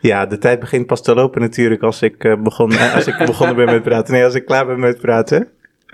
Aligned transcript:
Ja, 0.00 0.26
de 0.26 0.38
tijd 0.38 0.60
begint 0.60 0.86
pas 0.86 1.02
te 1.02 1.14
lopen 1.14 1.40
natuurlijk 1.40 1.82
als 1.82 2.02
ik, 2.02 2.24
uh, 2.24 2.34
begon, 2.42 2.72
uh, 2.72 2.94
als 2.94 3.06
ik 3.06 3.16
begonnen 3.26 3.56
ben 3.56 3.64
met 3.64 3.82
praten. 3.82 4.12
Nee, 4.12 4.24
als 4.24 4.34
ik 4.34 4.44
klaar 4.44 4.66
ben 4.66 4.80
met 4.80 5.00
praten. 5.00 5.48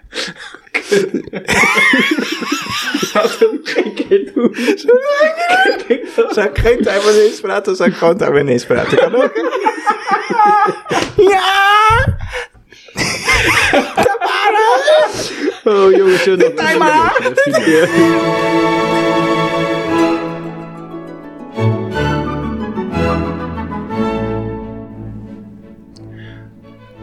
Laat 3.12 3.38
hem 3.38 3.60
geen 3.62 3.94
keer 3.94 4.32
doen. 4.34 4.56
Zou 6.30 6.48
ik 6.48 6.58
geen 6.58 6.82
tijd 6.82 7.04
met 7.04 7.14
eens 7.14 7.40
praten, 7.40 7.76
zou 7.76 7.88
ik 7.90 7.96
gewoon 7.96 8.16
tijd 8.16 8.32
met 8.32 8.48
eens 8.48 8.66
praten? 8.66 8.98
Kan 8.98 9.14
ook. 9.14 9.32
ja! 11.32 12.16
Tamara! 13.94 14.74
Oh 15.64 15.90
jongens, 15.96 16.22
zullen 16.22 16.54
we 16.54 16.54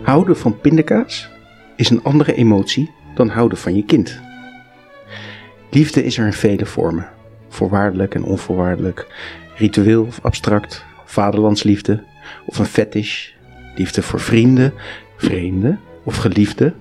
Houden 0.03 0.37
van 0.37 0.59
pindakaas 0.59 1.29
is 1.75 1.89
een 1.89 2.03
andere 2.03 2.33
emotie 2.33 2.91
dan 3.15 3.29
houden 3.29 3.57
van 3.57 3.75
je 3.75 3.85
kind. 3.85 4.19
Liefde 5.71 6.03
is 6.03 6.17
er 6.17 6.25
in 6.25 6.33
vele 6.33 6.65
vormen. 6.65 7.09
Voorwaardelijk 7.49 8.15
en 8.15 8.23
onvoorwaardelijk, 8.23 9.07
ritueel 9.55 10.03
of 10.03 10.19
abstract, 10.21 10.85
vaderlandsliefde 11.05 12.03
of 12.45 12.59
een 12.59 12.65
fetish, 12.65 13.29
liefde 13.75 14.01
voor 14.01 14.19
vrienden, 14.19 14.73
vreemden 15.17 15.79
of 16.03 16.15
geliefden. 16.15 16.75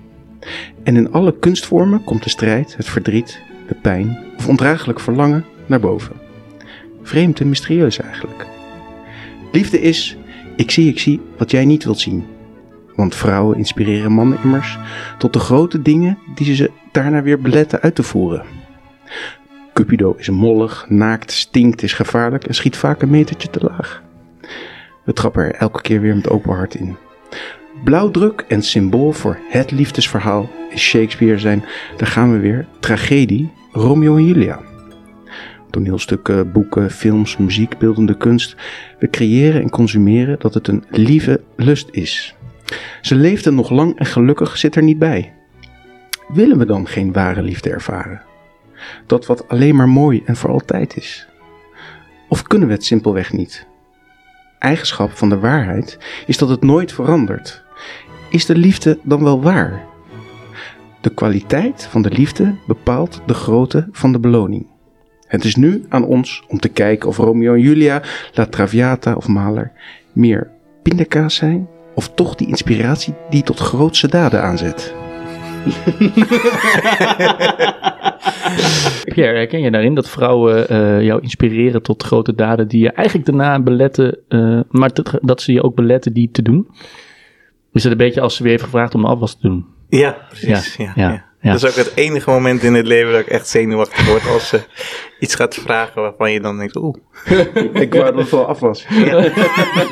En 0.83 0.95
in 0.95 1.11
alle 1.11 1.39
kunstvormen 1.39 2.03
komt 2.03 2.23
de 2.23 2.29
strijd, 2.29 2.77
het 2.77 2.89
verdriet, 2.89 3.41
de 3.67 3.75
pijn 3.75 4.17
of 4.37 4.47
ondraaglijk 4.47 4.99
verlangen 4.99 5.45
naar 5.65 5.79
boven. 5.79 6.15
Vreemd 7.03 7.39
en 7.39 7.49
mysterieus 7.49 7.99
eigenlijk. 7.99 8.45
Liefde 9.51 9.81
is, 9.81 10.17
ik 10.55 10.71
zie, 10.71 10.89
ik 10.89 10.99
zie 10.99 11.21
wat 11.37 11.51
jij 11.51 11.65
niet 11.65 11.83
wilt 11.83 11.99
zien. 11.99 12.32
Want 12.95 13.15
vrouwen 13.15 13.57
inspireren 13.57 14.11
mannen 14.11 14.37
immers 14.43 14.77
tot 15.17 15.33
de 15.33 15.39
grote 15.39 15.81
dingen 15.81 16.17
die 16.35 16.55
ze 16.55 16.71
daarna 16.91 17.21
weer 17.21 17.39
beletten 17.39 17.81
uit 17.81 17.95
te 17.95 18.03
voeren. 18.03 18.43
Cupido 19.73 20.15
is 20.17 20.29
mollig, 20.29 20.85
naakt, 20.89 21.31
stinkt, 21.31 21.83
is 21.83 21.93
gevaarlijk 21.93 22.43
en 22.43 22.53
schiet 22.53 22.77
vaak 22.77 23.01
een 23.01 23.09
metertje 23.09 23.49
te 23.49 23.59
laag. 23.59 24.01
We 25.03 25.13
trappen 25.13 25.43
er 25.43 25.55
elke 25.55 25.81
keer 25.81 26.01
weer 26.01 26.15
met 26.15 26.29
open 26.29 26.53
hart 26.53 26.75
in. 26.75 26.97
Blauwdruk 27.83 28.45
en 28.47 28.61
symbool 28.61 29.11
voor 29.11 29.37
het 29.49 29.71
liefdesverhaal 29.71 30.49
is 30.69 30.81
Shakespeare 30.81 31.39
zijn, 31.39 31.63
daar 31.97 32.07
gaan 32.07 32.31
we 32.31 32.39
weer, 32.39 32.65
tragedie 32.79 33.51
Romeo 33.71 34.15
en 34.15 34.25
Julia. 34.25 34.59
Toneelstukken, 35.69 36.51
boeken, 36.51 36.91
films, 36.91 37.37
muziek, 37.37 37.77
beeldende 37.77 38.17
kunst. 38.17 38.55
We 38.99 39.09
creëren 39.09 39.61
en 39.61 39.69
consumeren 39.69 40.39
dat 40.39 40.53
het 40.53 40.67
een 40.67 40.83
lieve 40.89 41.41
lust 41.55 41.87
is. 41.91 42.35
Ze 43.01 43.15
leefden 43.15 43.55
nog 43.55 43.69
lang 43.69 43.97
en 43.99 44.05
gelukkig 44.05 44.57
zit 44.57 44.75
er 44.75 44.83
niet 44.83 44.99
bij. 44.99 45.33
Willen 46.27 46.57
we 46.57 46.65
dan 46.65 46.87
geen 46.87 47.13
ware 47.13 47.41
liefde 47.41 47.69
ervaren? 47.69 48.21
Dat 49.05 49.25
wat 49.25 49.47
alleen 49.47 49.75
maar 49.75 49.89
mooi 49.89 50.21
en 50.25 50.35
voor 50.35 50.49
altijd 50.49 50.97
is? 50.97 51.27
Of 52.29 52.43
kunnen 52.43 52.67
we 52.67 52.73
het 52.73 52.85
simpelweg 52.85 53.33
niet? 53.33 53.67
Eigenschap 54.59 55.11
van 55.11 55.29
de 55.29 55.39
waarheid 55.39 55.97
is 56.25 56.37
dat 56.37 56.49
het 56.49 56.61
nooit 56.61 56.91
verandert. 56.91 57.63
Is 58.29 58.45
de 58.45 58.55
liefde 58.55 58.99
dan 59.03 59.23
wel 59.23 59.41
waar? 59.41 59.85
De 61.01 61.13
kwaliteit 61.13 61.87
van 61.89 62.01
de 62.01 62.11
liefde 62.11 62.55
bepaalt 62.67 63.21
de 63.25 63.33
grootte 63.33 63.87
van 63.91 64.11
de 64.11 64.19
beloning. 64.19 64.67
Het 65.27 65.43
is 65.43 65.55
nu 65.55 65.85
aan 65.89 66.05
ons 66.05 66.43
om 66.47 66.59
te 66.59 66.69
kijken 66.69 67.09
of 67.09 67.17
Romeo 67.17 67.53
en 67.53 67.59
Julia, 67.59 68.01
La 68.33 68.45
Traviata 68.45 69.13
of 69.13 69.27
Mahler 69.27 69.71
meer 70.11 70.51
pindakaas 70.81 71.35
zijn 71.35 71.67
of 71.95 72.13
toch 72.13 72.35
die 72.35 72.47
inspiratie 72.47 73.13
die 73.29 73.43
tot 73.43 73.59
grootste 73.59 74.07
daden 74.07 74.43
aanzet. 74.43 74.93
Pierre, 79.13 79.35
herken 79.35 79.61
je 79.61 79.71
daarin 79.71 79.95
dat 79.95 80.09
vrouwen 80.09 80.71
uh, 80.71 81.01
jou 81.01 81.21
inspireren 81.21 81.81
tot 81.81 82.03
grote 82.03 82.35
daden 82.35 82.67
die 82.67 82.81
je 82.81 82.91
eigenlijk 82.91 83.27
daarna 83.27 83.59
beletten, 83.59 84.17
uh, 84.29 84.59
maar 84.69 84.89
dat 85.21 85.41
ze 85.41 85.53
je 85.53 85.63
ook 85.63 85.75
beletten 85.75 86.13
die 86.13 86.31
te 86.31 86.41
doen? 86.41 86.67
Is 87.71 87.83
het 87.83 87.91
een 87.91 87.97
beetje 87.97 88.21
als 88.21 88.35
ze 88.35 88.43
weer 88.43 88.51
heeft 88.51 88.63
gevraagd 88.63 88.95
om 88.95 89.01
de 89.01 89.07
afwas 89.07 89.33
te 89.33 89.47
doen? 89.47 89.65
Ja, 89.89 90.17
precies. 90.29 90.75
Ja, 90.75 90.83
ja, 90.83 90.91
ja. 90.95 91.11
Ja. 91.11 91.23
Dat 91.51 91.63
is 91.63 91.65
ook 91.65 91.85
het 91.85 91.91
enige 91.95 92.29
moment 92.29 92.63
in 92.63 92.73
het 92.73 92.87
leven 92.87 93.11
dat 93.11 93.21
ik 93.21 93.27
echt 93.27 93.47
zenuwachtig 93.47 94.07
word 94.07 94.27
als 94.27 94.47
ze 94.47 94.61
iets 95.19 95.35
gaat 95.35 95.55
vragen 95.55 96.01
waarvan 96.01 96.31
je 96.31 96.39
dan 96.39 96.57
denkt, 96.57 96.75
oeh. 96.75 96.95
ik 97.83 97.93
wou 97.93 98.05
dat 98.05 98.15
het 98.15 98.29
wel 98.29 98.45
af 98.45 98.59
was. 98.59 98.85
Ja. 98.89 99.29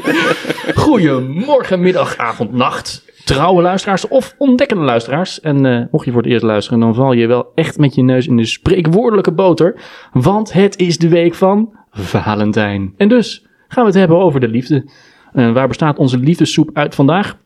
Goedemorgen, 0.75 1.81
middag, 1.81 2.17
avond, 2.17 2.53
nacht. 2.53 3.06
Trouwe 3.25 3.62
luisteraars 3.62 4.07
of 4.07 4.35
ontdekkende 4.38 4.84
luisteraars. 4.84 5.39
En 5.39 5.66
uh, 5.66 5.84
mocht 5.91 6.06
je 6.06 6.12
voor 6.12 6.22
het 6.22 6.31
eerst 6.31 6.44
luisteren, 6.44 6.79
dan 6.79 6.95
val 6.95 7.13
je 7.13 7.28
wel 7.28 7.51
echt 7.56 7.78
met 7.78 7.95
je 7.95 8.03
neus 8.03 8.28
in 8.28 8.38
de 8.38 8.45
spreekwoordelijke 8.45 9.31
boter. 9.31 9.81
Want 10.12 10.53
het 10.53 10.78
is 10.78 10.97
de 10.97 11.09
week 11.09 11.35
van 11.35 11.73
Valentijn. 11.91 12.94
En 12.97 13.07
dus 13.09 13.45
gaan 13.68 13.83
we 13.83 13.89
het 13.89 14.00
hebben 14.00 14.18
over 14.18 14.39
de 14.39 14.47
liefde. 14.47 14.89
Uh, 15.33 15.53
waar 15.53 15.68
bestaat 15.68 15.97
onze 15.97 16.18
liefdessoep 16.18 16.69
uit 16.73 16.95
vandaag? 16.95 17.38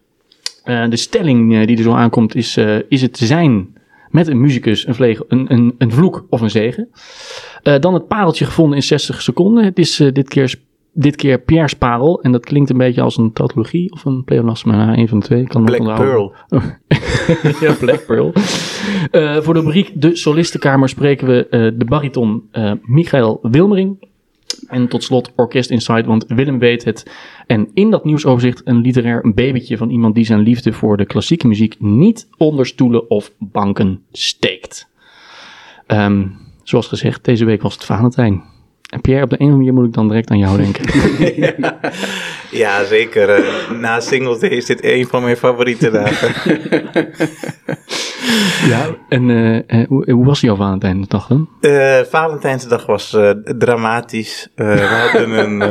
Uh, 0.66 0.89
de 0.89 0.97
stelling 0.97 1.66
die 1.66 1.77
er 1.77 1.83
zo 1.83 1.93
aankomt 1.93 2.35
is, 2.35 2.57
is 2.89 3.01
het 3.01 3.17
zijn 3.17 3.74
met 4.15 4.27
een 4.27 4.41
muzikus, 4.41 4.87
een, 4.87 4.95
vleeg, 4.95 5.21
een, 5.27 5.45
een, 5.51 5.75
een 5.77 5.91
vloek 5.91 6.25
of 6.29 6.41
een 6.41 6.49
zegen. 6.49 6.89
Uh, 7.63 7.79
dan 7.79 7.93
het 7.93 8.07
pareltje 8.07 8.45
gevonden 8.45 8.75
in 8.75 8.83
60 8.83 9.21
seconden. 9.21 9.63
Het 9.63 9.79
is 9.79 9.99
uh, 9.99 10.11
dit, 10.11 10.29
keer, 10.29 10.55
dit 10.93 11.15
keer 11.15 11.39
Pierre's 11.39 11.73
parel. 11.73 12.21
En 12.21 12.31
dat 12.31 12.45
klinkt 12.45 12.69
een 12.69 12.77
beetje 12.77 13.01
als 13.01 13.17
een 13.17 13.33
tautologie 13.33 13.91
of 13.91 14.05
een 14.05 14.23
pleonasme. 14.23 14.75
Nou, 14.75 14.97
een 14.97 15.07
van 15.07 15.19
de 15.19 15.25
twee. 15.25 15.47
Kan 15.47 15.65
Black 15.65 15.95
Pearl. 15.95 16.33
ja, 17.61 17.73
Black 17.79 18.05
Pearl. 18.05 18.33
Uh, 19.11 19.37
voor 19.37 19.53
de 19.53 19.59
rubriek 19.59 19.91
De 20.01 20.15
Solistenkamer 20.15 20.89
spreken 20.89 21.27
we 21.27 21.73
de 21.77 21.85
bariton 21.85 22.49
Michael 22.81 23.39
Wilmering. 23.41 23.97
En 24.67 24.87
tot 24.87 25.03
slot 25.03 25.31
Orkest 25.35 25.69
Inside, 25.69 26.03
want 26.03 26.25
Willem 26.27 26.59
weet 26.59 26.83
het. 26.83 27.11
En 27.47 27.69
in 27.73 27.91
dat 27.91 28.06
nieuwsoverzicht 28.06 28.61
een 28.63 28.81
literair 28.81 29.33
babytje 29.33 29.78
van 29.78 29.89
iemand 29.89 30.16
die 30.16 30.25
zijn 30.25 30.39
liefde 30.39 30.73
voor 30.73 30.97
de 30.97 31.06
klassieke 31.06 31.47
muziek 31.47 31.75
niet 31.79 32.28
onder 32.38 32.66
stoelen 32.66 33.09
of 33.09 33.31
banken 33.38 34.03
steekt. 34.11 34.88
Um, 35.88 36.38
zoals 36.63 36.88
gezegd, 36.88 37.25
deze 37.25 37.45
week 37.45 37.61
was 37.61 37.73
het 37.73 37.85
Valentijn. 37.85 38.44
En 38.89 39.01
Pierre, 39.01 39.23
op 39.23 39.29
de 39.29 39.35
een 39.39 39.45
of 39.45 39.51
andere 39.51 39.57
manier 39.57 39.73
moet 39.73 39.85
ik 39.85 39.94
dan 39.94 40.07
direct 40.07 40.29
aan 40.29 40.38
jou 40.38 40.57
denken. 40.57 40.85
ja, 41.61 41.79
ja, 42.51 42.84
zeker. 42.84 43.39
Uh, 43.39 43.72
na 43.79 44.00
Singles 44.00 44.39
Day 44.39 44.50
is 44.50 44.66
dit 44.66 44.84
een 44.84 45.07
van 45.07 45.23
mijn 45.23 45.38
favoriete 45.38 45.91
dagen. 45.91 46.34
ja, 48.72 48.95
en 49.09 49.29
uh, 49.29 49.88
hoe, 49.88 50.11
hoe, 50.11 50.25
was 50.25 50.41
jouw 50.41 50.55
Valentijnsdag 50.55 51.28
dan? 51.28 51.50
Uh, 51.61 52.00
Valentijnsdag 52.00 52.85
was 52.85 53.17
dramatisch. 53.57 54.51
we 54.55 54.81
hadden 54.81 55.31
een, 55.31 55.61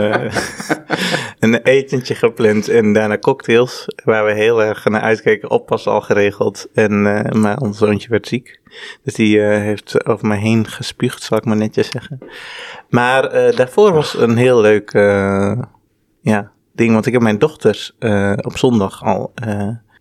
een 1.52 1.62
etentje 1.62 2.14
gepland 2.14 2.68
en 2.68 2.92
daarna 2.92 3.18
cocktails. 3.18 3.86
Waar 4.04 4.24
we 4.24 4.32
heel 4.32 4.62
erg 4.62 4.84
naar 4.84 5.00
uitkeken. 5.00 5.50
Oppas 5.50 5.86
al 5.86 6.00
geregeld. 6.00 6.68
En, 6.74 7.02
maar 7.40 7.58
ons 7.58 7.78
zoontje 7.78 8.08
werd 8.08 8.26
ziek. 8.26 8.60
Dus 9.02 9.14
die 9.14 9.40
heeft 9.40 10.06
over 10.06 10.26
mij 10.26 10.38
heen 10.38 10.66
gespuugd, 10.66 11.22
zal 11.22 11.38
ik 11.38 11.44
maar 11.44 11.56
netjes 11.56 11.90
zeggen. 11.90 12.18
Maar 12.88 13.30
daarvoor 13.30 13.92
was 13.92 14.18
een 14.18 14.36
heel 14.36 14.60
leuk 14.60 14.92
ja, 16.20 16.50
ding. 16.72 16.92
Want 16.92 17.06
ik 17.06 17.12
heb 17.12 17.22
mijn 17.22 17.38
dochters 17.38 17.96
op 18.42 18.58
zondag 18.58 19.02
al 19.02 19.32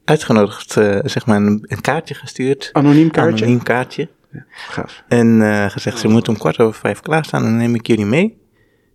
uitgenodigd, 0.06 0.76
uh, 0.76 1.00
zeg 1.04 1.26
maar, 1.26 1.38
een, 1.38 1.66
een, 1.68 1.82
kaartje 1.82 2.14
gestuurd. 2.14 2.70
Anoniem 2.74 3.12
kaartje? 3.12 3.46
Anoniem 3.46 3.64
kaartje. 3.64 4.10
Ja, 4.32 4.46
gaaf. 4.48 5.04
En 5.08 5.28
uh, 5.42 5.66
gezegd, 5.70 6.00
ze 6.00 6.08
moeten 6.08 6.34
om 6.34 6.40
kwart 6.40 6.60
over 6.60 6.80
vijf 6.80 7.00
klaarstaan 7.00 7.44
en 7.44 7.50
dan 7.50 7.58
neem 7.58 7.76
ik 7.76 7.88
jullie 7.88 8.06
mee. 8.06 8.42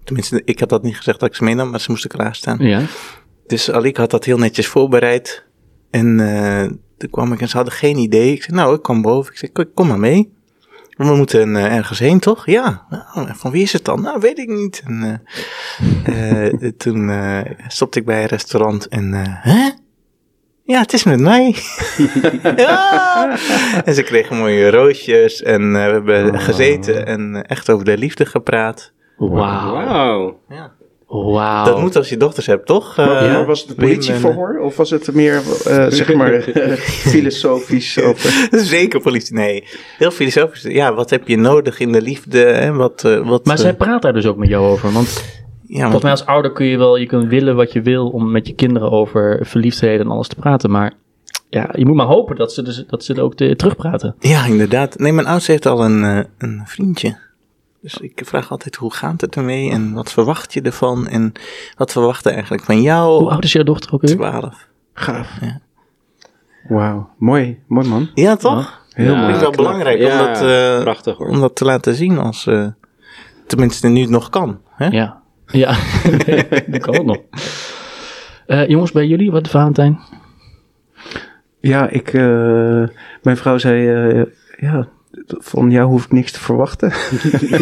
Tenminste, 0.09 0.43
ik 0.45 0.61
had 0.61 0.69
dat 0.69 0.83
niet 0.83 0.97
gezegd 0.97 1.21
dat 1.21 1.29
ik 1.29 1.35
ze 1.35 1.45
meenam, 1.45 1.71
maar 1.71 1.81
ze 1.81 1.91
moesten 1.91 2.11
klaarstaan. 2.11 2.59
Ja. 2.61 2.83
Dus 3.47 3.71
Alik 3.71 3.97
had 3.97 4.11
dat 4.11 4.25
heel 4.25 4.39
netjes 4.39 4.67
voorbereid. 4.67 5.47
En 5.91 6.19
uh, 6.19 6.63
toen 6.97 7.11
kwam 7.11 7.33
ik 7.33 7.41
en 7.41 7.49
ze 7.49 7.57
hadden 7.57 7.75
geen 7.75 7.97
idee. 7.97 8.33
Ik 8.33 8.43
zei, 8.43 8.57
nou, 8.57 8.75
ik 8.75 8.83
kom 8.83 9.03
boven. 9.03 9.33
Ik 9.33 9.39
zei, 9.39 9.67
kom 9.75 9.87
maar 9.87 9.99
mee. 9.99 10.33
We 10.91 11.15
moeten 11.15 11.49
uh, 11.49 11.77
ergens 11.77 11.99
heen, 11.99 12.19
toch? 12.19 12.47
Ja. 12.47 12.87
Nou, 12.91 13.29
van 13.35 13.51
wie 13.51 13.63
is 13.63 13.73
het 13.73 13.85
dan? 13.85 14.01
Nou, 14.01 14.21
weet 14.21 14.39
ik 14.39 14.49
niet. 14.49 14.83
En 14.87 15.23
uh, 16.09 16.71
toen 16.83 17.11
stopte 17.67 17.99
ik 17.99 18.05
bij 18.05 18.23
een 18.23 18.29
restaurant 18.29 18.89
en, 18.89 19.13
hè? 19.15 19.71
Ja, 20.65 20.81
het 20.81 20.93
is 20.93 21.05
met 21.05 21.21
mij. 21.21 21.57
ja. 22.57 23.39
En 23.85 23.95
ze 23.95 24.03
kregen 24.03 24.37
mooie 24.37 24.71
roosjes 24.71 25.43
en 25.43 25.73
we 25.73 25.79
hebben 25.79 26.35
oh. 26.35 26.45
gezeten 26.45 27.07
en 27.07 27.47
echt 27.47 27.71
over 27.71 27.85
de 27.85 27.99
liefde 27.99 28.27
gepraat. 28.27 28.93
Wauw. 29.19 29.73
Wow. 29.73 30.35
Ja. 30.49 30.73
Wauw. 31.07 31.65
Dat 31.65 31.81
moet 31.81 31.97
als 31.97 32.09
je 32.09 32.17
dochters 32.17 32.47
hebt, 32.47 32.67
toch? 32.67 32.99
Uh, 32.99 33.07
ja, 33.07 33.45
was 33.45 33.65
het 33.67 33.77
politieverhoor 33.77 34.59
of 34.59 34.77
was 34.77 34.91
het 34.91 35.15
meer, 35.15 35.43
uh, 35.69 35.87
zeg 35.89 36.15
maar, 36.15 36.41
filosofisch? 37.13 38.03
Over? 38.03 38.49
Zeker 38.65 39.01
politie, 39.01 39.35
nee. 39.35 39.65
Heel 39.99 40.11
filosofisch. 40.11 40.63
Ja, 40.63 40.95
wat 40.95 41.11
heb 41.11 41.29
je 41.29 41.37
nodig 41.37 41.81
in 41.81 41.93
de 41.93 42.03
liefde? 42.03 42.45
En 42.45 42.77
wat, 42.77 43.03
uh, 43.07 43.29
wat, 43.29 43.45
maar 43.45 43.59
zij 43.59 43.75
praat 43.75 44.03
daar 44.03 44.13
dus 44.13 44.27
ook 44.27 44.37
met 44.37 44.49
jou 44.49 44.67
over, 44.67 44.93
want 44.93 45.09
Ja, 45.09 45.21
Volgens 45.67 45.91
want, 45.91 46.03
mij 46.03 46.11
als 46.11 46.27
ouder 46.27 46.53
kun 46.53 46.67
je 46.67 46.77
wel, 46.77 46.97
je 46.97 47.07
kunt 47.07 47.29
willen 47.29 47.57
wat 47.57 47.73
je 47.73 47.83
wil 47.83 48.09
om 48.09 48.31
met 48.31 48.47
je 48.47 48.55
kinderen 48.55 48.91
over 48.91 49.47
verliefdheden 49.47 50.01
en 50.07 50.13
alles 50.13 50.29
te 50.29 50.37
praten. 50.37 50.71
Maar 50.71 50.93
ja, 51.51 51.69
je 51.73 51.87
moet 51.87 51.97
maar 51.97 52.07
hopen 52.07 52.37
dat 52.37 52.53
ze, 52.53 52.63
dus, 52.63 52.85
dat 52.87 53.05
ze 53.05 53.15
er 53.15 53.23
ook 53.23 53.35
te, 53.35 53.57
terugpraten. 53.57 54.15
ja, 54.19 54.47
inderdaad. 54.47 54.99
Nee, 54.99 55.13
mijn 55.13 55.27
oudste 55.27 55.51
heeft 55.51 55.67
al 55.67 55.85
een, 55.85 56.05
eh, 56.05 56.25
een 56.39 56.63
vriendje. 56.65 57.17
Dus 57.81 57.97
ik 57.97 58.21
vraag 58.25 58.51
altijd, 58.51 58.77
hoe 58.77 58.93
gaat 58.95 59.21
het 59.21 59.37
ermee? 59.37 59.71
En 59.71 59.93
wat 59.93 60.13
verwacht 60.13 60.53
je 60.53 60.63
ervan? 60.63 61.07
En 61.09 61.33
wat 61.77 61.93
verwachten 61.93 62.33
eigenlijk 62.33 62.63
van 62.65 62.83
jou? 62.83 63.19
Hoe 63.21 63.31
oud 63.31 63.45
is 63.45 63.53
jouw 63.53 63.63
dochter 63.63 63.93
ook 63.93 64.01
weer? 64.01 64.17
12. 64.17 64.69
Gaaf. 64.95 65.39
Ja. 65.41 65.61
Wauw, 66.69 67.11
mooi, 67.19 67.59
mooi 67.67 67.89
man. 67.89 68.11
Ja, 68.15 68.37
toch? 68.37 68.87
Heel 68.93 69.15
Ja, 69.15 69.19
Ik 69.19 69.19
vind 69.19 69.31
het 69.33 69.41
wel 69.41 69.51
knap. 69.51 69.65
belangrijk 69.65 69.99
Ja, 69.99 70.21
om, 70.21 70.27
dat, 70.27 70.43
eh, 70.43 70.81
prachtig 70.83 71.17
hoor. 71.17 71.29
om 71.29 71.41
dat 71.41 71.57
te 71.57 71.65
laten 71.65 71.95
zien 71.95 72.19
als... 72.19 72.47
eh, 72.47 72.67
tenminste, 73.47 73.89
nu 73.89 74.01
het 74.01 74.11
nog 74.11 74.29
kan. 74.31 74.61
Hè? 74.71 74.87
Ja, 74.87 75.23
ja. 75.47 75.77
dat 76.67 76.81
kan 76.81 76.95
het 76.95 77.05
nog. 77.05 77.19
Eh, 78.47 78.69
jongens, 78.69 78.93
bij 78.93 79.07
jullie, 79.07 79.31
wat 79.31 79.49
Valentijn? 79.49 79.99
Ja, 81.61 81.89
ik, 81.89 82.09
eh, 82.13 82.23
mijn 83.23 83.37
vrouw 83.37 83.59
zei, 83.59 83.89
eh, 84.11 84.25
ja, 84.59 84.89
van 85.27 85.71
jou 85.71 85.89
hoef 85.89 86.05
ik 86.05 86.13
niks 86.13 86.33
te 86.33 86.41
verwachten. 86.41 86.91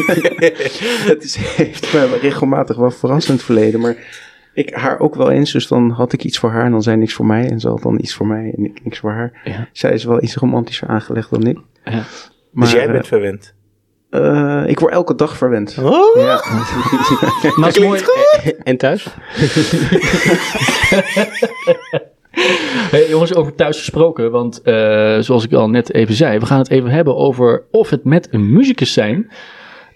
het 1.13 1.25
is, 1.25 1.37
heeft 1.37 1.93
me 1.93 2.19
regelmatig 2.21 2.77
wel 2.77 2.91
verrassend 2.91 3.43
verleden, 3.43 3.81
maar 3.81 3.97
ik 4.55 4.75
haar 4.75 4.99
ook 5.01 5.15
wel 5.15 5.31
eens. 5.31 5.53
Dus 5.53 5.67
dan 5.69 5.91
had 5.91 6.13
ik 6.13 6.25
iets 6.25 6.39
voor 6.39 6.51
haar 6.51 6.65
en 6.65 6.71
dan 6.71 6.83
zei 6.83 6.97
niks 6.97 7.15
voor 7.15 7.27
mij. 7.27 7.51
En 7.51 7.61
ze 7.61 7.69
had 7.69 7.83
dan 7.83 7.99
iets 8.01 8.15
voor 8.15 8.27
mij 8.27 8.55
en 8.57 8.65
ik 8.65 8.85
niks 8.85 8.99
voor 8.99 9.11
haar. 9.13 9.41
Ja. 9.45 9.69
Zij 9.73 9.93
is 9.93 10.05
wel 10.05 10.23
iets 10.23 10.35
romantischer 10.37 10.89
aangelegd 10.89 11.31
dan 11.31 11.47
ik. 11.47 11.59
Ja. 11.85 11.93
Maar, 11.93 12.65
dus 12.65 12.73
jij 12.73 12.87
eh, 12.87 12.93
bent 12.93 13.07
verwend. 13.07 13.55
eh, 14.11 14.65
ik 14.67 14.79
word 14.79 14.93
elke 14.93 15.15
dag 15.15 15.37
verwend. 15.37 15.77
Oh, 15.81 16.17
Ja. 16.17 16.43
Maar 17.57 17.67
het 17.67 17.77
is 17.77 17.83
mooi. 17.83 18.01
En 18.63 18.77
thuis? 18.77 19.07
Hey, 22.91 23.09
jongens, 23.09 23.35
over 23.35 23.55
thuis 23.55 23.79
gesproken, 23.79 24.31
want 24.31 24.63
eh, 24.63 25.19
zoals 25.19 25.45
ik 25.45 25.53
al 25.53 25.71
net 25.71 25.93
even 25.95 26.15
zei, 26.15 26.39
we 26.39 26.47
gaan 26.47 26.59
het 26.59 26.71
even 26.71 26.91
hebben 26.91 27.17
over 27.17 27.63
of 27.71 27.91
het 27.91 28.05
met 28.05 28.29
een 28.31 28.53
muzikus 28.53 28.93
zijn 28.93 29.31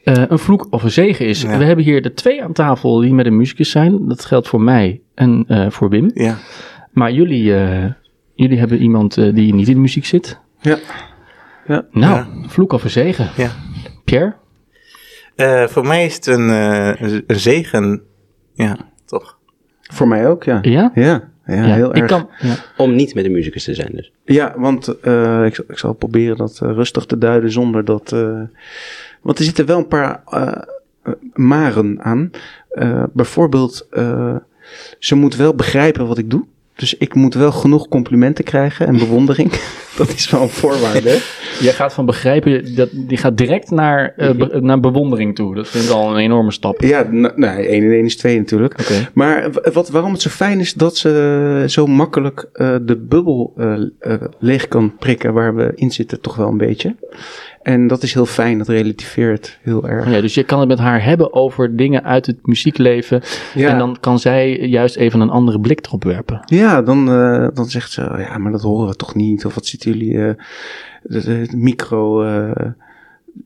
eh, 0.05 0.15
een 0.29 0.39
vloek 0.39 0.67
of 0.71 0.83
een 0.83 0.91
zegen 0.91 1.27
is. 1.27 1.43
Ja. 1.43 1.59
We 1.59 1.65
hebben 1.65 1.85
hier 1.85 2.03
de 2.03 2.13
twee 2.15 2.43
aan 2.43 2.53
tafel 2.53 3.01
die 3.01 3.15
met 3.15 3.27
een 3.27 3.37
muzikus 3.37 3.71
zijn. 3.71 4.09
Dat 4.09 4.25
geldt 4.25 4.49
voor 4.49 4.61
mij 4.61 5.01
en 5.15 5.45
eh, 5.49 5.71
voor 5.71 5.89
Wim. 5.89 6.11
Ja. 6.15 6.37
Maar 6.93 7.13
jullie, 7.13 7.55
eh, 7.57 7.85
jullie 8.35 8.59
hebben 8.59 8.79
iemand 8.79 9.17
eh, 9.17 9.35
die 9.35 9.55
niet 9.55 9.69
in 9.69 9.75
de 9.75 9.81
muziek 9.81 10.05
zit. 10.07 10.39
Ja. 10.61 10.79
Ja. 11.67 11.87
Nou, 11.91 12.15
Ja. 12.15 12.29
vloek 12.49 12.73
of 12.73 12.85
een 12.85 12.91
zegen. 12.91 13.29
ja. 13.37 13.51
Pierre? 14.05 14.35
Eh, 15.37 15.67
voor 15.67 15.87
mij 15.87 16.05
is 16.05 16.15
het 16.15 16.27
een, 16.27 16.51
eh, 16.51 17.01
een- 17.01 17.25
een 17.27 17.41
zegen. 17.41 18.03
Ja, 18.55 18.77
toch? 19.07 19.39
Voor 19.81 20.09
mij 20.09 20.29
ook, 20.29 20.45
ja. 20.45 20.59
Ja? 20.63 20.91
Ja, 20.95 21.29
ja, 21.47 21.63
heel 21.75 21.91
ik 21.91 21.97
erg. 21.97 22.07
kan. 22.11 22.29
Ja. 22.41 22.55
Om 22.77 22.95
niet 22.95 23.15
met 23.15 23.25
een 23.25 23.33
muzikus 23.33 23.65
te 23.65 23.75
zijn 23.75 23.91
dus. 23.95 24.13
Ja, 24.25 24.55
want 24.57 24.89
eh, 25.01 25.45
ik, 25.45 25.55
zal- 25.55 25.65
ik 25.69 25.79
zal 25.79 25.93
proberen 25.93 26.37
dat 26.37 26.61
eh, 26.63 26.73
rustig 26.73 27.05
te 27.07 27.19
duiden 27.19 27.53
zonder 27.53 27.85
dat. 27.85 28.13
eh, 28.13 28.41
want 29.23 29.39
er 29.39 29.45
zitten 29.45 29.67
wel 29.67 29.79
een 29.79 29.87
paar 29.89 30.23
maren 31.35 32.03
aan. 32.03 32.31
Eh, 32.71 33.03
bijvoorbeeld, 33.13 33.87
eh, 33.91 34.37
ze 34.99 35.15
moet 35.15 35.37
wel 35.37 35.55
begrijpen 35.55 36.07
wat 36.07 36.19
ik 36.19 36.31
doe. 36.31 36.45
Dus 36.81 36.95
ik 36.95 37.15
moet 37.15 37.35
wel 37.35 37.53
genoeg 37.53 37.89
complimenten 37.89 38.45
krijgen 38.45 38.87
en 38.87 38.99
bewondering. 38.99 39.51
dat 39.97 40.09
is 40.09 40.31
wel 40.31 40.43
een 40.43 40.49
voorwaarde. 40.49 41.19
Jij 41.61 41.73
gaat 41.73 41.93
van 41.93 42.07
begrijpen, 42.07 42.75
dat, 42.75 42.89
die 42.93 43.19
gaat 43.19 43.37
direct 43.37 43.71
naar, 43.71 44.13
eh, 44.17 44.31
be- 44.31 44.59
naar 44.61 44.81
bewondering 44.81 45.35
toe. 45.35 45.55
Dat 45.55 45.69
vind 45.69 45.85
ik 45.85 45.91
al 45.91 46.11
een 46.11 46.17
enorme 46.23 46.53
stap. 46.53 46.81
Ja, 46.81 47.07
nee, 47.11 47.67
1 47.69 47.83
en 47.85 47.93
1 47.93 48.05
is 48.05 48.17
2 48.17 48.39
natuurlijk. 48.39 49.09
Maar 49.15 49.51
wat, 49.73 49.89
waarom 49.89 50.13
het 50.13 50.23
zo 50.23 50.31
fijn 50.31 50.61
is 50.61 50.73
dat 50.75 50.97
ze 50.97 51.65
zo 51.67 51.87
makkelijk 51.87 52.49
eh, 52.53 52.77
de 52.83 52.97
bubbel 52.97 53.53
eh, 53.57 53.73
eh, 53.99 54.23
leeg 54.39 54.69
kan 54.69 54.97
prikken 54.99 55.33
waar 55.33 55.55
we 55.55 55.73
in 55.75 55.91
zitten, 55.91 56.21
toch 56.21 56.37
wel 56.37 56.49
een 56.49 56.57
beetje. 56.57 56.95
En 57.63 57.87
dat 57.87 58.03
is 58.03 58.15
heel 58.15 58.27
fijn, 58.27 58.59
dat 58.59 58.69
relativeert 58.69 59.59
heel 59.63 59.89
erg. 59.89 60.11
Ja, 60.11 60.21
dus 60.21 60.35
je 60.35 60.43
kan 60.45 60.59
het 60.61 60.69
met 60.69 60.79
haar 60.79 61.05
hebben 61.05 61.35
over 61.35 61.77
dingen 61.77 62.05
uit 62.05 62.27
het 62.27 62.47
muziekleven. 62.47 63.23
Ja. 63.55 63.69
En 63.71 63.79
dan 63.79 63.97
kan 64.01 64.19
zij 64.19 64.59
juist 64.59 64.97
even 64.97 65.21
een 65.21 65.31
andere 65.31 65.61
blik 65.61 65.87
erop 65.87 66.05
werpen. 66.05 66.41
Ja, 66.45 66.83
dan, 66.83 67.09
eh, 67.09 67.49
dan 67.55 67.67
zegt 67.67 67.91
ze, 67.93 68.01
ja, 68.19 68.39
maar 68.39 68.53
dat 68.53 68.63
horen 68.63 68.89
we 68.89 68.97
toch 68.97 69.15
niet? 69.15 69.45
Of 69.47 69.55
wat 69.55 69.67
zitten 69.67 69.91
jullie 69.91 70.13
de, 70.15 70.37
de- 71.03 71.47
de 71.51 71.57
micro 71.57 72.23
eh, 72.23 72.67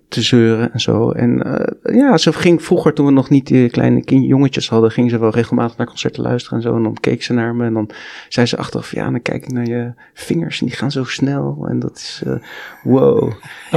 te 0.09 0.23
zeuren 0.23 0.73
en 0.73 0.81
zo. 0.81 1.11
En 1.11 1.43
eh, 1.43 1.95
ja, 1.97 2.17
ze 2.17 2.33
ging 2.33 2.63
vroeger, 2.63 2.93
toen 2.93 3.07
we 3.07 3.13
nog 3.13 3.31
niet 3.31 3.47
die 3.47 3.71
kleine 3.71 4.05
kind, 4.05 4.27
jongetjes 4.27 4.69
hadden, 4.69 4.91
ging 4.91 5.11
ze 5.11 5.19
wel 5.19 5.31
regelmatig 5.31 5.77
naar 5.77 5.87
concerten 5.87 6.23
luisteren 6.23 6.59
en 6.59 6.65
zo. 6.65 6.77
En 6.77 6.83
dan 6.83 6.97
keek 7.01 7.23
ze 7.23 7.33
naar 7.33 7.55
me 7.55 7.65
en 7.65 7.75
dan 7.75 7.91
zei 8.29 8.47
ze 8.47 8.57
achteraf, 8.57 8.91
ja, 8.95 9.11
dan 9.11 9.23
kijk 9.23 9.45
ik 9.45 9.53
naar 9.53 9.67
je 9.67 9.93
vingers 10.15 10.61
en 10.61 10.67
die 10.67 10.77
gaan 10.77 10.91
zo 10.91 11.05
snel. 11.05 11.67
En 11.69 11.79
dat 11.79 11.97
is, 11.97 12.23
eh, 12.27 12.35
wow. 12.83 13.33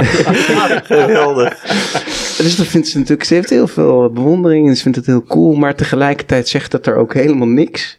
Geweldig. 0.84 1.60
Dus 2.38 2.56
dat 2.56 2.66
vindt 2.66 2.88
ze 2.88 2.96
natuurlijk, 2.98 3.24
ze 3.28 3.34
heeft 3.34 3.50
heel 3.50 3.66
veel 3.68 4.10
bewondering 4.12 4.68
en 4.68 4.76
ze 4.76 4.82
vindt 4.82 4.96
het 4.96 5.06
heel 5.06 5.22
cool. 5.24 5.54
Maar 5.54 5.74
tegelijkertijd 5.74 6.48
zegt 6.48 6.70
dat 6.70 6.86
er 6.86 6.96
ook 6.96 7.14
helemaal 7.14 7.48
niks. 7.48 7.98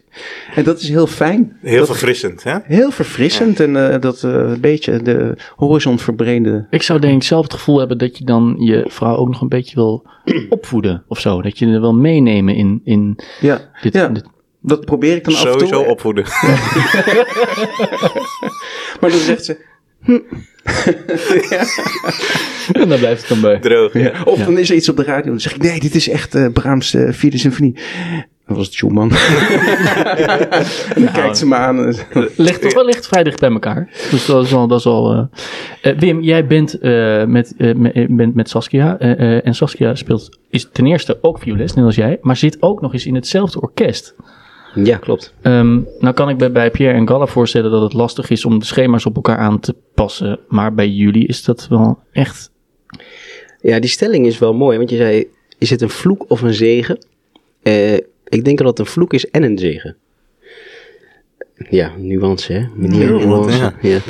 En 0.54 0.64
dat 0.64 0.80
is 0.80 0.88
heel 0.88 1.06
fijn. 1.06 1.56
Heel 1.60 1.78
Dat- 1.78 1.86
verfrissend, 1.86 2.42
hè? 2.42 2.56
Heel 2.64 2.90
verfrissend 2.90 3.60
en 3.60 3.92
eh, 3.92 4.00
dat 4.00 4.22
eh, 4.22 4.30
een 4.32 4.60
beetje 4.60 5.02
de 5.02 5.36
horizon 5.56 5.98
verbreden. 5.98 6.66
Ik 6.70 6.82
zou 6.82 7.00
denk 7.00 7.14
ik 7.14 7.22
zelf 7.22 7.42
het 7.42 7.52
gevoel 7.52 7.78
hebben 7.78 7.98
dat 7.98 8.18
je 8.18 8.19
dan 8.26 8.56
je 8.58 8.84
vrouw 8.88 9.16
ook 9.16 9.28
nog 9.28 9.40
een 9.40 9.48
beetje 9.48 9.74
wil 9.74 10.06
opvoeden 10.48 11.04
of 11.08 11.20
zo. 11.20 11.42
Dat 11.42 11.58
je 11.58 11.66
er 11.66 11.80
wil 11.80 11.94
meenemen 11.94 12.54
in, 12.54 12.80
in 12.84 13.18
Ja, 13.40 13.70
dit. 13.82 13.92
ja 13.92 14.08
dit- 14.08 14.24
dat 14.62 14.84
probeer 14.84 15.16
ik 15.16 15.24
dan 15.24 15.34
af 15.34 15.44
en 15.44 15.58
toe. 15.58 15.66
Sowieso 15.68 15.90
opvoeden. 15.90 16.24
Maar 19.00 19.10
dan 19.10 19.18
zegt 19.18 19.44
ze, 19.44 19.56
En 22.72 22.88
daar 22.88 22.98
blijft 22.98 23.20
het 23.20 23.28
dan 23.28 23.40
bij. 23.40 23.58
Droog. 23.58 23.92
Ja. 23.92 24.12
of 24.24 24.38
dan 24.44 24.58
is 24.58 24.70
er 24.70 24.76
iets 24.76 24.88
op 24.88 24.96
de 24.96 25.02
radio. 25.04 25.30
Dan 25.30 25.40
zeg 25.40 25.54
ik, 25.54 25.62
nee, 25.62 25.80
dit 25.80 25.94
is 25.94 26.08
echt 26.08 26.34
eh 26.34 26.46
Brahms 26.52 26.94
eh, 26.94 27.12
vierde 27.12 27.38
symfonie. 27.38 27.74
Dat 28.50 28.58
was 28.58 28.66
het 28.66 28.74
Schumann. 28.76 29.10
en 29.10 31.02
dan 31.04 31.12
kijkt 31.12 31.38
ze 31.38 31.46
me 31.46 31.54
aan. 31.54 31.84
en- 31.86 32.28
Ligt 32.36 32.62
toch 32.62 32.74
wel 32.74 32.84
licht 32.84 33.06
vrij 33.06 33.22
dicht 33.24 33.40
bij 33.40 33.50
elkaar. 33.50 33.88
Dus 34.10 34.26
dat 34.26 34.44
is 34.44 34.54
al. 34.54 34.66
Dat 34.66 34.78
is 34.78 34.86
al 34.86 35.12
eh. 35.12 35.22
Eh, 35.82 35.98
Wim, 35.98 36.20
jij 36.22 36.46
bent, 36.46 36.78
eh, 36.78 37.24
met, 37.24 37.54
met, 38.08 38.34
met 38.34 38.48
Saskia. 38.48 38.98
en 38.98 39.54
Saskia 39.54 39.94
speelt, 39.94 40.38
is 40.50 40.68
ten 40.72 40.86
eerste 40.86 41.18
ook 41.20 41.38
violist, 41.38 41.76
net 41.76 41.84
als 41.84 41.94
jij. 41.94 42.18
Maar 42.20 42.36
zit 42.36 42.56
ook 42.62 42.80
nog 42.80 42.92
eens 42.92 43.06
in 43.06 43.14
hetzelfde 43.14 43.60
orkest. 43.60 44.14
Ja, 44.74 44.96
klopt. 44.96 45.34
Ehm, 45.42 45.78
nou 45.98 46.14
kan 46.14 46.28
ik 46.28 46.38
bij, 46.38 46.52
bij 46.52 46.70
Pierre 46.70 46.96
en 46.98 47.08
Galla 47.08 47.26
voorstellen 47.26 47.70
dat 47.70 47.82
het 47.82 47.92
lastig 47.92 48.30
is 48.30 48.44
om 48.44 48.58
de 48.58 48.64
schema's 48.64 49.06
op 49.06 49.14
elkaar 49.16 49.38
aan 49.38 49.60
te 49.60 49.74
passen. 49.94 50.38
Maar 50.48 50.74
bij 50.74 50.88
jullie 50.88 51.26
is 51.26 51.44
dat 51.44 51.66
wel 51.70 51.98
echt... 52.12 52.50
Ja, 53.60 53.80
die 53.80 53.90
stelling 53.90 54.26
is 54.26 54.38
wel 54.38 54.54
mooi, 54.54 54.76
want 54.78 54.90
je 54.90 54.96
zei, 54.96 55.26
is 55.58 55.70
het 55.70 55.80
een 55.80 55.90
vloek 55.90 56.24
of 56.28 56.42
een 56.42 56.54
zegen? 56.54 56.98
Eh, 57.62 57.98
ik 58.30 58.44
denk 58.44 58.58
dat 58.58 58.66
het 58.66 58.78
een 58.78 58.86
vloek 58.86 59.12
is 59.12 59.30
en 59.30 59.42
een 59.42 59.58
zegen. 59.58 59.96
Ja, 61.68 61.92
nuance, 61.96 62.52
hè? 62.52 62.66
Meneer 62.74 63.10
nuance. 63.10 63.58
ja. 63.58 63.74
Ja. 63.82 64.00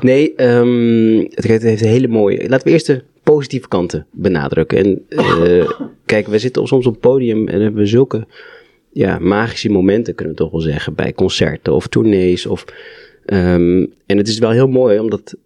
Nee, 0.00 0.34
ehm, 0.34 1.18
het 1.18 1.44
heeft 1.44 1.62
het 1.62 1.62
heeft 1.62 1.82
een 1.82 1.88
hele 1.88 2.08
mooie... 2.08 2.48
Laten 2.48 2.66
we 2.66 2.72
eerst 2.72 2.86
de 2.86 3.02
positieve 3.22 3.68
kanten 3.68 4.06
benadrukken. 4.10 4.78
En 4.78 5.04
eh, 5.08 5.70
kijk, 6.04 6.26
we 6.26 6.38
zitten 6.38 6.66
soms 6.66 6.86
op 6.86 6.92
het 6.92 7.00
podium 7.00 7.48
en 7.48 7.60
hebben 7.60 7.80
we 7.80 7.86
zulke 7.86 8.26
ja, 8.92 9.18
magische 9.18 9.68
momenten, 9.68 10.14
kunnen 10.14 10.34
we 10.34 10.40
toch 10.40 10.50
wel 10.50 10.60
zeggen, 10.60 10.94
bij 10.94 11.12
concerten 11.12 11.72
of 11.72 11.86
tournees. 11.86 12.46
Of, 12.46 12.64
ehm, 13.24 13.86
en 14.06 14.16
het 14.16 14.28
is 14.28 14.38
wel 14.38 14.50
heel 14.50 14.68
mooi 14.68 14.98
om 14.98 15.10
dat 15.10 15.36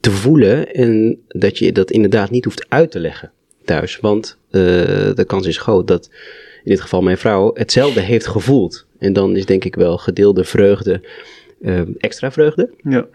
te 0.00 0.10
voelen 0.10 0.74
en 0.74 1.18
dat 1.28 1.58
je 1.58 1.72
dat 1.72 1.90
inderdaad 1.90 2.30
niet 2.30 2.44
hoeft 2.44 2.66
uit 2.68 2.90
te 2.90 3.00
leggen 3.00 3.32
thuis. 3.64 3.98
Want 4.00 4.36
eh, 4.50 4.62
de 5.14 5.24
kans 5.26 5.46
is 5.46 5.58
groot 5.58 5.86
dat 5.86 6.10
in 6.70 6.76
dit 6.76 6.84
geval 6.84 7.02
mijn 7.02 7.18
vrouw 7.18 7.50
hetzelfde 7.54 8.00
heeft 8.00 8.26
gevoeld. 8.26 8.86
En 8.98 9.12
dan 9.12 9.36
is 9.36 9.46
denk 9.46 9.64
ik 9.64 9.74
wel 9.74 9.98
gedeelde 9.98 10.44
vreugde 10.44 11.00
eh, 11.62 11.80
extra 11.98 12.32
vreugde. 12.32 12.70
Ja. 12.82 13.06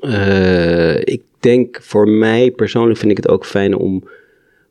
Eh, 0.00 1.00
ik 1.00 1.22
denk 1.40 1.78
voor 1.82 2.08
mij 2.08 2.50
persoonlijk 2.50 2.98
vind 2.98 3.10
ik 3.10 3.16
het 3.16 3.28
ook 3.28 3.46
fijn 3.46 3.76
om, 3.76 4.08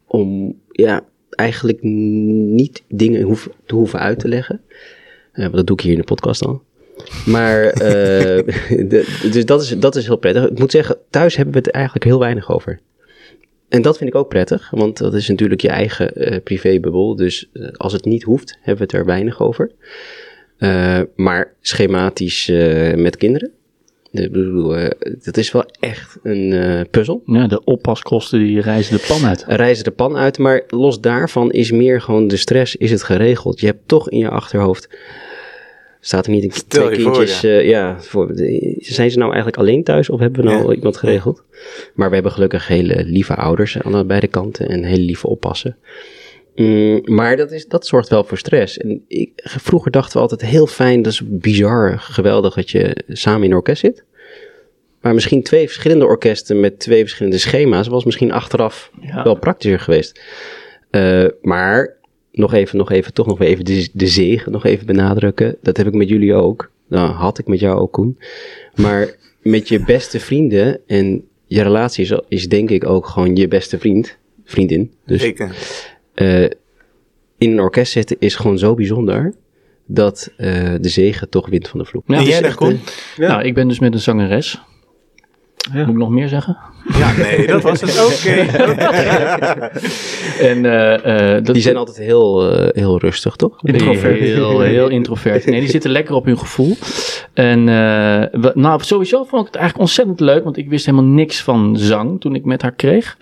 om 0.06 0.56
ja, 0.72 1.04
eigenlijk 1.30 1.82
niet 1.82 2.84
dingen 2.88 3.22
hoef, 3.22 3.50
te 3.66 3.76
hoeven 3.76 4.00
uit 4.00 4.20
te 4.20 4.28
leggen. 4.28 4.62
Eh, 5.32 5.42
want 5.44 5.56
dat 5.56 5.68
doe 5.68 5.78
ik 5.78 5.84
hier 5.84 5.94
in 5.94 6.00
de 6.00 6.04
podcast 6.06 6.46
al. 6.46 6.62
Maar, 7.26 7.64
eh, 7.64 8.44
de- 8.90 9.28
dus 9.32 9.46
dat 9.46 9.62
is, 9.62 9.70
dat 9.80 9.96
is 9.96 10.06
heel 10.06 10.18
prettig. 10.18 10.50
Ik 10.50 10.60
moet 10.60 10.72
zeggen, 10.72 10.98
thuis 11.10 11.36
hebben 11.36 11.54
we 11.54 11.60
het 11.60 11.72
eigenlijk 11.72 12.06
heel 12.06 12.20
weinig 12.20 12.52
over. 12.52 12.80
En 13.70 13.82
dat 13.82 13.98
vind 13.98 14.10
ik 14.10 14.16
ook 14.16 14.30
prettig, 14.30 14.70
want 14.70 14.98
dat 14.98 15.14
is 15.14 15.28
natuurlijk 15.28 15.62
je 15.62 15.70
eigen 15.70 16.14
eh, 16.14 16.38
privébubbel. 16.44 17.16
Dus 17.16 17.50
eh, 17.54 17.68
als 17.72 17.94
het 17.94 18.06
niet 18.06 18.24
hoeft, 18.24 18.58
hebben 18.62 18.78
we 18.78 18.84
het 18.84 18.94
er 18.94 19.06
weinig 19.06 19.42
over. 19.42 19.72
Eh, 20.58 21.02
maar 21.16 21.54
schematisch 21.62 22.48
met 22.96 23.18
kinderen. 23.18 23.52
Ik 24.12 24.32
bedoel, 24.32 24.76
dat 25.24 25.38
is 25.38 25.52
wel 25.52 25.66
echt 25.80 26.18
een 26.24 26.88
puzzel. 26.92 27.22
Ja, 27.26 27.48
de 27.48 27.64
oppaskosten 27.64 28.40
die 28.40 28.62
reizen 28.62 28.98
de 28.98 29.06
pan 29.08 29.26
uit. 29.26 29.44
Reizen 29.48 29.84
de 29.84 29.92
pan 29.92 30.18
uit, 30.18 30.38
maar 30.38 30.64
los 30.68 31.02
daarvan 31.02 31.52
is 31.52 31.72
meer 31.72 32.02
gewoon 32.02 32.28
de 32.28 32.38
stress, 32.38 32.76
is 32.76 32.92
het 32.92 33.04
geregeld. 33.04 33.60
Je 33.60 33.66
hebt 33.66 33.88
toch 33.88 34.10
in 34.10 34.18
je 34.18 34.30
achterhoofd, 34.30 34.90
staat 36.08 36.26
er 36.26 36.32
niet 36.32 36.44
een 36.44 36.52
Stel 36.52 36.86
twee 36.88 37.02
voor, 37.02 37.12
kindjes, 37.14 37.42
ja. 37.42 37.50
eh, 37.50 37.68
ja, 37.68 38.02
voor, 38.02 38.36
de- 38.36 38.76
zijn 38.80 39.12
ze 39.12 39.18
nou 39.18 39.30
eigenlijk 39.32 39.62
alleen 39.62 39.84
thuis 39.84 40.10
of 40.10 40.20
hebben 40.20 40.44
we 40.44 40.50
nou 40.50 40.68
Ja. 40.70 40.76
iemand 40.76 40.98
geregeld? 40.98 41.44
Maar 41.94 42.08
we 42.10 42.14
hebben 42.14 42.32
gelukkig 42.32 42.68
hele 42.68 43.04
lieve 43.04 43.36
ouders 43.36 43.78
aan 43.82 44.08
beide 44.08 44.28
kanten 44.28 44.68
en 44.70 44.84
hele 44.84 45.02
lieve 45.04 45.28
oppassen. 45.28 45.78
Mm, 46.56 47.02
maar 47.04 47.38
dat, 47.38 47.52
is, 47.52 47.68
dat 47.68 47.86
zorgt 47.88 48.10
wel 48.10 48.24
voor 48.24 48.38
stress. 48.38 48.78
En 48.78 49.04
ik, 49.08 49.32
vroeger 49.36 49.92
dachten 49.92 50.14
we 50.14 50.20
altijd 50.22 50.42
heel 50.50 50.68
fijn, 50.68 51.02
dat 51.02 51.14
is 51.14 51.22
bizar, 51.26 52.00
geweldig 52.00 52.54
dat 52.54 52.70
je 52.70 53.04
samen 53.08 53.44
in 53.44 53.50
een 53.50 53.56
orkest 53.56 53.80
zit. 53.82 54.04
Maar 55.02 55.14
misschien 55.14 55.44
twee 55.44 55.66
verschillende 55.66 56.06
orkesten 56.06 56.60
met 56.60 56.80
twee 56.80 57.02
verschillende 57.02 57.38
schema's 57.38 57.88
was 57.88 58.06
misschien 58.06 58.32
achteraf 58.32 58.92
Ja. 59.02 59.24
wel 59.24 59.36
praktischer 59.36 59.80
geweest. 59.80 60.22
Eh, 60.90 61.26
maar 61.42 61.97
nog 62.38 62.54
even, 62.54 62.78
nog 62.78 62.92
even, 62.92 63.14
toch 63.14 63.28
nog 63.28 63.38
weer 63.38 63.48
even 63.48 63.66
de, 63.66 63.90
de 63.94 64.08
zegen 64.08 64.52
nog 64.52 64.66
even 64.66 64.86
benadrukken. 64.86 65.56
Dat 65.62 65.78
heb 65.78 65.88
ik 65.88 65.94
met 65.94 66.10
jullie 66.10 66.34
ook. 66.34 66.72
Nou, 66.88 67.12
had 67.12 67.40
ik 67.40 67.48
met 67.48 67.60
jou 67.60 67.80
ook, 67.80 67.92
Koen. 67.92 68.18
Maar 68.76 69.16
met 69.42 69.68
je 69.68 69.84
beste 69.84 70.20
vrienden 70.20 70.80
en 70.88 71.24
je 71.46 71.62
relatie 71.62 72.04
is, 72.04 72.20
is 72.28 72.50
denk 72.50 72.70
ik 72.70 72.86
ook 72.86 73.06
gewoon 73.06 73.36
je 73.36 73.48
beste 73.48 73.80
vriend, 73.80 74.18
vriendin. 74.46 74.92
Dus 75.06 75.22
Zeker. 75.22 75.56
eh, 76.14 76.44
in 77.38 77.52
een 77.52 77.60
orkest 77.60 77.92
zitten 77.92 78.16
is 78.20 78.36
gewoon 78.36 78.58
zo 78.58 78.74
bijzonder 78.74 79.34
dat 79.86 80.32
eh, 80.38 80.74
de 80.82 80.90
zegen 80.90 81.30
toch 81.30 81.50
wint 81.50 81.68
van 81.68 81.80
de 81.80 81.86
vloek. 81.86 82.04
Ja, 82.08 82.18
dus 82.18 82.28
jij 82.28 82.40
dan, 82.40 82.50
echt, 82.50 82.58
Koen? 82.58 82.80
Ja. 83.18 83.28
Nou, 83.28 83.44
ik 83.44 83.54
ben 83.54 83.68
dus 83.68 83.80
met 83.80 83.94
een 83.94 84.00
zangeres. 84.00 84.62
Ja. 85.74 85.80
Moet 85.80 85.88
ik 85.90 85.96
nog 85.96 86.10
meer 86.10 86.28
zeggen? 86.28 86.58
Ja, 86.98 87.12
nee, 87.18 87.48
dat 87.48 87.62
was 87.62 87.82
het. 87.82 88.06
Oké. 88.06 88.46
En, 90.40 90.66
eh, 90.66 91.36
eh, 91.38 91.44
dat, 91.44 91.54
Die 91.54 91.64
zijn 91.64 91.76
altijd 91.78 91.98
heel, 91.98 92.52
eh, 92.52 92.68
heel 92.82 93.00
rustig, 93.00 93.36
toch? 93.36 93.58
Introvert. 93.64 94.20
Heel, 94.20 94.62
heel 94.62 94.88
introvert. 95.00 95.46
Nee, 95.46 95.60
die 95.60 95.70
zitten 95.70 95.92
lekker 95.92 96.16
op 96.16 96.26
hun 96.26 96.40
gevoel. 96.40 96.76
En 97.34 97.60
eh, 97.60 98.40
we- 98.42 98.52
nou, 98.54 98.84
sowieso 98.84 99.18
vond 99.24 99.42
ik 99.42 99.48
het 99.48 99.56
eigenlijk 99.56 99.80
ontzettend 99.90 100.20
leuk, 100.20 100.44
want 100.44 100.58
ik 100.58 100.70
wist 100.70 100.86
helemaal 100.86 101.10
niks 101.10 101.42
van 101.42 101.76
zang 101.78 102.22
toen 102.22 102.36
ik 102.36 102.46
met 102.46 102.62
haar 102.62 102.74
kreeg. 102.76 103.18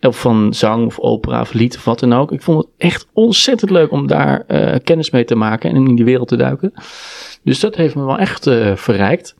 Of 0.00 0.20
van 0.20 0.54
zang 0.54 0.86
of 0.86 0.98
opera 0.98 1.40
of 1.40 1.52
lied 1.52 1.76
of 1.76 1.84
wat 1.84 2.00
dan 2.00 2.12
ook. 2.12 2.32
Ik 2.32 2.42
vond 2.42 2.58
het 2.58 2.68
echt 2.78 3.06
ontzettend 3.12 3.70
leuk 3.70 3.90
om 3.92 4.06
daar 4.06 4.44
eh, 4.46 4.74
kennis 4.84 5.10
mee 5.10 5.24
te 5.24 5.34
maken 5.34 5.70
en 5.70 5.76
in 5.76 5.94
die 5.94 6.04
wereld 6.04 6.28
te 6.28 6.36
duiken. 6.36 6.72
Dus 7.44 7.60
dat 7.60 7.74
heeft 7.76 7.94
me 7.94 8.04
wel 8.04 8.18
echt 8.18 8.46
eh, 8.46 8.76
verrijkt. 8.76 9.34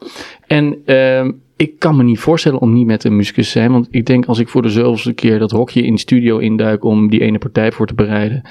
En 0.47 0.79
ehm, 0.85 1.31
ik 1.57 1.79
kan 1.79 1.97
me 1.97 2.03
niet 2.03 2.19
voorstellen 2.19 2.61
om 2.61 2.73
niet 2.73 2.87
met 2.87 3.05
een 3.05 3.17
muzikus 3.17 3.53
te 3.53 3.59
zijn. 3.59 3.73
Want 3.73 3.89
ik 3.91 4.07
denk 4.07 4.27
als 4.27 4.39
ik 4.39 4.49
voor 4.49 4.63
de 4.63 4.69
zoveelste 4.69 5.13
keer 5.13 5.39
dat 5.39 5.51
hokje 5.51 5.83
in 5.83 5.95
de 5.95 6.01
studio 6.01 6.39
induik 6.39 6.85
om 6.85 7.11
die 7.11 7.21
ene 7.21 7.39
partij 7.39 7.73
voor 7.73 7.87
te 7.87 7.95
bereiden. 7.95 8.43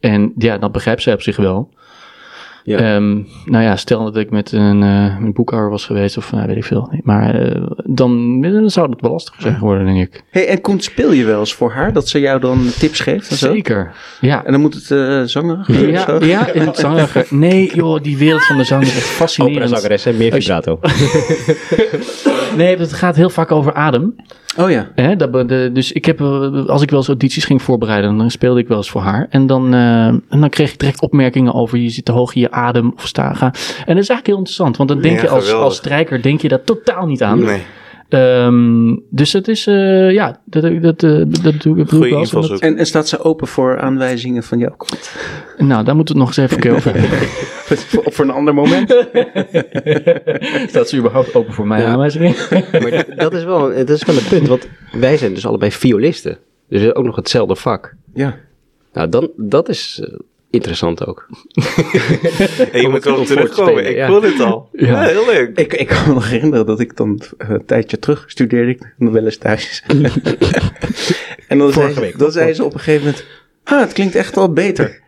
En 0.00 0.32
ja, 0.36 0.58
dat 0.58 0.72
begrijpt 0.72 1.02
zij 1.02 1.12
op 1.12 1.22
zich 1.22 1.36
wel. 1.36 1.70
Ja. 2.66 2.78
Ehm, 2.78 3.12
nou 3.44 3.64
ja, 3.64 3.76
stel 3.76 4.04
dat 4.04 4.16
ik 4.16 4.30
met 4.30 4.52
een, 4.52 4.82
eh, 4.82 5.16
een 5.20 5.32
boekhouder 5.32 5.70
was 5.70 5.84
geweest 5.86 6.16
of 6.16 6.32
nou, 6.32 6.46
weet 6.46 6.56
ik 6.56 6.64
veel. 6.64 6.92
Maar 7.02 7.34
eh, 7.34 7.62
dan, 7.84 8.40
dan 8.40 8.70
zou 8.70 8.90
het 8.90 9.00
wel 9.00 9.10
lastig 9.10 9.34
zijn 9.38 9.54
geworden, 9.54 9.86
denk 9.86 10.06
ik. 10.06 10.22
Hey, 10.30 10.48
en 10.48 10.60
Koen, 10.60 10.80
speel 10.80 11.12
je 11.12 11.24
wel 11.24 11.38
eens 11.40 11.54
voor 11.54 11.72
haar 11.72 11.92
dat 11.92 12.08
ze 12.08 12.20
jou 12.20 12.40
dan 12.40 12.66
tips 12.78 13.00
geeft 13.00 13.30
en 13.30 13.36
zo? 13.36 13.52
Zeker. 13.52 13.92
Ja. 14.20 14.44
En 14.44 14.52
dan 14.52 14.60
moet 14.60 14.74
het 14.74 14.90
eh 14.90 15.22
zanger 15.22 15.58
of 15.58 15.80
Ja, 15.80 16.04
zo? 16.04 16.24
ja, 16.24 16.52
in 16.52 16.60
het 16.66 16.76
zangerige. 16.76 17.24
Nee, 17.34 17.74
joh, 17.74 18.02
die 18.02 18.16
wereld 18.18 18.44
van 18.44 18.56
de 18.56 18.64
zang 18.64 18.82
is 18.82 18.96
echt 18.96 19.06
fascinerend. 19.06 19.56
Operazangeres, 19.62 20.04
hè? 20.04 20.12
Meer 20.12 20.32
vibrato. 20.32 20.78
Nee, 22.56 22.76
het 22.76 22.92
gaat 22.92 23.16
heel 23.16 23.30
vaak 23.30 23.52
over 23.52 23.74
adem. 23.74 24.14
Oh 24.58 24.70
ja. 24.70 24.88
Hè, 24.94 25.16
dat, 25.16 25.30
be- 25.30 25.44
de, 25.44 25.70
dus 25.72 25.92
ik 25.92 26.04
heb, 26.04 26.20
als 26.66 26.82
ik 26.82 26.90
wel 26.90 26.98
eens 26.98 27.08
audities 27.08 27.44
ging 27.44 27.62
voorbereiden, 27.62 28.16
dan 28.18 28.30
speelde 28.30 28.60
ik 28.60 28.68
wel 28.68 28.76
eens 28.76 28.90
voor 28.90 29.00
haar. 29.00 29.26
En 29.30 29.46
dan, 29.46 29.74
eh, 29.74 30.06
en 30.06 30.22
dan 30.28 30.48
kreeg 30.48 30.72
ik 30.72 30.78
direct 30.78 31.00
opmerkingen 31.02 31.52
over 31.54 31.78
je 31.78 31.88
zit 31.88 32.04
te 32.04 32.12
hoog 32.12 32.34
in 32.34 32.40
je 32.40 32.50
adem 32.50 32.92
of 32.96 33.06
staga. 33.06 33.44
En 33.46 33.52
dat 33.94 34.02
is 34.02 34.08
eigenlijk 34.08 34.26
heel 34.26 34.36
interessant, 34.36 34.76
want 34.76 34.88
dan 34.88 35.00
denk 35.00 35.16
Ja, 35.16 35.22
je 35.22 35.28
als, 35.28 35.42
geweldig. 35.44 35.64
als 35.66 35.76
strijker 35.76 36.22
denk 36.22 36.40
je 36.40 36.48
daar 36.48 36.64
totaal 36.64 37.06
niet 37.06 37.22
aan. 37.22 37.38
Nee. 37.44 37.62
Ehm, 38.08 38.96
dus 39.10 39.32
het 39.32 39.48
is, 39.48 39.66
eh, 39.66 40.10
ja, 40.10 40.40
dat, 40.44 40.62
dat, 40.62 40.82
dat, 40.82 41.02
eh, 41.02 41.22
dat 41.42 41.62
doe 41.62 41.78
ik 41.78 41.88
Goeie 41.88 42.10
wel. 42.10 42.22
En 42.22 42.48
dat-. 42.48 42.60
En, 42.60 42.76
en 42.76 42.86
staat 42.86 43.08
ze 43.08 43.20
open 43.20 43.46
voor 43.46 43.80
aanwijzingen 43.80 44.42
van 44.42 44.58
jou? 44.58 44.72
Nou, 45.58 45.84
daar 45.84 45.96
moeten 45.96 46.14
we 46.14 46.20
het 46.20 46.28
nog 46.28 46.38
eens 46.38 46.50
even 46.50 46.60
keer 46.60 46.74
over 46.74 46.94
hebben. 47.00 47.18
voor, 47.18 48.02
voor 48.12 48.24
een 48.24 48.30
ander 48.30 48.54
moment? 48.54 48.90
Staat 50.70 50.88
ze 50.88 50.96
überhaupt 50.96 51.34
open 51.34 51.52
voor 51.54 51.66
mijn 51.66 51.82
Ja. 51.82 51.88
aanwijzingen? 51.88 52.34
maar 52.82 53.04
dat 53.16 53.34
is, 53.34 53.44
wel, 53.44 53.74
dat 53.74 53.90
is 53.90 54.04
wel 54.04 54.16
een 54.16 54.28
punt, 54.28 54.48
want 54.48 54.68
wij 54.92 55.16
zijn 55.16 55.34
dus 55.34 55.46
allebei 55.46 55.72
violisten. 55.72 56.38
Dus 56.68 56.94
ook 56.94 57.04
nog 57.04 57.16
hetzelfde 57.16 57.56
vak. 57.56 57.94
Ja. 58.14 58.36
Nou, 58.92 59.08
dan, 59.08 59.30
dat 59.36 59.68
is 59.68 60.00
eh, 60.04 60.18
interessant 60.54 61.06
ook. 61.06 61.26
En 62.72 62.80
je 62.80 62.88
moet 62.88 63.04
wel 63.04 63.24
terugkomen. 63.24 63.88
Ik 63.88 63.96
ja. 63.96 64.06
voel 64.06 64.22
het 64.22 64.40
al. 64.40 64.68
Ja. 64.72 64.86
Ja, 64.86 65.02
heel 65.02 65.26
leuk. 65.26 65.58
Ik, 65.58 65.74
ik 65.74 65.86
kan 65.86 66.08
me 66.08 66.14
nog 66.14 66.30
herinneren 66.30 66.66
dat 66.66 66.80
ik 66.80 66.96
dan 66.96 67.22
eh, 67.38 67.48
een 67.48 67.66
tijdje 67.66 67.98
terug 67.98 68.24
studeerde 68.26 68.70
ik 68.70 68.94
nog 68.96 69.12
wel 69.12 69.24
eens 69.24 69.36
thuis. 69.38 69.82
en 71.48 71.58
dan 71.58 71.72
zei, 71.72 71.94
week, 71.94 72.18
dan 72.18 72.32
zei 72.32 72.54
ze 72.54 72.64
op 72.64 72.74
een 72.74 72.80
gegeven 72.80 73.04
moment... 73.06 73.24
Ah, 73.64 73.80
het 73.80 73.92
klinkt 73.92 74.14
echt 74.14 74.36
al 74.36 74.52
beter. 74.52 75.00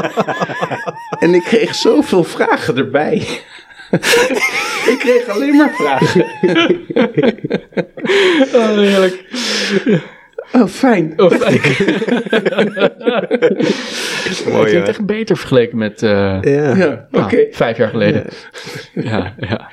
en 1.24 1.34
ik 1.34 1.42
kreeg 1.42 1.74
zoveel 1.74 2.24
vragen 2.24 2.76
erbij. 2.76 3.14
ik 4.92 4.96
kreeg 4.98 5.28
alleen 5.28 5.56
maar 5.56 5.74
vragen. 5.74 6.26
Oh, 8.54 8.74
heerlijk. 8.76 9.24
Oh, 10.52 10.66
fijn. 10.66 11.12
Oh, 11.16 11.30
fijn. 11.40 11.60
Mooi, 14.52 14.58
Het 14.58 14.68
klinkt 14.68 14.88
echt 14.88 15.06
beter 15.06 15.36
vergeleken 15.36 15.78
met 15.78 16.02
eh, 16.02 16.10
Ja. 16.40 16.76
Ja, 16.76 17.06
oké. 17.12 17.46
vijf 17.50 17.76
jaar 17.76 17.88
geleden. 17.88 18.24
Ja, 18.94 19.34
ja. 19.38 19.70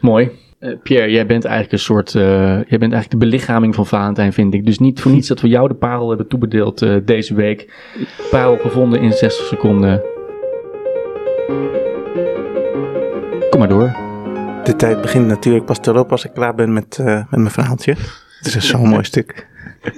Mooi. 0.00 0.30
Eh, 0.58 0.70
Pierre, 0.82 1.10
jij 1.10 1.26
bent 1.26 1.44
eigenlijk 1.44 1.72
een 1.72 1.78
soort, 1.78 2.14
eh, 2.14 2.22
jij 2.42 2.78
bent 2.78 2.92
eigenlijk 2.92 3.10
de 3.10 3.16
belichaming 3.16 3.74
van 3.74 3.86
Valentijn, 3.86 4.32
vind 4.32 4.54
ik. 4.54 4.66
Dus 4.66 4.78
niet 4.78 5.00
voor 5.00 5.10
niets 5.10 5.28
dat 5.28 5.40
we 5.40 5.48
jou 5.48 5.68
de 5.68 5.74
parel 5.74 6.08
hebben 6.08 6.28
toebedeeld 6.28 6.82
eh, 6.82 6.96
deze 7.04 7.34
week. 7.34 7.72
Parel 8.30 8.56
gevonden 8.56 9.00
in 9.00 9.12
60 9.12 9.46
seconden. 9.46 10.02
Kom 13.50 13.58
maar 13.58 13.68
door. 13.68 13.96
De 14.64 14.76
tijd 14.76 15.00
begint 15.00 15.26
natuurlijk 15.26 15.64
pas 15.64 15.80
te 15.80 15.92
lopen 15.92 16.10
als 16.10 16.24
ik 16.24 16.32
klaar 16.32 16.54
ben 16.54 16.72
met, 16.72 16.98
eh, 16.98 17.06
met 17.14 17.30
mijn 17.40 17.50
verhaaltje. 17.50 17.94
Het 18.40 18.54
is 18.54 18.68
zo'n 18.68 18.88
mooi 18.94 19.04
stuk. 19.04 19.46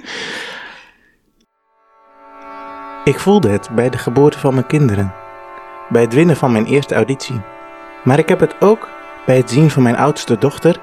Ik 3.03 3.19
voelde 3.19 3.49
het 3.49 3.69
bij 3.69 3.89
de 3.89 3.97
geboorte 3.97 4.39
van 4.39 4.53
mijn 4.53 4.67
kinderen. 4.67 5.13
Bij 5.89 6.01
het 6.01 6.13
winnen 6.13 6.35
van 6.35 6.51
mijn 6.51 6.65
eerste 6.65 6.95
auditie. 6.95 7.41
Maar 8.03 8.19
ik 8.19 8.29
heb 8.29 8.39
het 8.39 8.55
ook 8.61 8.87
bij 9.25 9.37
het 9.37 9.49
zien 9.49 9.69
van 9.69 9.83
mijn 9.83 9.97
oudste 9.97 10.37
dochter, 10.37 10.79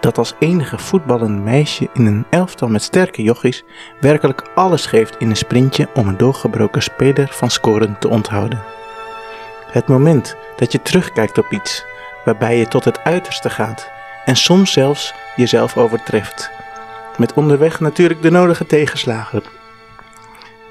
dat 0.00 0.18
als 0.18 0.34
enige 0.38 0.78
voetballend 0.78 1.44
meisje 1.44 1.88
in 1.92 2.06
een 2.06 2.26
elftal 2.30 2.68
met 2.68 2.82
sterke 2.82 3.22
jochies 3.22 3.64
werkelijk 4.00 4.42
alles 4.54 4.86
geeft 4.86 5.16
in 5.18 5.30
een 5.30 5.36
sprintje 5.36 5.88
om 5.94 6.08
een 6.08 6.16
doorgebroken 6.16 6.82
speler 6.82 7.28
van 7.30 7.50
scoren 7.50 7.96
te 7.98 8.08
onthouden. 8.08 8.62
Het 9.70 9.88
moment 9.88 10.36
dat 10.56 10.72
je 10.72 10.82
terugkijkt 10.82 11.38
op 11.38 11.50
iets, 11.50 11.84
waarbij 12.24 12.58
je 12.58 12.68
tot 12.68 12.84
het 12.84 13.04
uiterste 13.04 13.50
gaat 13.50 13.90
en 14.24 14.36
soms 14.36 14.72
zelfs 14.72 15.14
jezelf 15.36 15.76
overtreft. 15.76 16.55
Met 17.18 17.34
onderweg 17.34 17.80
natuurlijk 17.80 18.22
de 18.22 18.30
nodige 18.30 18.66
tegenslagen. 18.66 19.42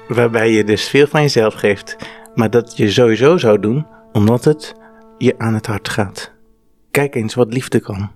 Waarbij 0.08 0.50
je 0.50 0.64
dus 0.64 0.88
veel 0.88 1.06
van 1.06 1.20
jezelf 1.20 1.54
geeft, 1.54 1.96
maar 2.34 2.50
dat 2.50 2.76
je 2.76 2.90
sowieso 2.90 3.36
zou 3.36 3.60
doen 3.60 3.86
omdat 4.12 4.44
het 4.44 4.74
je 5.18 5.34
aan 5.38 5.54
het 5.54 5.66
hart 5.66 5.88
gaat. 5.88 6.32
Kijk 6.90 7.14
eens 7.14 7.34
wat 7.34 7.52
liefde 7.52 7.80
kan. 7.80 8.10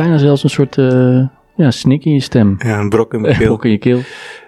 Bijna 0.00 0.18
zelfs 0.18 0.42
een 0.42 0.50
soort 0.50 0.78
eh, 0.78 1.26
ja, 1.56 1.70
snik 1.70 2.04
in 2.04 2.12
je 2.12 2.20
stem. 2.20 2.56
Ja, 2.58 2.78
een 2.78 2.88
brok 2.88 3.14
in 3.14 3.20
mijn 3.20 3.36
keel. 3.38 3.52
Ook 3.52 3.64
in 3.64 3.70
je 3.70 3.78
keel. 3.78 4.00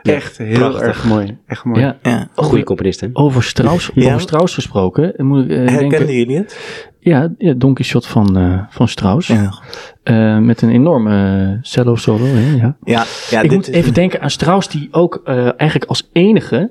Echt 0.02 0.38
heel 0.38 0.54
prachtig. 0.58 0.80
erg 0.82 1.04
mooi. 1.04 1.36
Echt 1.46 1.64
mooi. 1.64 1.80
Ja. 1.80 1.96
Ja. 2.02 2.28
Goede 2.34 2.64
componist, 2.64 3.00
hè? 3.00 3.08
Over 3.12 3.42
Strauss, 3.42 3.90
Ja. 3.94 4.06
over 4.08 4.20
Strauss 4.20 4.54
gesproken. 4.54 5.16
eh, 5.16 5.24
Moet 5.24 5.44
ik, 5.44 5.50
eh, 5.50 5.56
Herkenden 5.56 5.88
denken, 5.90 6.14
jullie 6.16 6.36
het? 6.36 6.80
ja, 7.00 7.32
ja, 7.38 7.52
Don 7.56 7.74
Quixote 7.74 8.08
van, 8.08 8.36
eh, 8.36 8.58
van 8.68 8.88
Strauss. 8.88 9.28
Ja. 9.28 9.52
Eh, 10.02 10.38
met 10.38 10.62
een 10.62 10.70
enorme 10.70 11.58
cello 11.62 11.94
solo. 11.96 12.24
Hè, 12.24 12.54
ja. 12.54 12.76
Ja, 12.84 13.04
ja 13.30 13.40
ik 13.40 13.48
dit 13.48 13.58
moet 13.58 13.68
is 13.68 13.74
even 13.74 13.88
een- 13.88 13.94
denken 13.94 14.20
aan 14.20 14.30
Strauss, 14.30 14.68
die 14.68 14.88
ook 14.90 15.20
eh, 15.24 15.36
eigenlijk 15.56 15.84
als 15.84 16.08
enige 16.12 16.70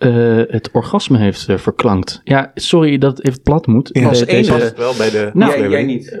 eh, 0.00 0.42
het 0.48 0.68
orgasme 0.72 1.18
heeft 1.18 1.48
eh, 1.48 1.56
verklankt. 1.56 2.20
Ja, 2.24 2.50
sorry 2.54 2.98
dat 2.98 3.16
het 3.16 3.26
even 3.26 3.42
plat 3.42 3.66
moet. 3.66 3.88
Ja, 3.92 4.08
als 4.08 4.24
Eh, 4.24 4.48
past 4.48 4.76
wel 4.76 4.94
bij 4.96 5.10
de 5.10 5.30
Nou, 5.32 5.68
jij, 5.68 5.84
niet. 5.84 6.08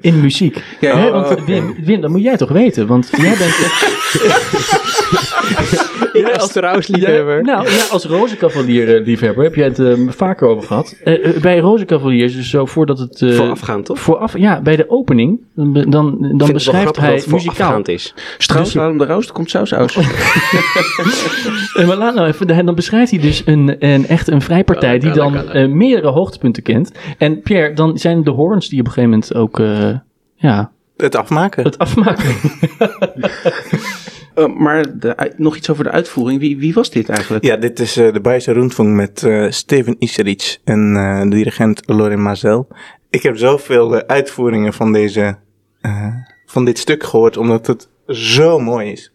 in 0.00 0.20
muziek. 0.20 0.62
Ja, 0.80 0.98
Hè, 0.98 1.06
oh, 1.06 1.12
want 1.12 1.30
oké. 1.30 1.44
Wim, 1.44 1.74
Wim, 1.84 2.00
dat 2.00 2.10
moet 2.10 2.22
jij 2.22 2.36
toch 2.36 2.50
weten? 2.50 2.86
Want 2.86 3.08
jij 3.16 3.34
bent... 3.38 3.54
Ja, 6.18 6.28
als 6.30 6.52
trouwensliefhebber. 6.52 7.36
Ja, 7.36 7.42
nou, 7.42 7.68
ja, 7.70 7.84
als 7.90 8.04
rozenkavalier 8.04 8.96
eh, 8.96 9.04
liefhebber 9.04 9.44
heb 9.44 9.54
jij 9.54 9.64
het 9.64 9.78
eh, 9.78 9.92
vaker 10.08 10.48
over 10.48 10.66
gehad. 10.66 10.96
Eh, 11.04 11.26
eh, 11.36 11.40
bij 11.42 11.58
rozenkavaliers 11.58 12.32
is 12.32 12.38
het 12.38 12.46
zo 12.46 12.66
voordat 12.66 12.98
het... 12.98 13.22
eh, 13.22 13.30
Voorafgaand, 13.32 13.84
toch? 13.84 13.98
Vooraf, 13.98 14.38
ja, 14.38 14.60
bij 14.60 14.76
de 14.76 14.90
opening, 14.90 15.40
dan, 15.54 16.34
dan, 16.36 16.52
beschrijft 16.52 16.96
hij 16.96 17.22
muzikaal. 17.30 17.82
is. 17.82 18.14
Strauss, 18.38 18.64
Dus- 18.72 18.80
laat 18.80 18.88
hem 18.88 18.98
de 18.98 19.06
roost, 19.06 19.32
komt 19.32 19.50
saus 19.50 19.72
aus. 19.78 19.96
Eh, 19.96 21.86
maar 21.86 21.96
laat 21.96 22.14
nou 22.14 22.26
even, 22.28 22.66
dan 22.66 22.74
beschrijft 22.74 23.10
hij 23.10 23.20
dus 23.20 23.42
een, 23.44 23.76
een 23.78 24.06
echt 24.06 24.28
een 24.30 24.42
vrijpartij 24.42 24.98
die 24.98 25.10
dan 25.10 25.36
eh, 25.50 25.68
meerdere 25.68 26.08
hoogtepunten 26.08 26.62
kent. 26.62 26.92
En 27.18 27.40
Pierre, 27.40 27.72
dan 27.74 27.98
zijn 27.98 28.24
de 28.24 28.30
horns 28.30 28.68
die 28.68 28.80
op 28.80 28.86
een 28.86 28.92
gegeven 28.92 29.10
moment 29.10 29.34
ook 29.34 29.60
eh, 29.60 29.98
ja, 30.34 30.70
Het 30.96 31.16
afmaken. 31.16 31.64
het 31.64 31.78
afmaken. 31.78 32.24
Eh, 34.36 34.46
maar 34.46 34.98
de, 34.98 35.32
nog 35.36 35.56
iets 35.56 35.70
over 35.70 35.84
de 35.84 35.90
uitvoering. 35.90 36.40
Wie, 36.40 36.58
wie 36.58 36.74
was 36.74 36.90
dit 36.90 37.08
eigenlijk? 37.08 37.44
Ja, 37.44 37.56
dit 37.56 37.80
is 37.80 37.96
eh, 37.96 38.12
de 38.12 38.20
Bayerische 38.20 38.52
Rundfunk 38.52 38.94
met 38.94 39.22
eh, 39.22 39.50
Steven 39.50 39.96
Iseric 39.98 40.58
en 40.64 40.96
eh, 40.96 41.22
de 41.22 41.28
dirigent 41.28 41.82
Lorin 41.86 42.22
Mazel. 42.22 42.68
Ik 43.10 43.22
heb 43.22 43.36
zoveel 43.36 44.06
uitvoeringen 44.06 44.72
van, 44.72 44.92
deze, 44.92 45.36
eh, 45.80 46.08
van 46.46 46.64
dit 46.64 46.78
stuk 46.78 47.04
gehoord, 47.04 47.36
omdat 47.36 47.66
het 47.66 47.88
zo 48.08 48.58
mooi 48.58 48.92
is. 48.92 49.12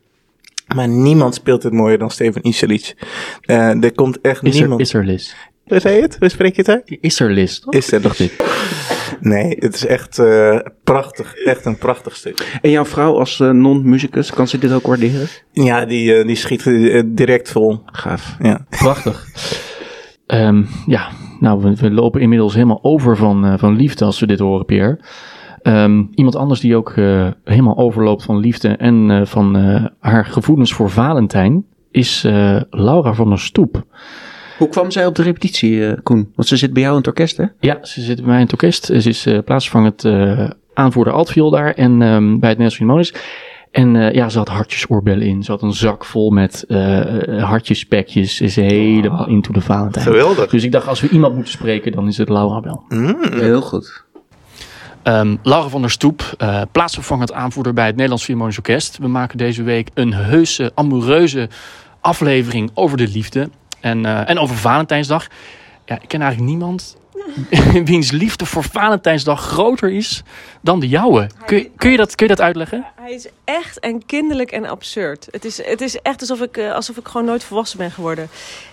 Maar 0.76 0.88
niemand 0.88 1.36
speelt 1.36 1.64
het 1.64 1.74
mooier 1.74 1.98
dan 1.98 2.12
Steven 2.12 2.48
Iseric. 2.48 2.94
Eh 3.42 3.84
er 3.84 3.94
komt 3.94 4.22
echt 4.22 4.44
Is 4.44 4.54
er, 4.54 4.60
niemand... 4.60 4.82
is 4.82 4.94
er 4.94 5.06
Liz? 5.06 5.34
Hoe 5.66 5.80
zei 5.80 5.96
je 5.96 6.02
het? 6.02 6.16
Hoe 6.20 6.30
spreek 6.30 6.56
je 6.56 6.62
het 6.62 6.70
uit? 6.70 6.98
Is 7.02 7.20
er 7.20 7.32
Liz, 7.32 7.60
toch? 7.60 7.74
Is 7.74 7.92
er 7.92 8.22
ik. 8.22 8.34
Nee, 9.20 9.56
het 9.60 9.76
is 9.76 9.86
echt 9.86 10.20
eh, 10.20 10.60
prachtig. 10.84 11.36
Echt 11.36 11.66
een 11.66 11.78
prachtig 11.78 12.16
stuk. 12.16 12.60
En 12.62 12.70
jouw 12.70 12.86
vrouw 12.86 13.20
als 13.20 13.40
eh, 13.40 13.50
non-musicus, 13.50 14.34
kan 14.34 14.48
ze 14.48 14.58
dit 14.58 14.74
ook 14.74 14.88
waarderen? 14.88 15.28
Ja, 15.52 15.86
die, 15.86 16.16
eh, 16.16 16.28
die 16.28 16.36
schiet 16.36 16.64
direct 17.06 17.52
vol. 17.52 17.80
Gaaf. 17.86 18.36
Ja. 18.40 18.66
Prachtig. 18.70 19.28
Ehm, 20.32 20.64
ja, 20.86 21.10
nou, 21.40 21.62
we, 21.62 21.76
we 21.76 21.92
lopen 21.92 22.22
inmiddels 22.22 22.54
helemaal 22.54 22.84
over 22.84 23.18
van, 23.18 23.46
eh, 23.46 23.54
van 23.58 23.76
liefde 23.76 24.06
als 24.06 24.20
we 24.20 24.28
dit 24.28 24.40
horen, 24.40 24.66
Pierre. 24.66 25.00
Ehm, 25.62 26.04
iemand 26.14 26.36
anders 26.36 26.60
die 26.60 26.76
ook 26.76 26.90
eh, 26.90 27.28
helemaal 27.44 27.78
overloopt 27.78 28.24
van 28.24 28.38
liefde 28.38 28.68
en 28.68 29.12
eh, 29.12 29.26
van 29.26 29.58
eh, 29.58 29.86
haar 30.00 30.26
gevoelens 30.26 30.74
voor 30.74 30.90
Valentijn 30.90 31.66
is 31.92 32.24
eh, 32.24 32.62
Laura 32.70 33.14
van 33.14 33.30
der 33.30 33.40
Stoep. 33.40 33.86
Hoe 34.62 34.70
kwam 34.70 34.92
zij 34.92 35.06
op 35.06 35.16
de 35.16 35.24
repetitie, 35.24 35.88
eh, 35.88 35.98
Koen? 36.04 36.32
Want 36.36 36.48
ze 36.48 36.58
zit 36.58 36.74
bij 36.74 36.82
jou 36.82 36.94
in 36.94 37.00
het 37.00 37.08
orkest, 37.08 37.38
hè? 37.38 37.46
Ja, 37.60 37.78
ze 37.82 38.02
zit 38.02 38.16
bij 38.16 38.26
mij 38.26 38.36
in 38.36 38.42
het 38.42 38.52
orkest. 38.52 38.86
Ze 38.86 39.10
is 39.10 39.26
eh, 39.26 39.38
plaatsvervangend 39.46 40.06
eh 40.06 40.50
aanvoerder 40.74 41.14
altviool 41.14 41.50
daar 41.50 41.74
en 41.74 42.02
ehm, 42.02 42.40
bij 42.40 42.50
het 42.50 42.58
Nederlands 42.58 42.76
Philharmonisch. 42.76 43.14
En 43.72 43.96
eh, 43.96 44.14
ja, 44.14 44.30
ze 44.30 44.38
had 44.38 44.48
hartjesoorbellen 44.48 45.28
in. 45.28 45.44
Ze 45.44 45.52
had 45.52 45.62
een 45.62 45.74
zak 45.74 46.06
vol 46.06 46.30
met 46.30 46.66
eh 46.68 47.44
hartjespekjes. 47.44 48.36
Ze 48.36 48.44
is 48.44 48.56
helemaal 48.56 49.28
into 49.28 49.54
de 49.54 49.62
Valentijn. 49.62 50.06
Geweldig. 50.06 50.50
Dus 50.50 50.64
ik 50.64 50.72
dacht, 50.72 50.88
als 50.88 51.02
we 51.02 51.10
iemand 51.10 51.36
moeten 51.36 51.52
spreken, 51.54 51.92
dan 51.92 52.08
is 52.08 52.18
het 52.18 52.30
Laura 52.30 52.62
wel. 52.62 52.84
Mm. 52.88 53.18
Heel 53.32 53.62
goed. 53.62 54.04
Ehm, 55.04 55.36
Laura 55.44 55.70
van 55.70 55.82
der 55.82 55.92
Stoep, 55.92 56.34
eh, 56.38 56.62
plaatsvervangend 56.72 57.34
aanvoerder 57.34 57.74
bij 57.74 57.86
het 57.86 57.94
Nederlands 57.94 58.24
Philharmonisch 58.24 58.58
Orkest. 58.58 58.98
We 58.98 59.08
maken 59.08 59.38
deze 59.38 59.64
week 59.64 59.90
een 59.94 60.14
heuse, 60.14 60.72
amoureuze 60.76 61.50
aflevering 62.02 62.72
over 62.74 62.98
de 62.98 63.08
liefde. 63.08 63.50
En, 63.82 64.06
eh, 64.06 64.30
en 64.30 64.40
over 64.40 64.56
Valentijnsdag. 64.56 65.28
Ja, 65.86 66.00
ik 66.02 66.08
ken 66.08 66.22
eigenlijk 66.22 66.52
niemand 66.52 66.98
wiens 67.86 68.12
liefde 68.12 68.46
voor 68.46 68.64
Valentijnsdag 68.64 69.42
groter 69.42 69.92
is 69.92 70.24
dan 70.62 70.80
de 70.80 70.88
jouwe. 70.88 71.30
Kun 71.46 71.58
je, 71.58 71.70
kun 71.76 71.92
je, 71.92 71.98
dat, 71.98 72.16
kun 72.16 72.28
je 72.28 72.36
dat 72.36 72.46
uitleggen? 72.46 72.86
Hij 72.96 73.14
is 73.14 73.28
echt 73.44 73.80
en 73.80 74.06
kinderlijk 74.06 74.52
en 74.52 74.66
absurd. 74.66 75.28
Het 75.32 75.46
is, 75.46 75.66
het 75.66 75.82
is 75.82 76.02
echt 76.02 76.20
alsof 76.20 76.42
ik, 76.42 76.58
eh, 76.58 76.74
alsof 76.74 76.98
ik 76.98 77.08
gewoon 77.08 77.26
nooit 77.26 77.44
volwassen 77.44 77.78
ben 77.78 77.92
geworden. 77.92 78.30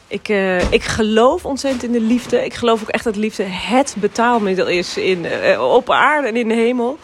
Ik, 0.07 0.29
eh, 0.29 0.73
ik 0.73 0.83
geloof 0.83 1.44
ontzettend 1.44 1.83
in 1.83 1.92
de 1.92 2.01
liefde. 2.01 2.44
Ik 2.44 2.55
geloof 2.55 2.83
ook 2.83 2.88
echt 2.88 3.05
dat 3.05 3.16
liefde 3.16 3.42
het 3.44 3.97
betaalmiddel 3.99 4.66
is 4.66 4.97
in, 4.97 5.27
op 5.61 5.90
aarde 5.90 6.29
en 6.29 6.37
in 6.37 6.49
de 6.49 6.55
hemel. 6.55 6.99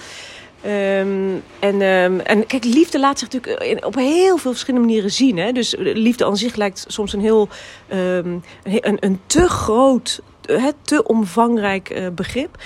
Ehm, 0.64 1.34
en, 1.58 1.80
ehm, 1.82 2.18
en 2.20 2.46
kijk, 2.46 2.64
liefde 2.64 3.00
laat 3.00 3.18
zich 3.18 3.32
natuurlijk 3.32 3.62
in, 3.62 3.84
op 3.84 3.94
heel 3.94 4.36
veel 4.36 4.50
verschillende 4.50 4.86
manieren 4.86 5.10
zien. 5.10 5.36
Hè? 5.38 5.52
Dus 5.52 5.74
liefde 5.78 6.24
aan 6.24 6.36
zich 6.36 6.54
lijkt 6.54 6.84
soms 6.88 7.12
een 7.12 7.20
heel 7.20 7.48
ehm, 7.88 8.38
een, 8.62 8.96
een, 9.00 9.20
te 9.26 9.48
groot, 9.48 10.20
hè, 10.42 10.70
te 10.82 11.02
omvangrijk 11.04 11.90
eh, 11.90 12.06
begrip. 12.14 12.56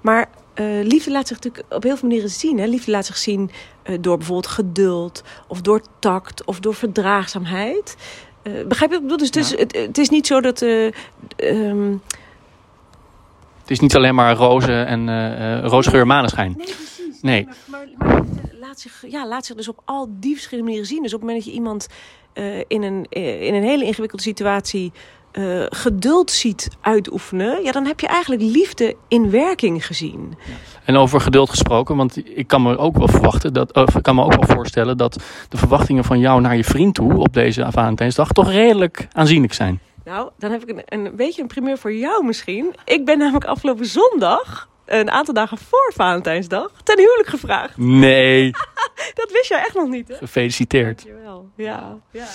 Maar 0.00 0.28
eh, 0.54 0.64
liefde 0.82 1.10
laat 1.10 1.28
zich 1.28 1.36
natuurlijk 1.36 1.74
op 1.74 1.82
heel 1.82 1.96
veel 1.96 2.08
manieren 2.08 2.30
zien. 2.30 2.58
Hè? 2.58 2.66
Liefde 2.66 2.90
laat 2.90 3.06
zich 3.06 3.16
zien 3.16 3.50
eh, 3.82 3.96
door 4.00 4.16
bijvoorbeeld 4.16 4.52
geduld, 4.52 5.22
of 5.46 5.60
door 5.60 5.80
tact, 5.98 6.44
of 6.44 6.60
door 6.60 6.74
verdraagzaamheid. 6.74 7.96
Eh, 8.42 8.52
begrijp 8.66 8.90
je 8.90 8.96
wat 9.00 9.10
ik 9.10 9.16
bedoel? 9.16 9.16
Dus 9.16 9.26
het, 9.26 9.36
is, 9.36 9.50
het, 9.50 9.76
het 9.86 9.98
is 9.98 10.08
niet 10.08 10.26
zo 10.26 10.40
dat. 10.40 10.62
eh, 10.62 10.92
Het 13.62 13.76
is 13.76 13.80
niet 13.80 13.96
alleen 13.96 14.14
maar 14.14 14.34
rozen 14.34 14.86
en 14.86 15.08
eh 15.08 15.58
uh, 15.62 15.64
roosgeur 15.68 16.06
maneschijn. 16.06 16.54
Nee. 16.56 16.66
Nee. 17.22 17.48
Maar, 17.66 17.88
maar, 17.98 18.24
laat 18.60 18.80
zich, 18.80 19.04
ja, 19.08 19.28
laat 19.28 19.46
zich 19.46 19.56
dus 19.56 19.68
op 19.68 19.82
al 19.84 20.08
die 20.10 20.32
verschillende 20.32 20.64
manieren 20.64 20.88
zien. 20.88 21.02
Dus 21.02 21.14
op 21.14 21.20
het 21.20 21.28
moment 21.28 21.44
dat 21.44 21.54
je 21.54 21.58
iemand 21.60 21.86
eh, 22.32 22.58
in, 22.58 22.82
een, 22.82 23.06
eh, 23.10 23.42
in 23.42 23.54
een 23.54 23.62
hele 23.62 23.84
ingewikkelde 23.84 24.24
situatie 24.24 24.92
eh, 25.32 25.64
geduld 25.68 26.30
ziet 26.30 26.68
uitoefenen, 26.80 27.62
ja, 27.62 27.72
dan 27.72 27.86
heb 27.86 28.00
je 28.00 28.06
eigenlijk 28.06 28.42
liefde 28.42 28.96
in 29.08 29.30
werking 29.30 29.86
gezien. 29.86 30.38
En 30.84 30.96
over 30.96 31.20
geduld 31.20 31.50
gesproken, 31.50 31.96
want 31.96 32.36
ik 32.36 32.46
kan 32.46 32.62
me 32.62 32.78
ook 32.78 32.96
wel 32.96 33.08
verwachten 33.08 33.52
dat, 33.52 33.74
of 33.74 33.96
ik 33.96 34.02
kan 34.02 34.14
me 34.14 34.22
ook 34.22 34.34
wel 34.34 34.56
voorstellen 34.56 34.96
dat 34.96 35.22
de 35.48 35.56
verwachtingen 35.56 36.04
van 36.04 36.18
jou 36.18 36.40
naar 36.40 36.56
je 36.56 36.64
vriend 36.64 36.94
toe 36.94 37.16
op 37.16 37.32
deze 37.32 37.66
Valentijnsdag 37.70 38.32
toch 38.32 38.50
redelijk 38.50 39.08
aanzienlijk 39.12 39.52
zijn. 39.52 39.80
Nou, 40.04 40.30
dan 40.38 40.50
heb 40.50 40.62
ik 40.62 40.68
een, 40.68 41.04
een 41.04 41.16
beetje 41.16 41.42
een 41.42 41.48
primeur 41.48 41.78
voor 41.78 41.92
jou 41.92 42.24
misschien. 42.24 42.74
Ik 42.84 43.04
ben 43.04 43.18
namelijk 43.18 43.44
afgelopen 43.44 43.86
zondag, 43.86 44.68
een 44.88 45.10
aantal 45.10 45.34
dagen 45.34 45.58
voor 45.58 45.92
Valentijnsdag, 45.96 46.70
ten 46.84 46.98
huwelijk 46.98 47.28
gevraagd. 47.28 47.76
Nee, 47.76 48.50
Dat 49.14 49.30
wist 49.32 49.48
jij 49.48 49.58
echt 49.58 49.74
nog 49.74 49.88
niet, 49.88 50.08
hè? 50.08 50.14
gefeliciteerd. 50.14 51.04
Dankjewel. 51.04 51.50
Ja, 51.56 51.96
ja. 52.10 52.26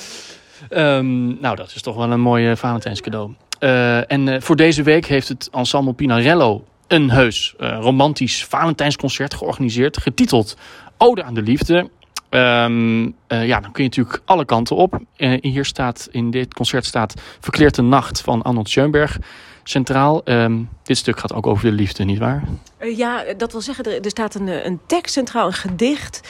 Ehm, 0.70 1.42
nou, 1.42 1.56
dat 1.56 1.72
is 1.76 1.82
toch 1.82 1.96
wel 1.96 2.12
een 2.12 2.20
mooi 2.20 2.56
Valentijnscadeau. 2.56 3.34
Uh, 3.60 4.12
en 4.12 4.28
uh, 4.28 4.36
voor 4.40 4.56
deze 4.56 4.84
week 4.84 5.06
heeft 5.06 5.28
het 5.28 5.50
ensemble 5.52 5.94
Pinarello 5.94 6.64
een 6.88 7.10
heus 7.10 7.54
uh, 7.60 7.78
romantisch 7.82 8.46
Valentijnsconcert 8.46 9.34
georganiseerd, 9.34 9.98
getiteld 9.98 10.58
Ode 10.98 11.24
aan 11.24 11.34
de 11.34 11.42
Liefde. 11.42 11.90
Um, 12.34 13.06
uh, 13.06 13.48
ja, 13.48 13.60
dan 13.60 13.72
kun 13.72 13.84
je 13.84 13.90
natuurlijk 13.90 14.22
alle 14.26 14.46
kanten 14.46 14.76
op. 14.76 15.00
Uh, 15.18 15.42
hier 15.42 15.66
staat, 15.66 16.08
in 16.12 16.32
dit 16.32 16.54
concert 16.54 16.86
staat 16.86 17.14
Verkleerde 17.40 17.82
Nacht 17.82 18.22
van 18.22 18.42
Arnold 18.42 18.70
Schoenberg 18.70 19.18
centraal. 19.64 20.22
Um, 20.26 20.70
dit 20.84 20.98
stuk 20.98 21.20
gaat 21.20 21.34
ook 21.34 21.48
over 21.48 21.66
de 21.66 21.72
liefde, 21.72 22.04
nietwaar? 22.04 22.44
Uh, 22.80 22.98
ja, 22.98 23.24
dat 23.38 23.52
wil 23.52 23.62
zeggen, 23.62 23.86
er, 23.86 24.02
er 24.02 24.10
staat 24.10 24.36
een, 24.36 24.66
een 24.66 24.80
tekst 24.88 25.14
centraal, 25.14 25.48
een 25.48 25.54
gedicht. 25.54 26.22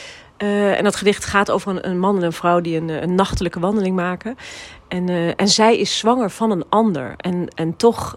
Uh, 0.43 0.77
en 0.77 0.83
dat 0.83 0.95
gedicht 0.95 1.25
gaat 1.25 1.51
over 1.51 1.85
een, 1.85 1.99
man 1.99 2.17
en 2.17 2.23
een 2.23 2.33
vrouw 2.33 2.61
die 2.61 2.77
een, 2.77 2.89
een 2.89 3.15
nachtelijke 3.15 3.59
wandeling 3.59 3.95
maken. 3.95 4.37
En, 4.87 5.07
uh, 5.09 5.27
en 5.27 5.47
zij 5.47 5.77
is 5.77 5.97
zwanger 5.97 6.29
van 6.29 6.51
een 6.51 6.65
ander. 6.69 7.13
En, 7.17 7.47
en 7.55 7.75
toch 7.75 8.15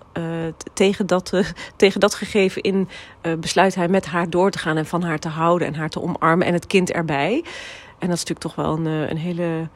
tegen, 0.73 1.07
dat, 1.07 1.33
tegen 1.77 2.01
dat 2.01 2.15
gegeven 2.15 2.63
in 2.63 2.89
besluit 3.39 3.75
hij 3.75 3.89
met 3.89 4.07
haar 4.07 4.31
door 4.31 4.51
te 4.51 4.59
gaan 4.59 4.77
en 4.77 4.87
van 4.87 5.03
haar 5.03 5.19
te 5.19 5.29
houden 5.29 5.69
en 5.69 5.75
haar 5.75 5.89
te 5.89 6.03
omarmen 6.03 6.47
en 6.47 6.53
het 6.53 6.67
kind 6.67 6.93
erbij. 6.93 7.45
En 7.99 8.09
dat 8.09 8.17
is 8.17 8.25
natuurlijk 8.25 8.41
toch 8.41 8.55
wel 8.55 8.77
een, 8.77 8.87
een 9.11 9.17
hele 9.17 9.69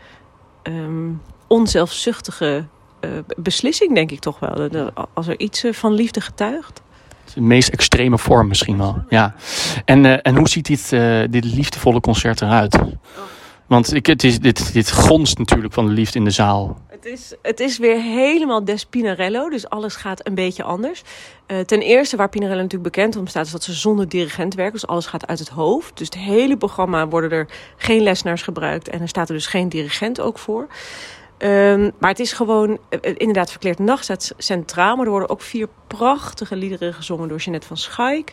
um, 0.63 1.23
onzelfzuchtige 1.47 2.65
beslissing, 3.37 3.95
denk 3.95 4.11
ik 4.11 4.21
toch 4.21 4.39
wel. 4.39 4.71
Als 5.15 5.27
er 5.27 5.39
iets 5.39 5.65
van 5.71 5.93
liefde 5.93 6.21
getuigt. 6.21 6.83
De 7.35 7.41
meest 7.41 7.69
extreme 7.69 8.19
vorm 8.19 8.49
misschien 8.49 8.79
wel, 8.79 9.05
ja. 9.09 9.35
En, 9.85 10.05
uh, 10.05 10.17
en 10.23 10.37
hoe 10.37 10.49
ziet 10.49 10.67
dit, 10.67 10.91
uh, 10.93 11.23
dit 11.31 11.45
liefdevolle 11.45 12.01
concert 12.01 12.41
eruit? 12.41 12.79
Want 13.67 13.95
ik, 13.95 14.07
het 14.07 14.25
is, 14.25 14.41
dit, 14.41 14.73
dit 14.73 14.93
gonst 14.93 15.39
natuurlijk 15.39 15.75
van 15.75 15.87
de 15.87 15.93
liefde 15.93 16.19
in 16.19 16.25
de 16.25 16.31
zaal. 16.31 16.79
Het 16.89 17.05
is, 17.05 17.35
het 17.43 17.61
is 17.61 17.79
weer 17.79 18.01
helemaal 18.01 18.65
des 18.65 18.85
Pinarello, 18.85 19.49
dus 19.49 19.69
alles 19.69 19.97
gaat 19.97 20.27
een 20.27 20.35
beetje 20.35 20.63
anders. 20.63 21.03
Eh, 21.47 21.59
ten 21.59 21.81
eerste, 21.81 22.17
waar 22.17 22.29
Pinarello 22.29 22.63
natuurlijk 22.63 22.95
bekend 22.95 23.17
om 23.17 23.27
staat, 23.27 23.47
is 23.47 23.53
dat 23.53 23.65
ze 23.65 23.73
zonder 23.73 24.09
dirigent 24.09 24.55
werken. 24.55 24.73
Dus 24.73 24.87
alles 24.87 25.07
gaat 25.07 25.27
uit 25.27 25.39
het 25.39 25.49
hoofd. 25.49 25.99
Dus 25.99 26.07
het 26.07 26.17
hele 26.17 26.57
programma 26.57 27.09
worden 27.09 27.31
er 27.31 27.47
geen 27.77 28.03
lesnaars 28.03 28.43
gebruikt 28.43 28.89
en 28.89 29.01
er 29.01 29.09
staat 29.09 29.29
er 29.29 29.35
dus 29.35 29.47
geen 29.47 29.69
dirigent 29.69 30.21
ook 30.21 30.39
voor. 30.39 30.69
Ehm, 31.41 31.91
maar 31.99 32.11
het 32.11 32.21
is 32.21 32.33
gewoon, 32.33 32.79
eh, 32.89 32.99
eh, 33.03 33.15
inderdaad, 33.17 33.51
Verkleerd 33.51 33.79
Nacht 33.79 34.05
staat 34.05 34.33
centraal. 34.37 34.97
Maar 34.97 35.05
er 35.05 35.11
worden 35.11 35.29
ook 35.29 35.41
vier 35.41 35.69
prachtige 35.87 36.57
liederen 36.57 36.95
gezongen 36.95 37.29
door 37.29 37.39
Jeanette 37.39 37.67
van 37.67 37.77
Schaik. 37.77 38.33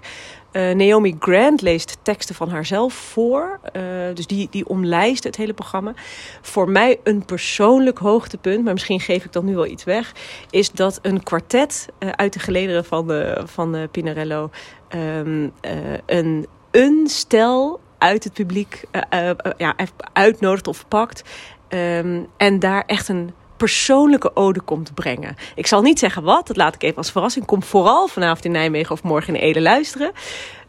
Eh, 0.52 0.76
Naomi 0.76 1.16
Grant 1.20 1.62
leest 1.62 1.98
teksten 2.02 2.36
van 2.36 2.50
haarzelf 2.50 2.94
voor. 2.94 3.60
Dus 4.14 4.28
die, 4.28 4.48
die 4.52 4.68
omlijst 4.68 5.24
het 5.24 5.36
hele 5.36 5.54
programma. 5.54 5.94
Voor 6.42 6.70
mij 6.70 7.00
een 7.04 7.26
persoonlijk 7.26 7.98
hoogtepunt, 7.98 8.64
maar 8.64 8.74
misschien 8.74 9.00
geef 9.00 9.26
ik 9.26 9.32
dan 9.32 9.46
nu 9.46 9.56
wel 9.56 9.66
iets 9.66 9.84
weg. 9.84 10.12
Is 10.50 10.72
dat 10.72 11.00
een 11.02 11.24
kwartet 11.24 11.88
uit 12.00 12.34
de 12.34 12.40
gelederen 12.40 12.86
van, 12.86 13.08
de, 13.08 13.44
van 13.46 13.88
Pinarello. 13.92 14.50
ehm, 14.88 15.50
eh, 15.62 15.72
een, 16.06 16.48
een 16.72 17.08
stel 17.08 17.80
uit 17.98 18.24
het 18.24 18.34
publiek 18.34 18.84
ja, 19.58 19.76
uitnodigt 20.14 20.68
of 20.68 20.88
pakt. 20.88 21.24
Ehm, 21.68 22.20
en 22.38 22.60
daar 22.60 22.84
echt 22.86 23.08
een 23.08 23.34
persoonlijke 23.58 24.36
ode 24.36 24.62
komt 24.62 24.94
brengen. 24.94 25.36
Ik 25.56 25.68
zal 25.68 25.82
niet 25.82 26.00
zeggen 26.00 26.24
wat, 26.24 26.48
dat 26.48 26.56
laat 26.56 26.76
ik 26.76 26.84
even 26.84 26.98
als 26.98 27.12
verrassing. 27.12 27.46
Kom 27.46 27.64
vooral 27.64 28.08
vanavond 28.08 28.46
in 28.46 28.52
Nijmegen 28.52 28.92
of 28.92 29.04
morgen 29.04 29.36
in 29.36 29.42
Ede 29.42 29.62
luisteren. 29.62 30.12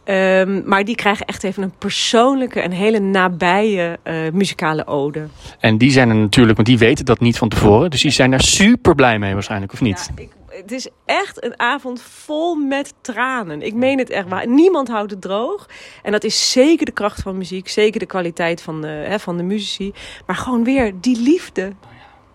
Ehm, 0.09 0.63
maar 0.65 0.85
die 0.85 0.95
krijgen 0.95 1.27
echt 1.27 1.45
even 1.45 1.63
een 1.63 1.73
persoonlijke, 1.79 2.65
een 2.65 2.73
hele 2.73 2.99
nabije 2.99 3.99
eh, 4.03 4.15
muzikale 4.33 4.87
ode. 4.87 5.27
En 5.61 5.79
die 5.79 5.91
zijn 5.91 6.09
er 6.09 6.15
natuurlijk, 6.15 6.57
want 6.57 6.69
die 6.69 6.79
weten 6.79 7.05
dat 7.05 7.21
niet 7.21 7.39
van 7.39 7.49
tevoren. 7.49 7.91
Dus 7.91 8.03
die 8.03 8.11
zijn 8.11 8.31
daar 8.31 8.43
super 8.43 8.95
blij 8.95 9.19
mee 9.19 9.33
waarschijnlijk, 9.33 9.73
of 9.73 9.81
niet? 9.81 10.11
Ja, 10.17 10.23
ik, 10.23 10.31
het 10.49 10.73
is 10.73 10.89
echt 11.05 11.45
een 11.45 11.59
avond 11.61 12.03
vol 12.03 12.55
met 12.55 12.95
tranen. 13.01 13.63
Ik 13.63 13.75
meen 13.75 13.99
het 13.99 14.11
echt 14.11 14.29
waar. 14.29 14.49
Niemand 14.49 14.89
houdt 14.89 15.11
het 15.11 15.21
droog. 15.21 15.69
En 16.03 16.13
dat 16.13 16.25
is 16.25 16.53
zeker 16.53 16.87
de 16.87 16.93
kracht 16.93 17.23
van 17.23 17.39
muziek. 17.39 17.69
Zeker 17.69 18.01
de 18.01 18.07
kwaliteit 18.07 18.63
van 18.63 18.81
de, 18.81 18.87
hè, 18.87 19.19
van 19.19 19.37
de 19.37 19.43
muzici. 19.43 19.93
Maar 20.27 20.37
gewoon 20.37 20.65
weer 20.65 20.93
die 21.01 21.21
liefde. 21.21 21.73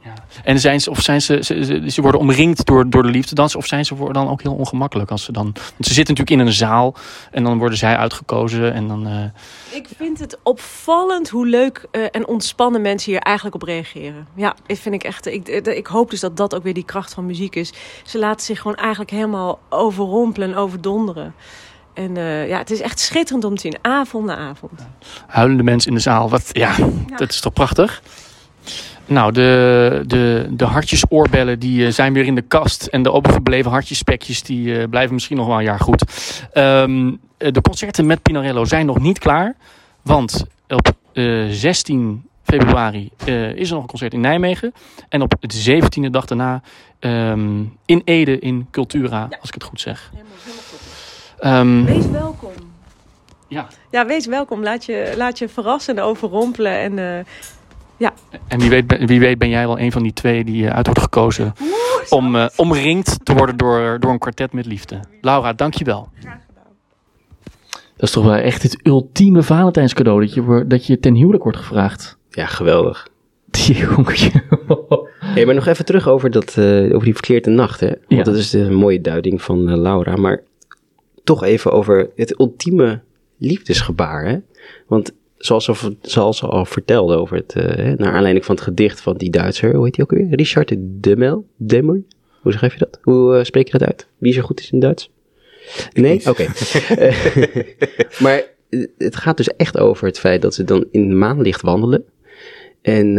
Ja. 0.04 0.14
En 0.44 0.60
zijn 0.60 0.82
ze, 0.82 0.90
of 0.90 1.02
zijn 1.02 1.22
ze, 1.22 1.38
ze, 1.44 1.84
ze, 1.88 2.02
worden 2.02 2.20
omringd 2.22 2.66
door, 2.66 2.90
door 2.90 3.04
de 3.04 3.10
liefdedans, 3.10 3.56
of 3.56 3.66
zijn 3.66 3.86
ze 3.86 3.96
worden 3.96 4.24
dan 4.24 4.32
ook 4.32 4.42
heel 4.42 4.54
ongemakkelijk 4.56 5.12
als 5.12 5.24
ze 5.24 5.32
dan. 5.32 5.44
Want 5.54 5.86
ze 5.86 5.94
zitten 5.94 6.16
natuurlijk 6.16 6.42
in 6.42 6.48
een 6.48 6.54
zaal 6.54 6.96
en 7.32 7.44
dan 7.44 7.58
worden 7.58 7.78
zij 7.78 7.98
uitgekozen 7.98 8.74
en 8.74 8.88
dan. 8.88 9.08
eh, 9.08 9.78
Ik 9.78 9.88
vind 9.98 10.20
het 10.20 10.38
opvallend 10.44 11.30
hoe 11.30 11.48
leuk 11.48 11.86
eh, 11.92 12.02
en 12.12 12.28
ontspannen 12.28 12.82
mensen 12.82 13.12
hier 13.12 13.22
eigenlijk 13.22 13.56
op 13.56 13.62
reageren. 13.64 14.28
Ja, 14.36 14.56
ik 14.66 14.78
vind 14.78 14.96
ik 14.96 15.04
echt. 15.04 15.26
Ik, 15.26 15.48
eh, 15.48 15.78
ik 15.78 15.88
hoop 15.88 16.10
dus 16.10 16.20
dat 16.20 16.38
dat 16.38 16.56
ook 16.56 16.64
weer 16.64 16.74
die 16.74 16.86
kracht 16.86 17.14
van 17.14 17.26
muziek 17.26 17.56
is. 17.56 17.74
Ze 18.04 18.20
laten 18.20 18.46
zich 18.46 18.62
gewoon 18.62 18.78
eigenlijk 18.78 19.12
helemaal 19.12 19.60
overrompelen 19.70 20.50
en 20.50 20.56
overdonderen. 20.56 21.34
En 21.94 22.16
ja, 22.48 22.58
het 22.58 22.72
is 22.72 22.82
echt 22.82 23.00
schitterend 23.00 23.44
om 23.44 23.56
te 23.56 23.62
zien, 23.62 23.78
avond 23.82 24.26
na 24.26 24.36
avond. 24.38 24.72
huilende 25.28 25.64
mensen 25.64 25.90
in 25.90 25.96
de 25.96 26.02
zaal. 26.02 26.30
Wat, 26.30 26.50
ja, 26.52 26.76
dat 27.18 27.30
is 27.30 27.40
toch 27.40 27.54
prachtig? 27.54 28.02
Nou, 29.06 29.32
de, 29.32 30.04
de, 30.08 30.48
de 30.50 30.66
hartjesoorbellen 30.66 31.60
die 31.60 31.86
eh, 31.86 31.92
zijn 31.92 32.14
weer 32.14 32.26
in 32.26 32.36
de 32.36 32.42
kast. 32.42 32.86
En 32.86 33.04
de 33.04 33.12
overgebleven 33.12 33.72
hartjespekjes 33.72 34.44
die 34.44 34.78
eh, 34.80 34.90
blijven 34.90 35.14
misschien 35.14 35.38
nog 35.38 35.48
wel 35.48 35.58
een 35.58 35.64
jaar 35.64 35.80
goed. 35.80 36.04
Ehm, 36.54 37.12
eh, 37.38 37.52
de 37.52 37.62
concerten 37.62 38.06
met 38.06 38.22
Pinarello 38.22 38.66
zijn 38.66 38.86
nog 38.86 39.00
niet 39.00 39.20
klaar. 39.20 39.56
Want 40.02 40.46
op 40.68 40.92
eh, 41.14 41.46
16 41.50 42.28
februari 42.44 43.12
is 43.56 43.68
er 43.68 43.74
nog 43.74 43.82
een 43.82 43.90
concert 43.90 44.14
in 44.14 44.20
Nijmegen. 44.20 44.74
En 45.10 45.22
op 45.22 45.36
de 45.40 45.82
17e 46.08 46.10
dag 46.10 46.26
daarna 46.26 46.62
ehm, 47.00 47.64
in 47.86 48.02
Ede 48.06 48.40
in 48.40 48.68
Cultura, 48.72 49.28
als 49.40 49.48
ik 49.48 49.54
het 49.54 49.64
goed 49.64 49.82
zeg. 49.82 50.12
Helemaal, 50.12 50.32
helemaal 50.44 50.64
goed. 50.70 50.82
Ehm, 51.40 51.84
Wees 51.96 52.10
welkom. 52.12 52.52
ja. 53.48 53.68
Ja, 53.92 54.06
wees 54.06 54.26
welkom. 54.26 54.64
Laat 54.64 54.86
je, 54.86 55.14
laat 55.18 55.38
je 55.38 55.50
verrassen 55.50 55.98
en 55.98 56.04
overrompelen. 56.04 56.80
En 56.80 57.26
eh, 57.98 58.08
En 58.48 58.60
wie 58.60 58.70
weet, 58.70 58.88
ben- 58.88 59.08
wie 59.08 59.20
weet 59.20 59.38
ben 59.38 59.50
jij 59.50 59.68
wel 59.68 59.80
een 59.80 59.92
van 59.92 60.04
die 60.04 60.14
twee 60.14 60.44
die 60.44 60.68
eh, 60.68 60.76
uit 60.76 60.86
wordt 60.86 61.02
gekozen 61.02 61.54
om 62.10 62.36
eh, 62.36 62.46
omringd 62.56 63.26
te 63.26 63.34
worden 63.34 63.58
door, 63.58 63.98
door 64.00 64.12
een 64.12 64.20
kwartet 64.20 64.54
met 64.54 64.66
liefde. 64.66 65.00
Laura, 65.22 65.54
dankjewel. 65.54 66.10
Dat 67.98 68.08
is 68.10 68.12
toch 68.12 68.24
wel 68.26 68.34
echt 68.36 68.64
het 68.64 68.80
ultieme 68.84 69.44
Valentijnscadeau, 69.44 70.20
dat 70.22 70.34
je, 70.34 70.64
dat 70.68 70.86
je 70.86 71.00
ten 71.00 71.16
huwelijk 71.16 71.44
wordt 71.44 71.58
gevraagd. 71.58 72.18
Ja, 72.30 72.46
geweldig. 72.46 73.08
Jongetje. 73.52 74.32
Hey, 75.24 75.46
maar 75.46 75.56
nog 75.56 75.66
even 75.66 75.86
terug 75.86 76.08
over, 76.08 76.32
dat, 76.32 76.58
eh, 76.58 76.66
over 76.66 77.04
die 77.04 77.14
verkeerde 77.14 77.50
nacht. 77.50 77.80
Hè? 77.80 77.88
Want 77.88 78.00
Ja. 78.08 78.24
dat 78.24 78.36
is 78.36 78.54
een 78.54 78.74
mooie 78.74 79.02
duiding 79.02 79.42
van 79.42 79.70
eh, 79.70 79.78
Laura. 79.78 80.16
Maar 80.16 80.42
toch 81.24 81.44
even 81.44 81.72
over 81.72 82.10
het 82.16 82.40
ultieme 82.40 83.02
liefdesgebaar. 83.38 84.26
Hè? 84.26 84.38
Want 84.88 85.12
zoals 85.46 85.66
ze, 85.66 85.96
zoals 86.02 86.38
ze 86.38 86.46
al 86.46 86.66
vertelde 86.66 87.16
over 87.16 87.38
het, 87.38 87.54
eh, 87.56 87.94
naar 87.98 88.14
aanleiding 88.14 88.46
van 88.46 88.56
het 88.56 88.64
gedicht 88.64 89.02
van 89.02 89.18
die 89.18 89.30
Duitser, 89.30 89.76
hoe 89.76 89.86
heet 89.86 89.94
die 89.94 90.04
ook 90.04 90.12
weer? 90.12 90.28
Richard 90.30 90.76
Demel? 90.78 91.46
Demel? 91.58 92.04
Hoe 92.42 92.52
schrijf 92.52 92.74
je 92.74 92.80
dat? 92.80 93.00
Hoe 93.02 93.38
eh, 93.38 93.44
spreek 93.44 93.66
je 93.66 93.78
dat 93.78 93.88
uit? 93.88 94.08
Wie 94.18 94.34
zo 94.34 94.42
goed 94.42 94.60
is 94.60 94.72
in 94.72 94.80
Duits? 94.80 95.10
Nee? 95.94 96.30
Oké. 96.30 96.46
Maar 98.24 98.44
eh, 98.70 98.88
het 98.98 99.16
gaat 99.16 99.38
dus 99.38 99.48
echt 99.48 99.78
over 99.78 100.08
het 100.08 100.20
feit 100.20 100.42
dat 100.42 100.54
ze 100.54 100.64
dan 100.64 100.86
in 100.92 101.18
maanlicht 101.18 101.62
wandelen. 101.62 102.04
En 102.82 103.16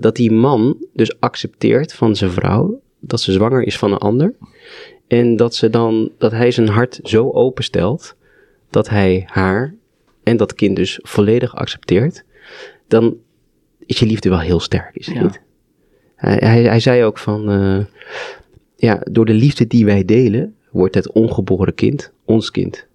dat 0.00 0.16
die 0.16 0.32
man 0.32 0.76
dus 0.92 1.20
accepteert 1.20 1.92
van 1.92 2.16
zijn 2.16 2.30
vrouw 2.30 2.80
dat 3.00 3.20
ze 3.20 3.32
zwanger 3.32 3.62
is 3.62 3.78
van 3.78 3.92
een 3.92 3.98
ander. 3.98 4.34
En 5.06 5.36
dat, 5.36 5.54
ze 5.54 5.70
dan, 5.70 6.10
dat 6.18 6.32
hij 6.32 6.50
zijn 6.50 6.68
hart 6.68 7.00
zo 7.02 7.30
openstelt 7.30 8.16
dat 8.70 8.88
hij 8.88 9.24
haar 9.26 9.74
en 10.24 10.36
dat 10.36 10.54
kind 10.54 10.76
dus 10.76 10.98
volledig 11.02 11.54
accepteert. 11.56 12.24
Dan 12.88 13.16
is 13.86 13.98
je 13.98 14.06
liefde 14.06 14.28
wel 14.28 14.40
heel 14.40 14.60
sterk, 14.60 14.96
is 14.96 15.06
het 15.06 15.14
Ja. 15.14 15.22
niet? 15.22 15.40
Hij, 16.16 16.36
hij, 16.40 16.62
hij 16.62 16.80
zei 16.80 17.04
ook 17.04 17.18
van, 17.18 17.50
eh, 17.50 17.84
ja, 18.76 19.00
door 19.10 19.24
de 19.24 19.32
liefde 19.34 19.66
die 19.66 19.84
wij 19.84 20.04
delen, 20.04 20.54
wordt 20.70 20.94
het 20.94 21.12
ongeboren 21.12 21.74
kind 21.74 22.12
ons 22.24 22.50
kind. 22.50 22.86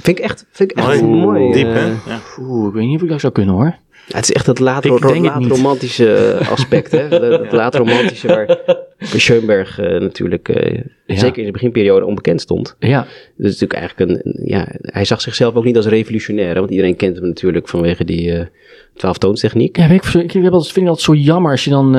Vind 0.00 0.18
ik 0.18 0.24
echt, 0.24 0.46
vind 0.50 0.70
ik 0.70 0.76
echt 0.76 0.86
Mooi. 1.02 1.02
mooi. 1.02 1.52
Diep, 1.52 1.66
eh, 1.66 1.74
hè? 1.74 1.86
Ja. 1.86 2.20
Oeh, 2.40 2.68
ik 2.68 2.74
weet 2.74 2.86
niet 2.86 2.96
of 2.96 3.02
ik 3.02 3.08
dat 3.08 3.20
zou 3.20 3.32
kunnen 3.32 3.54
hoor. 3.54 3.76
ja, 4.06 4.16
het 4.16 4.24
is 4.24 4.32
echt 4.32 4.46
dat 4.46 4.58
laat, 4.58 4.84
romantische 4.84 6.38
aspect, 6.50 6.90
hè? 6.92 7.08
Dat, 7.08 7.20
dat 7.20 7.52
laat 7.52 7.74
romantische 7.74 8.26
waar 8.26 8.46
Schoenberg 9.00 9.78
eh, 9.78 10.00
natuurlijk, 10.00 10.48
eh, 10.48 10.84
Ja. 11.06 11.16
zeker 11.18 11.38
in 11.38 11.44
de 11.44 11.52
beginperiode, 11.52 12.06
onbekend 12.06 12.40
stond. 12.40 12.76
Ja, 12.78 12.98
Dat 13.36 13.46
is 13.46 13.60
natuurlijk 13.60 13.72
eigenlijk 13.72 14.10
een, 14.10 14.42
ja, 14.44 14.68
hij 14.80 15.04
zag 15.04 15.20
zichzelf 15.20 15.54
ook 15.54 15.64
niet 15.64 15.76
als 15.76 15.86
revolutionair, 15.86 16.54
want 16.54 16.70
iedereen 16.70 16.96
kent 16.96 17.16
hem 17.16 17.26
natuurlijk 17.26 17.68
vanwege 17.68 18.04
die 18.04 18.32
eh 18.32 18.46
twaalftoonstechniek. 18.94 19.76
ja 19.76 19.88
weet 19.88 20.04
ik, 20.04 20.14
ik 20.14 20.30
vind 20.30 20.46
ik 20.46 20.52
altijd 20.52 21.00
zo 21.00 21.14
jammer 21.14 21.50
als 21.50 21.64
je, 21.64 21.70
dan, 21.70 21.94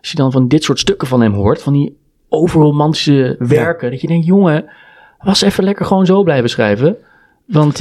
als 0.00 0.10
je 0.10 0.16
dan 0.16 0.32
van 0.32 0.48
dit 0.48 0.64
soort 0.64 0.78
stukken 0.78 1.08
van 1.08 1.20
hem 1.20 1.32
hoort. 1.32 1.62
Van 1.62 1.72
die 1.72 1.96
overromantische 2.28 3.36
werken. 3.38 3.90
Dat 3.90 4.00
je 4.00 4.06
denkt, 4.06 4.26
jongen, 4.26 4.64
was 5.18 5.42
even 5.42 5.64
lekker 5.64 5.84
gewoon 5.86 6.06
zo 6.06 6.22
blijven 6.22 6.50
schrijven. 6.50 6.96
Want 7.46 7.78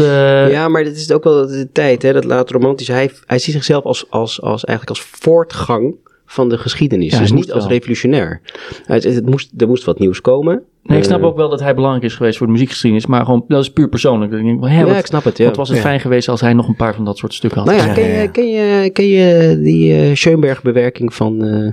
ja, 0.49 0.67
maar 0.67 0.83
dit 0.83 0.95
is 0.95 1.11
ook 1.11 1.23
wel 1.23 1.47
de 1.47 1.69
tijd, 1.71 2.01
hè, 2.01 2.13
dat 2.13 2.23
laat 2.23 2.49
romantisch. 2.51 2.87
Hij, 2.87 3.11
hij 3.25 3.39
ziet 3.39 3.53
zichzelf 3.53 3.83
als, 3.83 4.05
als, 4.09 4.41
als 4.41 4.65
eigenlijk 4.65 4.99
als 4.99 5.07
voortgang 5.11 5.95
van 6.31 6.49
de 6.49 6.57
geschiedenis. 6.57 7.11
Ja, 7.11 7.19
dus 7.19 7.31
niet 7.31 7.51
als 7.51 7.63
wel. 7.63 7.71
revolutionair. 7.73 8.41
Het, 8.85 9.03
het 9.03 9.25
moest, 9.25 9.51
er 9.57 9.67
moest 9.67 9.83
wat 9.83 9.99
nieuws 9.99 10.21
komen. 10.21 10.63
nee, 10.83 10.97
ik 10.97 11.03
snap 11.03 11.19
Eh, 11.19 11.25
ook 11.25 11.35
wel 11.35 11.49
dat 11.49 11.59
hij 11.59 11.75
belangrijk 11.75 12.05
is 12.05 12.15
geweest 12.15 12.37
voor 12.37 12.45
de 12.47 12.51
muziekgeschiedenis. 12.53 13.05
Maar 13.05 13.25
gewoon, 13.25 13.45
dat 13.47 13.61
is 13.61 13.71
puur 13.71 13.89
persoonlijk. 13.89 14.31
Denk 14.31 14.47
ik, 14.47 14.59
wel, 14.59 14.69
hè, 14.69 14.81
Ja, 14.81 14.97
ik 14.97 15.05
snap 15.05 15.23
het. 15.23 15.37
Ja. 15.37 15.45
wat 15.45 15.55
was 15.55 15.67
het 15.67 15.77
Ja. 15.77 15.83
fijn 15.83 15.99
geweest 15.99 16.27
als 16.29 16.41
hij 16.41 16.53
nog 16.53 16.67
een 16.67 16.75
paar 16.75 16.95
van 16.95 17.05
dat 17.05 17.17
soort 17.17 17.33
stukken 17.33 17.59
had 17.59 17.67
Nou 17.69 17.87
ja, 17.87 17.93
ken 17.93 18.07
je, 18.21 18.31
ken 18.31 18.49
je, 18.49 18.89
ken 18.89 19.07
je 19.07 19.59
die 19.61 19.95
eh 19.95 20.15
Schoenberg-bewerking 20.15 21.13
van 21.13 21.43
eh 21.43 21.71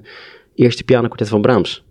eerste 0.54 0.84
pianokwartet 0.84 1.28
van 1.28 1.40
Brahms? 1.42 1.84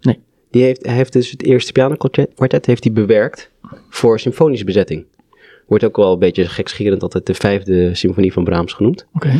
Nee. 0.00 0.18
Die 0.50 0.62
heeft, 0.62 0.86
hij 0.86 0.94
heeft 0.94 1.12
dus 1.12 1.30
het 1.30 1.42
eerste 1.42 1.72
pianokwartet 1.72 2.30
kwartet 2.34 2.66
heeft 2.66 2.84
hij 2.84 2.92
bewerkt 2.92 3.50
voor 3.88 4.20
symfonische 4.20 4.64
bezetting. 4.64 5.04
Wordt 5.66 5.84
ook 5.84 5.96
wel 5.96 6.12
een 6.12 6.18
beetje 6.18 6.46
gekscherend 6.48 7.02
altijd 7.02 7.26
de 7.26 7.34
vijfde 7.34 7.94
symfonie 7.94 8.32
van 8.32 8.44
Brahms 8.44 8.72
genoemd. 8.72 9.06
Oké, 9.14 9.32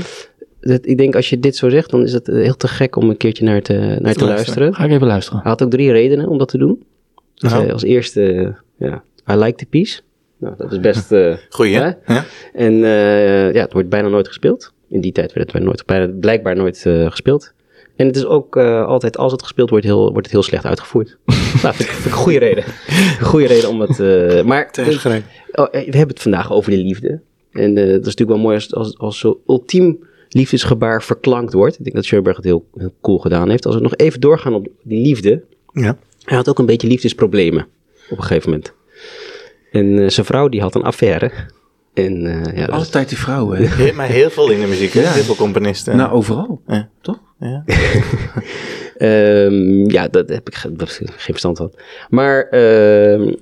Dat, 0.64 0.86
ik 0.86 0.98
denk 0.98 1.14
als 1.16 1.30
je 1.30 1.38
dit 1.40 1.56
zo 1.56 1.68
zegt, 1.68 1.90
dan 1.90 2.02
is 2.02 2.12
het 2.12 2.26
heel 2.26 2.56
te 2.56 2.68
gek 2.68 2.96
om 2.96 3.10
een 3.10 3.16
keertje 3.16 3.44
naar 3.44 3.62
te, 3.62 3.72
naar 3.72 3.96
te 3.96 4.02
luisteren. 4.02 4.28
luisteren. 4.28 4.74
ga 4.74 4.84
ik 4.84 4.90
even 4.90 5.06
luisteren. 5.06 5.40
Hij 5.40 5.50
had 5.50 5.62
ook 5.62 5.70
drie 5.70 5.92
redenen 5.92 6.28
om 6.28 6.38
dat 6.38 6.48
te 6.48 6.58
doen. 6.58 6.82
Dus, 7.34 7.50
Nou. 7.50 7.66
eh, 7.66 7.72
als 7.72 7.82
eerste, 7.82 8.54
ja, 8.78 9.02
I 9.30 9.34
like 9.34 9.56
the 9.56 9.66
piece. 9.66 10.00
Nou, 10.38 10.54
dat 10.58 10.72
is 10.72 10.80
best... 10.80 11.12
eh, 11.22 11.34
Goeie, 11.48 11.76
hè? 11.76 11.90
Ja. 12.06 12.24
En 12.52 12.84
eh, 12.84 13.52
ja, 13.52 13.60
het 13.60 13.72
wordt 13.72 13.88
bijna 13.88 14.08
nooit 14.08 14.26
gespeeld. 14.28 14.72
In 14.88 15.00
die 15.00 15.12
tijd 15.12 15.32
werd 15.32 15.40
het 15.44 15.52
bijna 15.52 15.66
nooit, 15.66 15.86
bijna, 15.86 16.12
blijkbaar 16.20 16.56
nooit 16.56 16.86
eh, 16.86 17.10
gespeeld. 17.10 17.52
En 17.96 18.06
het 18.06 18.16
is 18.16 18.24
ook 18.24 18.56
eh, 18.56 18.86
altijd, 18.86 19.16
als 19.16 19.32
het 19.32 19.42
gespeeld 19.42 19.70
wordt, 19.70 19.84
heel, 19.84 20.00
wordt 20.10 20.26
het 20.26 20.30
heel 20.30 20.42
slecht 20.42 20.64
uitgevoerd. 20.64 21.16
nou, 21.62 21.74
vind 21.74 21.88
ik, 21.88 21.94
vind 21.94 21.98
ik 21.98 22.04
een 22.04 22.10
goede 22.18 22.38
reden. 22.38 22.64
Een 23.18 23.24
goede 23.26 23.46
reden 23.46 23.68
om 23.68 23.80
het... 23.80 24.00
eh, 24.00 24.42
maar 24.44 24.72
Tegenschrijven. 24.72 25.28
oh, 25.52 25.70
we 25.70 25.78
hebben 25.78 26.08
het 26.08 26.22
vandaag 26.22 26.52
over 26.52 26.70
de 26.70 26.76
liefde. 26.76 27.20
En 27.52 27.76
eh, 27.76 27.84
dat 27.86 27.86
is 28.00 28.04
natuurlijk 28.04 28.30
wel 28.30 28.38
mooi 28.38 28.54
als, 28.54 28.74
als, 28.74 28.98
als 28.98 29.18
zo 29.18 29.40
ultiem 29.46 29.98
liefdesgebaar 30.34 31.02
verklankt 31.02 31.52
wordt. 31.52 31.78
Ik 31.78 31.84
denk 31.84 31.96
dat 31.96 32.04
Schoenberg 32.04 32.36
het 32.36 32.44
heel, 32.44 32.66
heel 32.76 32.94
cool 33.00 33.18
gedaan 33.18 33.50
heeft. 33.50 33.66
Als 33.66 33.74
we 33.74 33.80
nog 33.80 33.96
even 33.96 34.20
doorgaan 34.20 34.54
op 34.54 34.66
die 34.82 35.00
liefde. 35.02 35.42
Ja. 35.72 35.96
Hij 36.24 36.36
had 36.36 36.48
ook 36.48 36.58
een 36.58 36.66
beetje 36.66 36.88
liefdesproblemen 36.88 37.66
op 38.10 38.16
een 38.18 38.24
gegeven 38.24 38.50
moment. 38.50 38.72
En 39.72 39.98
eh, 39.98 40.08
zijn 40.08 40.26
vrouw 40.26 40.48
die 40.48 40.60
had 40.60 40.74
een 40.74 40.82
affaire. 40.82 41.30
En 41.94 42.26
eh, 42.26 42.56
ja, 42.56 42.66
dat 42.66 42.74
Altijd 42.74 43.08
die 43.08 43.18
vrouwen. 43.18 43.60
maar 43.96 44.06
heel 44.08 44.30
veel 44.30 44.50
in 44.50 44.60
de 44.60 44.66
muziek, 44.66 44.92
hè? 44.92 45.00
Ja. 45.00 45.12
Heel 45.12 45.22
veel 45.22 45.34
componisten. 45.34 45.96
Nou, 45.96 46.10
overal. 46.12 46.60
Ja. 46.66 46.88
Toch? 47.00 47.18
ja. 47.38 47.64
Ehm, 48.96 49.90
ja, 49.90 50.08
daar 50.08 50.24
heb 50.26 50.48
ik 50.48 50.54
ge- 50.54 50.72
geen 50.76 51.08
verstand 51.16 51.56
van. 51.56 51.72
Maar 52.10 52.42
ehm, 52.48 53.34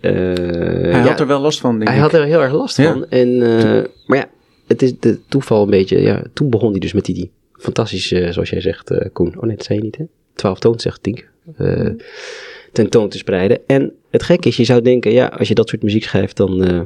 eh, 0.00 0.12
Hij 0.12 0.90
ja, 0.90 1.00
had 1.06 1.20
er 1.20 1.26
wel 1.26 1.40
last 1.40 1.60
van, 1.60 1.76
denk 1.76 1.88
hij 1.88 1.96
ik. 1.96 2.02
had 2.02 2.12
er 2.12 2.24
heel 2.24 2.42
erg 2.42 2.52
last 2.52 2.76
Ja. 2.76 2.92
van. 2.92 3.06
En, 3.08 3.42
eh, 3.42 3.84
maar 4.06 4.18
ja, 4.18 4.24
het 4.66 4.82
is 4.82 4.98
de 4.98 5.20
toeval 5.28 5.62
een 5.62 5.70
beetje. 5.70 6.00
Ja, 6.00 6.22
toen 6.32 6.50
begon 6.50 6.70
hij 6.70 6.80
dus 6.80 6.92
met 6.92 7.04
die, 7.04 7.14
die 7.14 7.30
fantastische, 7.52 8.32
zoals 8.32 8.50
jij 8.50 8.60
zegt, 8.60 8.90
eh, 8.90 9.08
Koen. 9.12 9.36
Oh 9.36 9.42
nee, 9.42 9.56
dat 9.56 9.64
zei 9.64 9.78
je 9.78 9.84
niet, 9.84 9.96
hè? 9.96 10.04
Twaalf 10.34 10.58
toon, 10.58 10.80
zegt 10.80 11.02
Tink. 11.02 11.28
eh 11.56 11.90
tentoon 12.74 13.08
te 13.08 13.18
spreiden. 13.18 13.60
En 13.66 13.92
het 14.10 14.22
gekke 14.22 14.48
is, 14.48 14.56
je 14.56 14.64
zou 14.64 14.82
denken, 14.82 15.12
ja, 15.12 15.26
als 15.26 15.48
je 15.48 15.54
dat 15.54 15.68
soort 15.68 15.82
muziek 15.82 16.04
schrijft, 16.04 16.36
dan, 16.36 16.64
eh, 16.64 16.80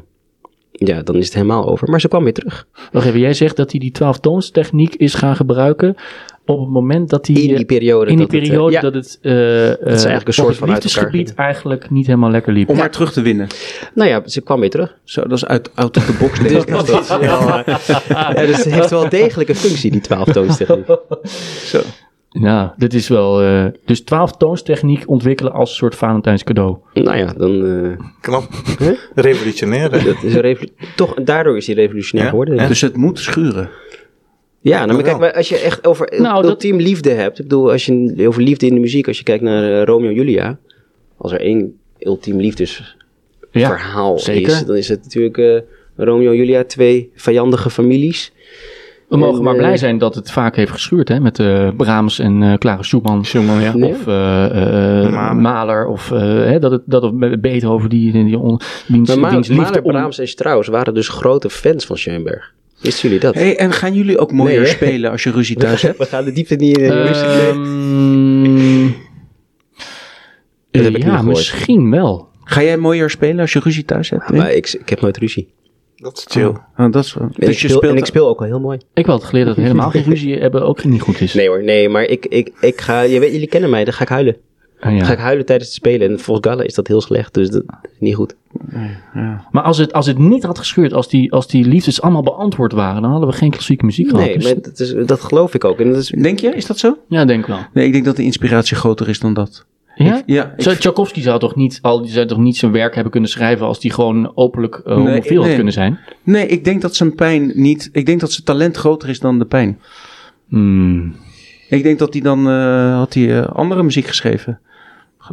ja, 0.72 1.02
dan 1.02 1.16
is 1.16 1.24
het 1.24 1.34
helemaal 1.34 1.68
over. 1.68 1.90
Maar 1.90 2.00
ze 2.00 2.08
kwam 2.08 2.24
weer 2.24 2.32
terug. 2.32 2.66
Wacht 2.92 3.06
even, 3.06 3.20
jij 3.20 3.34
zegt 3.34 3.56
dat 3.56 3.70
hij 3.70 3.80
die 3.80 3.90
12 3.90 4.18
toonstechniek 4.20 4.94
is 4.94 5.14
gaan 5.14 5.36
gebruiken 5.36 5.94
op 6.48 6.60
het 6.60 6.68
moment 6.68 7.10
dat 7.10 7.26
hij... 7.26 7.36
In 7.36 7.42
die 7.48 7.56
eh, 7.56 7.64
periode. 7.66 8.10
in 8.10 8.16
die 8.16 8.26
dat 8.80 8.94
het, 8.94 9.18
eh, 9.22 9.32
dat 9.32 9.42
het, 9.70 9.78
eh 9.80 9.90
eigenlijk 9.90 10.26
een 10.26 10.32
soort 10.32 10.56
van 10.56 10.68
liefdesgebied 10.68 11.34
eigenlijk 11.34 11.90
niet 11.90 12.06
helemaal 12.06 12.30
lekker 12.30 12.52
liep. 12.52 12.68
Om 12.68 12.78
haar 12.78 12.90
terug 12.90 13.12
te 13.12 13.22
winnen. 13.22 13.46
Nou 13.94 14.08
ja, 14.10 14.22
ze 14.26 14.40
kwam 14.40 14.60
weer 14.60 14.70
terug. 14.70 14.96
Zo, 15.04 15.20
dat 15.22 15.32
is 15.32 15.44
uit 15.46 15.70
out 15.74 15.96
of 15.96 16.04
the 16.04 16.12
box. 16.20 16.38
denk 16.38 16.48
Dus 16.50 16.62
ik. 16.62 16.68
dat 16.86 16.88
is 17.00 17.08
wel, 17.08 17.22
ja, 17.22 18.32
dus 18.34 18.64
het 18.64 18.72
heeft 18.74 18.90
wel 18.90 19.08
degelijk 19.08 19.48
een 19.48 19.54
functie, 19.54 19.90
die 19.90 20.00
12 20.00 20.32
toonstechniek. 20.32 20.86
Zo. 21.72 21.80
Ja, 22.30 22.74
dit 22.76 22.94
is 22.94 23.08
wel... 23.08 23.42
eh, 23.42 23.64
dus 23.84 24.00
12 24.00 24.32
toonstechniek 24.36 25.08
ontwikkelen 25.08 25.52
als 25.52 25.70
een 25.70 25.76
soort 25.76 25.94
Valentijns 25.94 26.44
cadeau. 26.44 26.76
Nou 26.94 27.16
ja, 27.16 27.32
dan... 27.36 27.64
eh, 27.64 28.04
Knap. 28.20 28.48
Huh? 28.78 28.88
Revolutionair. 29.14 29.90
hè? 29.92 30.02
dat 30.04 30.22
is 30.22 30.34
een 30.34 30.40
revolu- 30.40 30.72
toch, 30.96 31.14
daardoor 31.14 31.56
is 31.56 31.66
hij 31.66 31.74
revolutionair 31.74 32.24
Ja, 32.24 32.30
geworden. 32.30 32.54
Ja, 32.54 32.66
Dus 32.68 32.80
het 32.80 32.96
moet 32.96 33.18
schuren. 33.18 33.68
Nou, 34.60 34.86
maar 34.92 35.02
kijk, 35.02 35.18
maar 35.18 35.32
als 35.32 35.48
je 35.48 35.56
echt 35.58 35.86
over 35.86 36.14
Nou, 36.20 36.42
dat- 36.42 36.50
ultiem 36.50 36.76
liefde 36.80 37.10
hebt. 37.10 37.38
Ik 37.38 37.44
bedoel, 37.48 37.70
als 37.70 37.86
je 37.86 38.14
over 38.28 38.42
liefde 38.42 38.66
in 38.66 38.74
de 38.74 38.80
muziek, 38.80 39.06
als 39.06 39.18
je 39.18 39.24
kijkt 39.24 39.42
naar 39.42 39.62
eh, 39.80 39.84
Romeo 39.84 40.08
en 40.08 40.14
Julia. 40.14 40.58
Als 41.16 41.32
er 41.32 41.40
één 41.40 41.76
ultiem 41.98 42.40
liefdesverhaal 42.40 44.12
Ja, 44.16 44.18
zeker. 44.22 44.52
is, 44.52 44.64
dan 44.64 44.76
is 44.76 44.88
het 44.88 45.02
natuurlijk 45.02 45.38
eh, 45.38 45.60
Romeo 45.96 46.30
en 46.30 46.36
Julia, 46.36 46.64
twee 46.64 47.10
vijandige 47.14 47.70
families. 47.70 48.32
We 49.08 49.16
mogen 49.16 49.38
En, 49.38 49.44
maar 49.44 49.52
eh, 49.54 49.58
blij 49.58 49.76
zijn 49.76 49.98
dat 49.98 50.14
het 50.14 50.30
vaak 50.30 50.56
heeft 50.56 50.70
geschuurd, 50.72 51.08
hè? 51.08 51.20
Met 51.20 51.38
eh 51.38 51.68
Brahms 51.76 52.18
en 52.18 52.42
eh 52.42 52.54
Clara 52.54 52.82
Schumann. 52.82 53.24
Schumann, 53.24 53.60
ja. 53.60 53.74
Of 53.74 54.06
eh, 54.06 55.04
eh, 55.06 55.32
Mahler. 55.34 55.86
Of 55.86 56.12
eh, 56.12 56.18
hè, 56.20 56.58
dat, 56.58 56.70
het, 56.70 56.82
dat 56.84 57.02
of 57.02 57.12
met 57.12 57.40
Beethoven, 57.40 57.88
die, 57.88 58.12
die 58.12 58.38
on, 58.38 58.60
wiens, 58.86 59.16
Maar 59.16 59.34
liefde 59.36 59.54
Mahler, 59.54 59.82
om- 59.82 59.90
Brahms 59.92 60.18
en 60.18 60.28
Strauss 60.28 60.68
waren 60.68 60.94
dus 60.94 61.08
grote 61.08 61.50
fans 61.50 61.86
van 61.86 61.98
Schoenberg. 61.98 62.52
Wisten 62.80 63.02
jullie 63.02 63.18
dat? 63.24 63.34
Hey, 63.34 63.56
en 63.56 63.72
gaan 63.72 63.94
jullie 63.94 64.18
ook 64.18 64.32
mooier 64.32 64.60
Nee, 64.60 64.70
spelen 64.70 65.10
als 65.10 65.22
je 65.22 65.30
ruzie 65.30 65.56
thuis 65.56 65.82
hebt? 65.88 65.98
We 65.98 66.04
gaan 66.04 66.24
de 66.24 66.32
diepte 66.32 66.54
niet 66.54 66.78
in. 66.78 66.90
Ehm, 66.90 68.86
Dat 70.70 70.84
heb 70.84 70.94
ik 70.94 71.04
niet 71.04 71.12
ja, 71.12 71.22
misschien 71.22 71.90
wel. 71.90 72.28
Ga 72.44 72.62
jij 72.62 72.76
mooier 72.76 73.10
spelen 73.10 73.40
als 73.40 73.52
je 73.52 73.60
ruzie 73.60 73.84
thuis 73.84 74.10
hebt? 74.10 74.30
maar 74.30 74.52
ik, 74.52 74.68
ik 74.80 74.88
heb 74.88 75.00
nooit 75.00 75.16
ruzie. 75.16 75.52
Dat 75.96 76.16
is 76.16 76.24
chill. 76.28 76.44
Oh, 76.46 76.56
oh, 76.76 76.92
dat 76.92 77.04
is 77.04 77.14
wel. 77.14 77.24
En, 77.24 77.32
Dus 77.36 77.48
ik 77.48 77.52
je 77.54 77.58
speel, 77.58 77.76
speelt. 77.76 77.92
en 77.92 77.98
ik 77.98 78.04
speel 78.06 78.28
ook 78.28 78.38
al 78.40 78.46
heel 78.46 78.60
mooi. 78.60 78.78
Ik 78.94 79.06
had 79.06 79.24
geleerd 79.24 79.46
dat 79.46 79.56
helemaal 79.56 79.90
geen 79.90 80.04
ruzie 80.12 80.36
hebben 80.38 80.62
ook 80.62 80.84
niet 80.84 81.00
goed 81.00 81.20
is. 81.20 81.34
Nee 81.34 81.48
hoor, 81.48 81.64
nee, 81.64 81.88
maar 81.88 82.04
ik, 82.04 82.26
ik, 82.26 82.50
ik 82.60 82.80
ga, 82.80 83.00
je 83.00 83.18
weet, 83.20 83.32
jullie 83.32 83.48
kennen 83.48 83.70
mij, 83.70 83.84
dan 83.84 83.92
ga 83.94 84.02
ik 84.02 84.08
huilen. 84.08 84.36
Ah, 84.80 84.96
ja. 84.96 85.04
Ga 85.04 85.12
ik 85.12 85.18
huilen 85.18 85.46
tijdens 85.46 85.68
het 85.68 85.78
spelen. 85.78 86.10
En 86.10 86.20
volgens 86.20 86.46
Galle 86.48 86.66
is 86.66 86.74
dat 86.74 86.86
heel 86.86 87.00
slecht, 87.00 87.34
dus 87.34 87.50
dat 87.50 87.62
is 87.82 87.90
niet 87.98 88.14
goed. 88.14 88.34
Maar 89.50 89.62
als 89.62 89.78
het, 89.78 89.92
als 89.92 90.06
het 90.06 90.18
niet 90.18 90.42
had 90.42 90.58
gescheurd, 90.58 90.92
als 90.92 91.08
die, 91.08 91.32
als 91.32 91.46
die 91.48 91.64
liefdes 91.64 92.02
allemaal 92.02 92.22
beantwoord 92.22 92.72
waren, 92.72 93.02
dan 93.02 93.10
hadden 93.10 93.28
we 93.28 93.34
geen 93.34 93.50
klassieke 93.50 93.84
muziek 93.84 94.08
gehad. 94.08 94.24
Nee, 94.24 94.34
Dus- 94.38 94.44
maar 94.44 94.62
dat, 94.62 94.80
is, 94.80 94.94
dat 95.06 95.20
geloof 95.20 95.54
ik 95.54 95.64
ook. 95.64 95.78
En 95.80 95.88
dat 95.88 95.96
is, 96.00 96.08
Denk 96.08 96.38
je? 96.38 96.48
Is 96.48 96.66
dat 96.66 96.78
zo? 96.78 96.96
Ja, 97.08 97.24
denk 97.24 97.40
ik 97.40 97.46
wel. 97.46 97.58
Nee, 97.72 97.86
ik 97.86 97.92
denk 97.92 98.04
dat 98.04 98.16
de 98.16 98.22
inspiratie 98.22 98.76
groter 98.76 99.08
is 99.08 99.20
dan 99.20 99.34
dat. 99.34 99.64
Ja? 99.94 100.22
Ja, 100.26 100.44
ik- 100.56 100.62
Zou- 100.62 100.76
Tchaikovsky 100.76 101.20
zou 101.20 101.38
toch 101.38 101.54
niet, 101.56 101.78
al, 101.82 102.02
die 102.02 102.10
zou 102.10 102.26
toch 102.26 102.38
niet 102.38 102.56
zijn 102.56 102.72
werk 102.72 102.94
hebben 102.94 103.12
kunnen 103.12 103.30
schrijven 103.30 103.66
als 103.66 103.80
die 103.80 103.92
gewoon 103.92 104.32
openlijk 104.34 104.80
uh, 104.86 104.96
Nee, 104.96 105.06
homofiel 105.06 105.42
had 105.44 105.54
kunnen 105.54 105.72
zijn? 105.72 105.98
nee, 106.22 106.46
ik 106.46 106.64
denk 106.64 106.82
dat 106.82 106.96
zijn 106.96 107.14
pijn 107.14 107.52
niet. 107.54 107.88
Ik 107.92 108.06
denk 108.06 108.20
dat 108.20 108.32
zijn 108.32 108.44
talent 108.44 108.76
groter 108.76 109.08
is 109.08 109.20
dan 109.20 109.38
de 109.38 109.44
pijn. 109.44 109.78
Hmm. 110.48 111.14
Ik 111.68 111.82
denk 111.82 111.98
dat 111.98 112.12
hij 112.12 112.22
dan. 112.22 112.48
eh, 112.48 112.96
had 112.96 113.14
hij 113.14 113.38
eh, 113.40 113.46
andere 113.46 113.82
muziek 113.82 114.06
geschreven. 114.06 114.60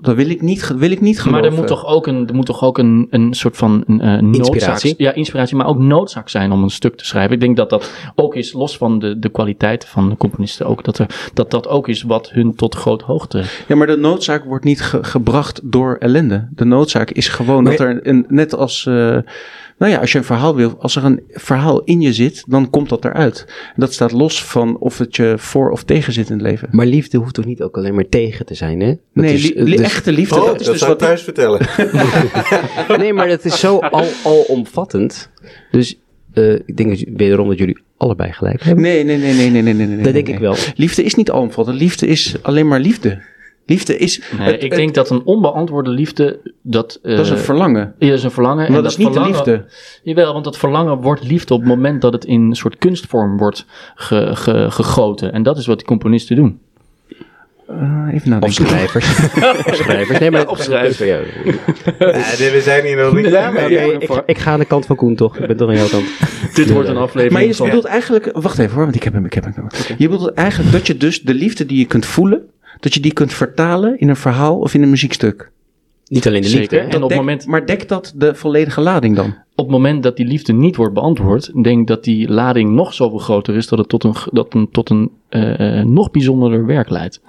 Dat 0.02 0.16
wil 0.16 0.30
ik 0.30 0.42
niet, 0.42 0.74
wil 0.78 0.92
ik 0.92 1.02
niet 1.02 1.20
geloven. 1.22 1.42
Maar 1.42 1.52
er 1.52 1.58
moet 1.58 1.68
toch 1.68 1.86
ook 1.86 2.08
een, 2.08 2.28
er 2.28 2.36
moet 2.36 2.46
toch 2.46 2.64
ook 2.64 2.78
een, 2.78 3.08
een 3.10 3.34
soort 3.34 3.58
van 3.58 3.84
een, 3.88 4.02
eh, 4.02 4.08
noodzaak, 4.22 4.34
Inspiratie? 4.54 4.94
ja, 4.98 5.14
inspiratie, 5.14 5.56
maar 5.56 5.68
ook 5.68 5.78
noodzaak 5.80 6.30
zijn 6.30 6.52
om 6.52 6.64
een 6.64 6.70
stuk 6.70 6.98
te 6.98 7.06
schrijven. 7.06 7.34
Ik 7.34 7.40
denk 7.40 7.58
dat 7.58 7.70
dat 7.70 7.92
ook 8.16 8.36
is, 8.36 8.54
los 8.54 8.78
van 8.78 9.00
de, 9.00 9.20
de 9.20 9.30
kwaliteit 9.30 9.86
van 9.86 10.10
de 10.10 10.18
componisten, 10.18 10.66
ook 10.66 10.84
dat, 10.84 10.98
er, 10.98 11.30
dat 11.34 11.52
dat 11.52 11.68
ook 11.68 11.88
is 11.88 12.02
wat 12.04 12.30
hun 12.32 12.56
tot 12.56 12.76
grote 12.76 13.06
hoogte. 13.06 13.44
Ja, 13.68 13.76
maar 13.76 13.88
de 13.88 13.98
noodzaak 13.98 14.44
wordt 14.46 14.66
niet 14.66 14.82
ge- 14.82 15.04
gebracht 15.04 15.60
door 15.64 15.96
ellende. 16.00 16.48
De 16.56 16.66
noodzaak 16.66 17.12
is 17.12 17.28
gewoon 17.28 17.64
Maar 17.64 17.72
dat 17.78 17.88
er 17.88 18.08
een, 18.08 18.26
net 18.30 18.56
als, 18.56 18.86
eh, 18.86 18.94
nou 19.78 19.92
ja, 19.92 19.98
als 20.00 20.12
je 20.12 20.18
een 20.18 20.24
verhaal 20.24 20.56
wil, 20.56 20.76
als 20.80 20.96
er 20.96 21.04
een 21.06 21.22
verhaal 21.30 21.82
in 21.84 22.02
je 22.02 22.14
zit, 22.14 22.44
dan 22.48 22.70
komt 22.70 22.90
dat 22.90 23.06
eruit. 23.06 23.48
Dat 23.76 23.94
staat 23.94 24.12
los 24.12 24.44
van 24.44 24.78
of 24.78 24.98
het 24.98 25.16
je 25.16 25.34
voor 25.38 25.72
of 25.72 25.84
tegen 25.84 26.14
zit 26.14 26.28
in 26.30 26.34
het 26.34 26.42
leven. 26.42 26.68
maar 26.72 26.86
liefde 26.86 27.18
hoeft 27.18 27.34
toch 27.34 27.46
niet 27.46 27.62
ook 27.62 27.78
alleen 27.78 27.96
maar 27.96 28.10
tegen 28.10 28.46
te 28.46 28.54
zijn, 28.56 28.80
hè? 28.80 28.88
Dat 28.88 28.98
Nee, 29.14 29.34
is- 29.34 29.54
li- 29.54 29.64
li- 29.64 29.78
echte 29.86 30.12
liefde, 30.12 30.36
Oh, 30.40 30.46
dat 30.46 30.60
is 30.60 30.66
dus 30.66 30.80
zou 30.80 30.92
ik 30.92 31.00
wat 31.00 31.08
thuis 31.08 31.22
vertellen. 31.24 31.60
nee, 33.02 33.14
maar 33.14 33.28
het 33.28 33.46
is 33.46 33.60
zo 33.60 33.78
al, 33.80 34.06
alomvattend. 34.24 35.30
Dus 35.72 36.00
eh, 36.34 36.54
ik 36.54 36.78
denk 36.78 36.90
dat, 36.90 37.04
wederom 37.16 37.48
dat 37.50 37.58
jullie 37.58 37.78
allebei 37.98 38.32
gelijk 38.32 38.64
hebben. 38.64 38.84
Nee, 38.84 39.04
nee, 39.04 39.18
nee, 39.18 39.34
nee, 39.34 39.50
nee, 39.50 39.62
nee, 39.62 39.74
nee. 39.74 39.88
nee, 39.88 40.04
dat 40.04 40.14
denk 40.14 40.26
nee. 40.26 40.36
ik 40.36 40.42
wel. 40.42 40.56
Liefde 40.76 41.04
is 41.04 41.16
niet 41.16 41.32
alomvattend. 41.32 41.80
Liefde 41.80 42.08
is 42.08 42.36
alleen 42.42 42.68
maar 42.68 42.80
liefde. 42.80 43.34
Liefde 43.68 43.98
is, 43.98 44.22
Nee, 44.38 44.48
het- 44.48 44.56
ik 44.64 44.70
het- 44.70 44.80
denk 44.80 44.94
dat 44.94 45.10
een 45.10 45.22
onbeantwoorde 45.24 45.90
liefde, 45.90 46.52
dat, 46.62 47.00
eh, 47.04 47.16
dat 47.16 47.26
is 47.26 47.32
een 47.32 47.38
verlangen. 47.38 47.96
ja, 48.00 48.08
dat 48.10 48.18
is 48.18 48.24
een 48.24 48.32
verlangen. 48.32 48.58
Maar 48.58 48.68
en 48.68 48.74
dat 48.84 48.92
is 48.92 48.98
niet 48.98 49.14
de 49.14 49.22
liefde. 49.22 49.66
Jawel, 50.04 50.34
want 50.34 50.44
dat 50.46 50.58
verlangen 50.58 51.02
wordt 51.02 51.24
liefde 51.24 51.54
op 51.54 51.60
het 51.60 51.70
moment 51.70 52.02
dat 52.02 52.14
het 52.14 52.26
in 52.26 52.42
een 52.42 52.56
soort 52.56 52.78
kunstvorm 52.78 53.38
wordt 53.38 53.66
ge- 53.96 54.36
ge- 54.36 54.68
gegoten. 54.72 55.32
En 55.34 55.44
dat 55.44 55.58
is 55.58 55.66
wat 55.66 55.78
die 55.78 55.88
componisten 55.88 56.36
doen. 56.36 56.60
Eh, 57.68 58.06
even 58.08 58.16
Of 58.18 58.26
nadenken. 58.26 58.52
schrijvers. 58.68 59.06
of 59.70 59.76
schrijvers. 59.76 60.20
Nee, 60.20 60.32
maar 60.32 60.48
Of 60.48 60.60
schrijvers. 60.62 60.98
Ja, 60.98 61.20
we 62.52 62.60
zijn 62.64 62.86
hier 62.86 62.96
nog 62.96 63.14
niet 63.16 63.26
klaar 63.26 63.54
mee. 63.54 63.94
Oké, 63.96 64.06
ik, 64.14 64.24
ik 64.26 64.38
ga 64.38 64.52
aan 64.52 64.60
de 64.60 64.66
kant 64.66 64.86
van 64.86 64.96
Koen, 64.96 65.16
toch? 65.16 65.38
Ik 65.38 65.48
ben 65.48 65.58
toch 65.58 65.70
aan 65.70 65.76
jouw 65.76 65.88
kant. 65.88 66.06
Dit 66.54 66.70
wordt 66.70 66.90
een 66.90 66.98
aflevering 66.98 67.32
Maar 67.34 67.44
je 67.46 67.54
van... 67.56 67.66
bedoelt 67.68 67.86
eigenlijk, 67.86 68.30
wacht 68.34 68.58
even 68.60 68.74
hoor, 68.74 68.84
want 68.84 68.96
ik 68.96 69.04
heb 69.04 69.14
hem, 69.14 69.26
ik 69.26 69.34
heb 69.34 69.44
hem. 69.44 69.68
Je 69.98 70.10
bedoelt 70.10 70.34
eigenlijk 70.34 70.72
dat 70.72 70.88
je 70.88 70.98
dus 70.98 71.22
de 71.22 71.34
liefde 71.34 71.66
die 71.66 71.78
je 71.78 71.86
kunt 71.86 72.06
voelen, 72.06 72.42
dat 72.80 72.94
je 72.94 73.00
die 73.00 73.14
kunt 73.14 73.34
vertalen 73.34 74.00
in 74.00 74.10
een 74.10 74.16
verhaal 74.16 74.60
of 74.60 74.74
in 74.74 74.82
een 74.82 74.90
muziekstuk. 74.90 75.52
Niet 76.08 76.28
alleen 76.28 76.42
de 76.42 76.48
Zeker. 76.48 76.62
liefde. 76.82 76.96
En 76.98 77.04
op 77.04 77.10
Dekt- 77.10 77.22
moment- 77.22 77.46
Maar 77.46 77.66
dekt 77.66 77.90
dat 77.90 78.14
de 78.16 78.36
volledige 78.36 78.82
lading 78.82 79.16
dan? 79.16 79.26
op 79.56 79.66
het 79.66 79.74
moment 79.76 80.04
dat 80.04 80.18
die 80.18 80.26
liefde 80.26 80.54
niet 80.54 80.76
wordt 80.76 80.94
beantwoord, 80.94 81.64
denk 81.64 81.88
dat 81.88 82.04
die 82.04 82.30
lading 82.30 82.70
nog 82.70 82.94
zoveel 82.94 83.18
groter 83.18 83.56
is 83.56 83.68
dat 83.68 83.80
het 83.80 83.90
tot 83.90 84.04
een, 84.04 84.16
dat 84.32 84.54
een, 84.54 84.70
tot 84.72 84.90
een 84.90 85.12
eh, 85.36 85.80
eh, 85.80 85.86
nog 85.86 86.12
bijzonderder 86.12 86.66
werk 86.66 86.90
leidt. 86.90 87.22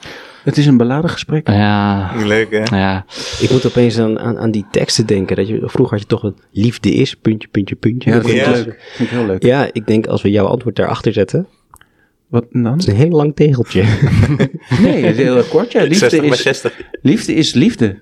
Het 0.44 0.56
is 0.56 0.66
een 0.66 0.76
beladen 0.76 1.10
gesprek. 1.10 1.48
Ja, 1.48 2.12
Leuk, 2.24 2.50
hè? 2.50 2.76
ja. 2.78 3.04
Ik 3.40 3.50
moet 3.50 3.66
opeens 3.66 3.98
aan, 3.98 4.18
aan, 4.18 4.38
aan 4.38 4.50
die 4.50 4.66
teksten 4.70 5.06
denken. 5.06 5.36
Dat 5.36 5.48
je, 5.48 5.60
vroeger 5.64 5.92
had 5.98 6.00
je 6.00 6.06
toch 6.14 6.22
een 6.22 6.36
liefde 6.50 6.90
is, 6.90 7.14
puntje, 7.14 7.48
puntje, 7.48 7.74
puntje. 7.74 8.10
Ja, 8.10 8.16
dat 8.16 8.26
vind 8.30 8.38
ik 8.40 8.44
Ja. 8.46 8.52
leuk. 8.52 8.82
Vind 8.94 9.10
ik 9.10 9.16
heel 9.16 9.26
leuk. 9.26 9.42
Ja, 9.42 9.68
ik 9.72 9.86
denk 9.86 10.06
als 10.06 10.22
we 10.22 10.30
jouw 10.30 10.46
antwoord 10.46 10.76
daarachter 10.76 11.12
zetten. 11.12 11.46
Wat 12.28 12.44
dan? 12.50 12.64
Het 12.64 12.80
is 12.80 12.86
een 12.86 12.94
heel 12.96 13.08
lang 13.10 13.34
tegeltje. 13.36 13.82
Nee, 14.82 15.04
het 15.04 15.16
is 15.18 15.22
heel 15.22 15.42
kort. 15.42 15.72
Ja. 15.72 15.80
Liefde 15.82 15.94
60 15.98 16.20
bij 16.20 16.28
is, 16.28 16.42
60. 16.42 16.80
liefde 17.02 17.34
is 17.34 17.52
liefde. 17.54 17.98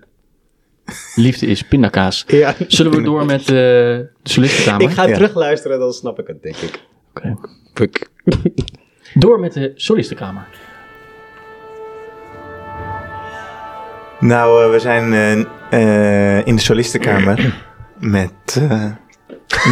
Liefde 1.15 1.47
is 1.47 1.63
pindakaas. 1.63 2.25
ja. 2.43 2.55
Zullen 2.69 2.93
we 2.93 3.03
door 3.03 3.25
met 3.27 3.41
eh, 3.41 3.47
de 3.47 4.09
solistenkamer? 4.23 4.83
Ik 4.89 4.95
ga 4.95 5.07
Ja. 5.07 5.15
terugluisteren, 5.15 5.79
dan 5.79 5.93
snap 5.93 6.19
ik 6.19 6.27
het, 6.27 6.43
denk 6.43 6.57
ik. 6.57 6.81
Oké. 7.15 7.37
Fuck. 7.75 8.09
Door 9.15 9.41
met 9.41 9.53
de 9.53 9.73
solistenkamer. 9.75 10.47
Nou, 14.21 14.65
eh, 14.65 14.71
we 14.71 14.79
zijn 14.79 15.13
eh, 15.13 15.41
eh, 16.39 16.47
in 16.47 16.57
de 16.57 16.63
solistenkamer 16.63 17.55
met 17.99 18.59
eh 18.71 18.85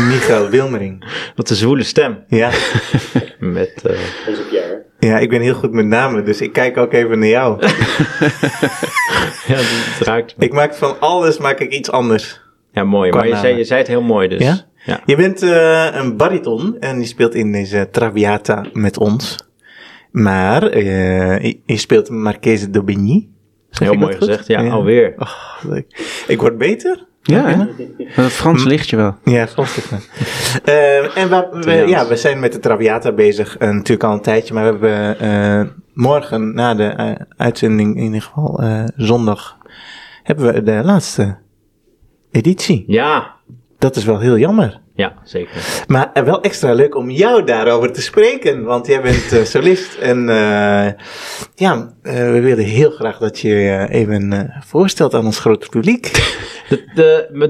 Michael 0.08 0.48
Wilmering. 0.48 1.04
Wat 1.34 1.50
een 1.50 1.56
zwoele 1.56 1.82
stem. 1.82 2.24
Ja. 2.28 2.50
Met, 3.38 3.82
eh, 3.86 3.98
ja, 4.98 5.18
ik 5.18 5.28
ben 5.28 5.40
heel 5.40 5.54
goed 5.54 5.72
met 5.72 5.86
namen, 5.86 6.24
dus 6.24 6.40
ik 6.40 6.52
kijk 6.52 6.76
ook 6.76 6.92
even 6.92 7.18
naar 7.18 7.28
jou. 7.28 7.60
ja, 9.46 9.56
het 9.56 10.06
raakt 10.06 10.36
me. 10.36 10.44
Ik 10.44 10.52
maak 10.52 10.74
van 10.74 11.00
alles 11.00 11.38
maak 11.38 11.58
ik 11.60 11.72
iets 11.72 11.90
anders. 11.90 12.40
Ja, 12.72 12.84
mooi. 12.84 13.10
Qua 13.10 13.18
Maar 13.18 13.28
je 13.28 13.36
zei, 13.36 13.56
je 13.56 13.64
zei 13.64 13.78
het 13.78 13.88
heel 13.88 14.02
mooi 14.02 14.28
dus. 14.28 14.42
Ja? 14.42 14.64
Ja. 14.84 15.00
Je 15.06 15.16
bent 15.16 15.42
eh, 15.42 15.88
een 15.92 16.16
bariton 16.16 16.76
en 16.80 16.98
je 16.98 17.06
speelt 17.06 17.34
in 17.34 17.52
deze 17.52 17.88
Traviata 17.90 18.64
met 18.72 18.98
ons. 18.98 19.50
Maar 20.10 20.62
eh, 20.62 21.42
je, 21.42 21.76
speelt 21.76 22.10
Marchese 22.10 22.70
d'Aubigny. 22.70 23.28
Heel 23.70 23.94
mooi 23.94 24.16
gezegd. 24.16 24.46
Ja, 24.46 24.68
alweer. 24.68 25.14
Oh, 25.16 25.32
leuk. 25.62 26.24
Ik 26.26 26.40
word 26.40 26.58
beter. 26.58 27.06
Ja, 27.22 27.46
hè? 27.46 27.66
Dat 28.16 28.32
Frans 28.32 28.64
ligt 28.64 28.90
je 28.90 28.96
wel. 28.96 29.16
Ja, 29.24 29.48
Frans 29.48 29.76
ligt 29.76 29.90
me. 29.90 29.98
Eh, 30.64 31.16
en 31.16 31.28
we, 31.60 31.72
ja, 31.86 32.06
we 32.06 32.16
zijn 32.16 32.40
met 32.40 32.52
de 32.52 32.58
Traviata 32.58 33.12
bezig, 33.12 33.56
eh, 33.56 33.68
natuurlijk 33.68 34.04
al 34.04 34.12
een 34.12 34.20
tijdje, 34.20 34.54
maar 34.54 34.78
we 34.78 34.86
hebben 34.86 35.18
eh, 35.18 35.74
morgen 35.94 36.54
na 36.54 36.74
de 36.74 37.16
uitzending, 37.36 37.96
in 37.96 38.02
ieder 38.02 38.22
geval 38.22 38.60
eh, 38.62 38.84
zondag, 38.96 39.56
hebben 40.22 40.54
we 40.54 40.62
de 40.62 40.80
laatste 40.84 41.38
editie. 42.30 42.84
Ja, 42.86 43.34
Dat 43.82 43.96
is 43.96 44.04
wel 44.04 44.18
heel 44.18 44.38
jammer. 44.38 44.80
Ja, 45.02 45.12
zeker. 45.24 45.84
Maar 45.86 46.10
eh, 46.12 46.22
wel 46.22 46.42
extra 46.42 46.72
leuk 46.72 46.96
om 46.96 47.10
jou 47.10 47.44
daarover 47.44 47.92
te 47.92 48.02
spreken, 48.02 48.64
want 48.64 48.86
jij 48.86 49.00
bent 49.02 49.32
eh, 49.32 49.42
solist. 49.44 49.94
En 49.98 50.28
eh, 50.28 50.92
ja, 51.54 51.92
we 52.02 52.40
willen 52.40 52.64
heel 52.64 52.90
graag 52.90 53.18
dat 53.18 53.38
je 53.38 53.48
je 53.48 53.86
even 53.90 54.52
voorstelt 54.66 55.14
aan 55.14 55.24
ons 55.24 55.38
grote 55.38 55.68
publiek. 55.68 56.10
De, 56.94 57.28
de, 57.32 57.48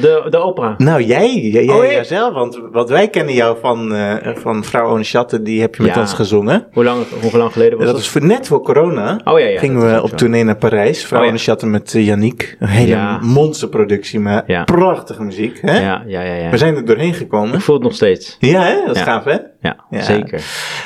de, 0.00 0.26
de, 0.30 0.36
opera. 0.38 0.74
Nou, 0.78 1.02
jij, 1.02 1.34
jij, 1.34 1.64
jij 1.64 1.74
Oh, 1.74 1.84
jijzelf, 1.84 2.32
want, 2.32 2.60
want 2.72 2.88
wij 2.88 3.08
kennen 3.08 3.34
jou 3.34 3.56
van, 3.60 3.94
van 4.36 4.64
Vrouw 4.64 4.90
Ohne 4.90 5.04
Schatten, 5.04 5.44
die 5.44 5.60
heb 5.60 5.74
je 5.74 5.82
met 5.82 5.94
Ja. 5.94 6.00
ons 6.00 6.12
gezongen. 6.12 6.66
Hoe 6.72 6.84
lang, 6.84 7.04
hoe 7.20 7.36
lang 7.38 7.52
geleden 7.52 7.76
was 7.78 7.86
dat 7.86 7.94
dat? 7.94 8.04
was 8.04 8.12
voor, 8.12 8.24
net 8.24 8.46
voor 8.46 8.62
corona. 8.62 9.20
Oh 9.24 9.38
ja, 9.38 9.46
ja. 9.46 9.58
gingen 9.58 9.92
we 9.94 10.02
op 10.02 10.10
tournee 10.10 10.44
naar 10.44 10.56
Parijs. 10.56 11.04
Vrouw 11.04 11.20
Oh, 11.20 11.36
ja. 11.36 11.66
Met 11.66 11.92
Yannick. 11.92 12.56
Een 12.58 12.68
hele 12.68 12.88
Ja. 12.88 13.18
monsterproductie, 13.22 14.20
maar 14.20 14.64
prachtige 14.64 15.22
muziek. 15.22 15.58
Hè? 15.60 15.80
Ja, 15.80 16.02
ja, 16.06 16.22
ja. 16.22 16.34
ja. 16.34 16.50
We 16.58 16.64
zijn 16.64 16.76
er 16.76 16.84
doorheen 16.84 17.14
gekomen. 17.14 17.54
Ik 17.54 17.60
voel 17.60 17.74
het 17.74 17.84
nog 17.84 17.94
steeds. 17.94 18.36
Ja, 18.40 18.62
hè? 18.62 18.80
dat 18.86 18.96
is 18.96 19.02
Ja. 19.02 19.04
gaaf, 19.06 19.24
hè? 19.24 19.36
Ja, 19.60 19.84
Ja. 19.90 20.02
zeker. 20.02 20.42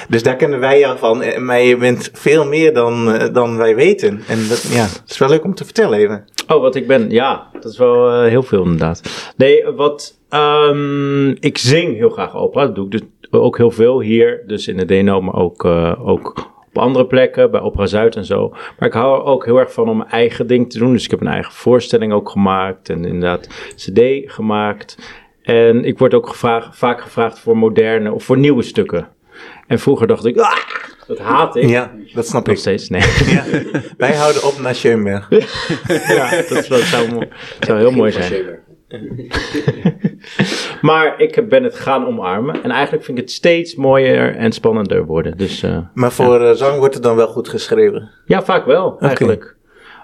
Dus 0.09 0.23
daar 0.23 0.37
kennen 0.37 0.61
wij 0.61 0.79
jou 0.79 0.99
van. 0.99 1.23
Eh, 1.23 1.39
Maar 1.39 1.61
je 1.61 1.77
bent 1.77 2.11
veel 2.13 2.47
meer 2.47 2.75
dan, 2.75 3.13
eh, 3.13 3.33
dan 3.35 3.57
wij 3.57 3.75
weten. 3.75 4.21
En 4.29 4.49
dat, 4.49 4.63
ja, 4.63 4.83
het 4.83 5.03
is 5.07 5.19
wel 5.19 5.29
leuk 5.29 5.45
om 5.45 5.55
te 5.55 5.65
vertellen 5.65 5.99
even. 5.99 6.25
Oh, 6.49 6.61
wat 6.61 6.75
ik 6.75 6.87
ben. 6.87 7.11
Ja, 7.11 7.47
dat 7.53 7.65
is 7.73 7.79
wel 7.79 8.11
eh, 8.11 8.29
heel 8.29 8.43
veel 8.43 8.63
inderdaad. 8.63 9.33
Nee, 9.37 9.65
wat. 9.77 10.19
ehm, 10.29 11.29
ik 11.31 11.59
zing 11.59 11.97
heel 11.97 12.11
graag 12.11 12.37
opera. 12.37 12.67
Dat 12.67 12.75
doe 12.75 12.85
ik 12.85 12.91
dus 12.91 13.01
ook 13.31 13.57
heel 13.57 13.71
veel 13.71 14.01
hier. 14.01 14.43
Dus 14.47 14.69
in 14.69 14.77
de 14.77 14.85
Deno, 14.85 15.21
maar 15.21 15.35
ook, 15.35 15.65
ook 16.05 16.51
op 16.69 16.79
andere 16.79 17.07
plekken. 17.07 17.51
Bij 17.51 17.61
Opera 17.61 17.87
Zuid 17.87 18.17
en 18.17 18.25
zo. 18.25 18.49
Maar 18.79 18.89
ik 18.89 18.95
hou 18.95 19.19
er 19.21 19.25
ook 19.25 19.45
heel 19.45 19.59
erg 19.59 19.73
van 19.73 19.89
om 19.89 19.97
mijn 19.97 20.11
eigen 20.11 20.47
ding 20.47 20.71
te 20.71 20.79
doen. 20.79 20.93
Dus 20.93 21.05
ik 21.05 21.11
heb 21.11 21.21
een 21.21 21.27
eigen 21.27 21.53
voorstelling 21.53 22.13
ook 22.13 22.29
gemaakt. 22.31 22.89
En 22.89 23.05
inderdaad 23.05 23.49
cd 23.77 24.01
gemaakt. 24.33 24.97
En 25.43 25.85
ik 25.85 25.99
word 25.99 26.15
ook 26.15 26.29
gevraagd, 26.29 26.77
vaak 26.79 27.01
gevraagd 27.01 27.39
voor 27.39 27.57
moderne 27.57 28.13
of 28.13 28.25
voor 28.25 28.39
nieuwe 28.39 28.63
stukken. 28.63 29.09
En 29.67 29.79
vroeger 29.79 30.07
dacht 30.07 30.25
ik, 30.25 30.39
ah, 30.39 30.57
dat 31.07 31.19
haat 31.19 31.57
ik. 31.57 31.69
Ja, 31.69 31.91
dat 32.15 32.27
snap 32.27 32.47
Nog 32.47 32.55
ik. 32.55 32.61
steeds, 32.61 32.89
nee. 32.89 33.01
Ja. 33.27 33.45
Wij 33.97 34.15
houden 34.15 34.45
op 34.47 34.59
naar 34.61 34.75
Schoenberg. 34.75 35.29
ja, 36.17 36.31
dat, 36.31 36.49
dat 36.49 36.81
zou, 36.81 37.27
zou 37.61 37.79
heel 37.79 37.91
mooi 37.91 38.13
zijn. 38.13 38.33
Maar 40.83 41.21
ik 41.21 41.49
ben 41.49 41.65
het 41.65 41.75
gaan 41.75 42.07
omarmen. 42.07 42.63
En 42.63 42.71
eigenlijk 42.71 43.05
vind 43.05 43.19
ik 43.19 43.25
het 43.25 43.33
steeds 43.33 43.75
mooier 43.75 44.37
en 44.37 44.53
spannender 44.53 45.05
worden. 45.05 45.37
Dus 45.37 45.63
eh, 45.63 45.79
Maar 45.95 46.13
voor 46.13 46.41
eh, 46.41 46.55
zang 46.55 46.79
wordt 46.79 46.95
het 46.95 47.03
dan 47.03 47.17
wel 47.17 47.27
goed 47.29 47.49
geschreven. 47.49 48.11
ja, 48.25 48.43
vaak 48.43 48.65
wel 48.67 48.97
eigenlijk. 49.01 49.57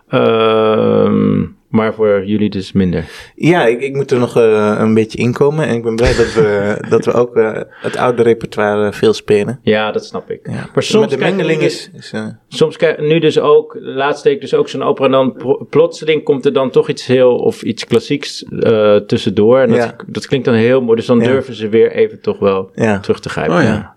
Ehm, 0.09 1.45
maar 1.69 1.95
voor 1.95 2.25
jullie 2.25 2.51
dus 2.51 2.73
minder. 2.73 3.05
Ja, 3.35 3.67
ik, 3.67 3.81
ik 3.81 3.95
moet 3.95 4.11
er 4.11 4.19
nog 4.19 4.37
eh, 4.37 4.77
een 4.79 4.95
beetje 4.95 5.19
inkomen. 5.19 5.67
En 5.67 5.75
ik 5.75 5.83
ben 5.83 5.97
blij 5.97 6.15
dat 6.17 6.33
we, 6.35 6.77
dat 6.91 7.05
we 7.05 7.13
ook 7.13 7.37
eh, 7.37 7.61
het 7.71 7.97
oude 7.97 8.23
repertoire 8.23 8.93
veel 8.93 9.13
spelen. 9.13 9.59
Ja, 9.63 9.93
dat 9.93 10.05
snap 10.05 10.31
ik. 10.31 10.41
Ja. 10.51 10.69
Maar 10.75 10.83
soms 10.83 11.07
maar 11.07 11.19
de 11.19 11.25
mengeling 11.25 11.61
nu 11.61 11.67
is... 11.67 11.91
is 11.97 12.13
eh, 12.13 12.27
Soms 12.49 12.77
krijg 12.77 12.99
nu 12.99 13.19
dus 13.19 13.39
ook, 13.41 13.77
laatst 13.81 14.23
deed 14.25 14.35
ik 14.35 14.41
dus 14.41 14.55
ook 14.55 14.69
zo'n 14.69 14.83
opera 14.83 15.07
en 15.07 15.13
dan 15.13 15.33
pro- 15.33 15.67
plotseling 15.71 16.25
komt 16.25 16.45
er 16.45 16.53
dan 16.53 16.71
toch 16.71 16.89
iets 16.89 17.07
heel, 17.07 17.37
of 17.37 17.63
iets 17.63 17.85
klassieks 17.87 18.45
eh, 18.45 18.97
tussendoor. 18.97 19.59
En 19.61 19.69
dat, 19.69 19.77
Ja. 19.79 19.95
dat 20.07 20.27
klinkt 20.27 20.47
dan 20.47 20.55
heel 20.55 20.81
mooi. 20.81 20.97
Dus 20.97 21.07
dan 21.07 21.19
Ja. 21.21 21.25
durven 21.27 21.55
ze 21.55 21.69
weer 21.69 21.93
even 21.93 22.21
toch 22.21 22.39
wel 22.39 22.71
ja. 22.75 22.99
terug 23.01 23.21
te 23.21 23.29
grijpen. 23.29 23.57
Oh 23.57 23.63
ja. 23.63 23.97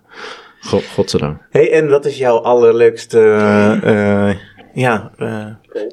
God, 0.60 0.84
godzijdank. 0.86 1.38
Hey, 1.50 1.72
en 1.72 1.88
wat 1.88 2.04
is 2.04 2.18
jouw 2.18 2.36
allerleukste 2.38 3.18
eh, 3.20 4.28
eh, 4.28 4.36
ja, 4.74 5.10
eh, 5.16 5.46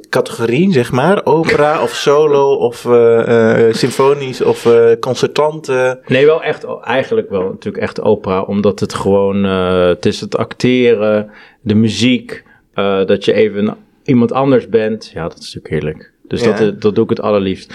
categorie, 0.09 0.71
zeg 0.71 0.91
maar? 0.91 1.25
Opera 1.25 1.83
of 1.83 1.89
solo 1.89 2.53
of 2.53 2.85
eh, 2.85 3.67
eh, 3.67 3.73
symfonisch 3.73 4.41
of 4.41 4.67
concertante? 4.99 6.01
Nee, 6.05 6.25
wel 6.25 6.43
echt, 6.43 6.65
eigenlijk 6.81 7.29
wel 7.29 7.43
natuurlijk 7.43 7.83
echt 7.83 8.01
opera, 8.01 8.41
omdat 8.41 8.79
het 8.79 8.93
gewoon, 8.93 9.43
het 9.43 10.05
is 10.05 10.21
het 10.21 10.37
acteren, 10.37 11.31
de 11.61 11.75
muziek, 11.75 12.43
dat 13.05 13.25
je 13.25 13.33
even 13.33 13.75
iemand 14.03 14.31
anders 14.31 14.69
bent. 14.69 15.11
Ja, 15.13 15.21
dat 15.23 15.37
is 15.37 15.53
natuurlijk 15.53 15.73
heerlijk. 15.73 16.11
Dus 16.27 16.43
Ja. 16.43 16.57
dat, 16.57 16.81
dat 16.81 16.95
doe 16.95 17.03
ik 17.03 17.09
het 17.09 17.21
allerliefst. 17.21 17.73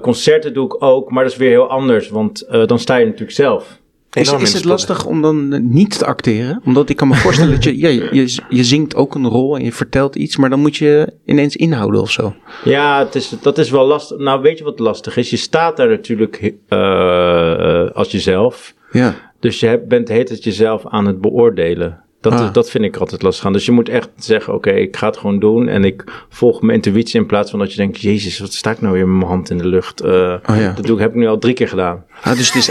Concerten 0.00 0.54
doe 0.54 0.64
ik 0.64 0.82
ook, 0.82 1.10
maar 1.10 1.22
dat 1.22 1.32
is 1.32 1.38
weer 1.38 1.50
heel 1.50 1.68
anders, 1.68 2.08
want 2.08 2.46
dan 2.66 2.78
sta 2.78 2.96
je 2.96 3.04
natuurlijk 3.04 3.32
zelf. 3.32 3.82
Is, 4.14 4.32
is 4.32 4.52
het 4.52 4.64
lastig 4.64 5.06
om 5.06 5.22
dan 5.22 5.52
eh, 5.52 5.60
niet 5.60 5.98
te 5.98 6.06
acteren? 6.06 6.60
Omdat 6.64 6.88
ik 6.88 6.96
kan 6.96 7.08
me 7.08 7.14
voorstellen 7.14 7.52
dat 7.52 7.64
je, 7.64 7.78
ja, 7.78 7.88
je, 7.88 8.38
je 8.48 8.64
zingt 8.64 8.94
ook 8.94 9.14
een 9.14 9.28
rol 9.28 9.56
en 9.56 9.64
je 9.64 9.72
vertelt 9.72 10.16
iets, 10.16 10.36
maar 10.36 10.50
dan 10.50 10.60
moet 10.60 10.76
je 10.76 11.12
ineens 11.24 11.56
inhouden 11.56 12.00
of 12.00 12.10
zo. 12.10 12.34
Ja, 12.64 12.98
het 12.98 13.14
is, 13.14 13.34
dat 13.40 13.58
is 13.58 13.70
wel 13.70 13.86
lastig. 13.86 14.18
Nou, 14.18 14.42
weet 14.42 14.58
je 14.58 14.64
wat 14.64 14.78
lastig 14.78 15.16
is? 15.16 15.30
Je 15.30 15.36
staat 15.36 15.76
daar 15.76 15.88
natuurlijk 15.88 16.54
eh, 16.68 17.90
als 17.90 18.10
jezelf. 18.10 18.74
Ja. 18.92 19.14
Dus 19.40 19.60
je 19.60 19.84
bent 19.88 20.08
heet 20.08 20.28
het 20.28 20.44
jezelf 20.44 20.86
aan 20.86 21.06
het 21.06 21.20
beoordelen. 21.20 22.03
Dat, 22.24 22.32
Ah. 22.32 22.52
dat 22.52 22.70
vind 22.70 22.84
ik 22.84 22.96
altijd 22.96 23.22
lastig 23.22 23.46
aan. 23.46 23.52
Dus 23.52 23.64
je 23.66 23.72
moet 23.72 23.88
echt 23.88 24.08
zeggen, 24.16 24.54
oké, 24.54 24.70
ik 24.70 24.96
ga 24.96 25.06
het 25.06 25.16
gewoon 25.16 25.38
doen. 25.38 25.68
En 25.68 25.84
ik 25.84 26.04
volg 26.28 26.60
mijn 26.62 26.74
intuïtie 26.74 27.20
in 27.20 27.26
plaats 27.26 27.50
van 27.50 27.58
dat 27.58 27.70
je 27.70 27.76
denkt... 27.76 28.00
Jezus, 28.00 28.38
wat 28.38 28.52
sta 28.52 28.70
ik 28.70 28.80
nou 28.80 28.94
weer 28.94 29.06
met 29.08 29.16
mijn 29.16 29.28
hand 29.30 29.50
in 29.50 29.58
de 29.58 29.66
lucht? 29.66 30.00
Eh, 30.00 30.10
Oh 30.50 30.56
ja. 30.56 30.72
Dat 30.72 30.84
doe 30.86 30.94
ik, 30.96 31.00
heb 31.02 31.10
ik 31.10 31.16
nu 31.16 31.26
al 31.26 31.38
drie 31.38 31.54
keer 31.54 31.68
gedaan. 31.68 32.04
Ah, 32.22 32.36
dus 32.36 32.52
het 32.52 32.56
is, 32.56 32.70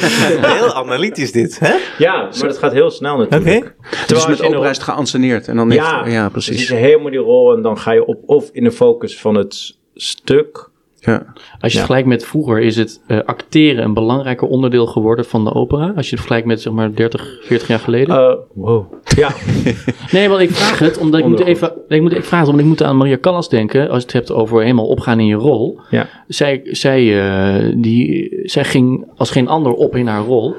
Heel 0.56 0.74
analytisch 0.74 1.32
dit, 1.32 1.58
hè? 1.58 1.74
Ja, 1.98 2.16
maar 2.22 2.48
dat 2.48 2.58
gaat 2.58 2.72
heel 2.72 2.90
snel 2.90 3.16
natuurlijk. 3.16 3.56
Oké. 3.56 3.74
dus 4.06 4.26
met 4.26 4.38
je 4.38 4.58
is 4.60 4.66
het 4.68 4.82
geanceneerd. 4.82 5.48
En 5.48 5.56
dan 5.56 5.70
Ja, 5.70 6.02
heeft, 6.02 6.14
ja, 6.14 6.28
precies. 6.28 6.58
zit 6.58 6.66
je 6.68 6.74
helemaal 6.74 7.10
die 7.10 7.18
rol 7.20 7.54
en 7.56 7.62
dan 7.62 7.78
ga 7.78 7.92
je 7.92 8.04
op 8.04 8.22
of 8.26 8.48
in 8.52 8.64
de 8.64 8.72
focus 8.72 9.20
van 9.20 9.34
het 9.34 9.76
stuk... 9.94 10.70
Ja. 11.04 11.12
Als 11.14 11.34
je 11.36 11.46
het 11.60 11.72
Ja. 11.72 11.78
vergelijkt 11.78 12.08
met 12.08 12.24
vroeger, 12.24 12.60
is 12.60 12.76
het 12.76 13.00
eh, 13.06 13.18
acteren 13.24 13.84
een 13.84 13.94
belangrijker 13.94 14.48
onderdeel 14.48 14.86
geworden 14.86 15.24
van 15.24 15.44
de 15.44 15.54
opera. 15.54 15.84
Als 15.86 16.04
je 16.04 16.10
het 16.10 16.18
vergelijkt 16.18 16.46
met 16.46 16.60
zeg 16.60 16.72
maar 16.72 16.94
30, 16.94 17.38
40 17.42 17.68
jaar 17.68 17.78
geleden. 17.78 18.16
eh, 18.16 18.34
wow. 18.54 18.92
Ja, 19.16 19.30
Nee, 20.12 20.28
want 20.28 20.40
ik 20.40 20.50
vraag 20.50 20.78
het 20.78 20.98
omdat 20.98 21.20
ik 21.20 21.26
moet 21.26 21.40
even, 21.40 21.72
ik 21.88 22.00
moet, 22.02 22.14
ik 22.14 22.24
vraag 22.24 22.40
het 22.40 22.48
omdat 22.48 22.62
ik 22.64 22.68
moet 22.70 22.82
aan 22.82 22.96
Maria 22.96 23.18
Callas 23.20 23.48
denken. 23.48 23.88
Als 23.88 23.98
je 23.98 24.04
het 24.04 24.12
hebt 24.12 24.32
over 24.32 24.60
helemaal 24.62 24.86
opgaan 24.86 25.20
in 25.20 25.26
je 25.26 25.34
rol. 25.34 25.78
ja. 25.90 26.06
Zij, 26.28 26.60
zij, 26.64 27.20
eh, 27.30 27.72
die, 27.76 28.40
zij 28.44 28.64
ging 28.64 29.06
als 29.16 29.30
geen 29.30 29.48
ander 29.48 29.72
op 29.72 29.96
in 29.96 30.06
haar 30.06 30.22
rol. 30.24 30.54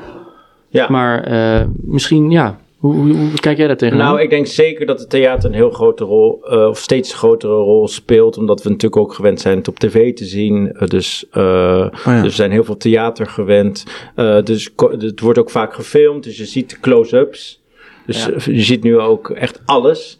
ja. 0.69 0.87
Maar 0.89 1.23
eh, 1.23 1.65
misschien, 1.81 2.29
ja, 2.31 2.57
hoe, 2.83 2.95
hoe, 2.95 3.15
hoe 3.15 3.39
kijk 3.39 3.57
jij 3.57 3.67
daar 3.67 3.77
tegenaan? 3.77 4.05
Nou, 4.05 4.21
ik 4.21 4.29
denk 4.29 4.47
zeker 4.47 4.85
dat 4.85 4.99
het 4.99 5.09
theater 5.09 5.49
een 5.49 5.55
heel 5.55 5.69
grote 5.69 6.03
rol, 6.03 6.45
eh, 6.45 6.67
of 6.67 6.77
steeds 6.77 7.13
grotere 7.13 7.53
rol 7.53 7.87
speelt, 7.87 8.37
omdat 8.37 8.63
we 8.63 8.69
natuurlijk 8.69 9.01
ook 9.01 9.13
gewend 9.13 9.41
zijn 9.41 9.57
het 9.57 9.67
op 9.67 9.79
tv 9.79 10.13
te 10.13 10.25
zien. 10.25 10.71
Eh, 10.71 10.87
dus, 10.87 11.25
eh, 11.31 11.41
ja. 11.43 11.89
dus 12.03 12.21
we 12.21 12.29
zijn 12.29 12.51
heel 12.51 12.63
veel 12.63 12.77
theater 12.77 13.25
gewend. 13.25 13.85
Eh, 14.15 14.43
dus 14.43 14.73
het 14.77 15.19
wordt 15.19 15.39
ook 15.39 15.49
vaak 15.49 15.73
gefilmd, 15.73 16.23
dus 16.23 16.37
je 16.37 16.45
ziet 16.45 16.79
close-ups. 16.79 17.61
Dus 18.05 18.25
Ja. 18.25 18.31
je 18.45 18.61
ziet 18.61 18.83
nu 18.83 18.99
ook 18.99 19.29
echt 19.29 19.61
alles. 19.65 20.19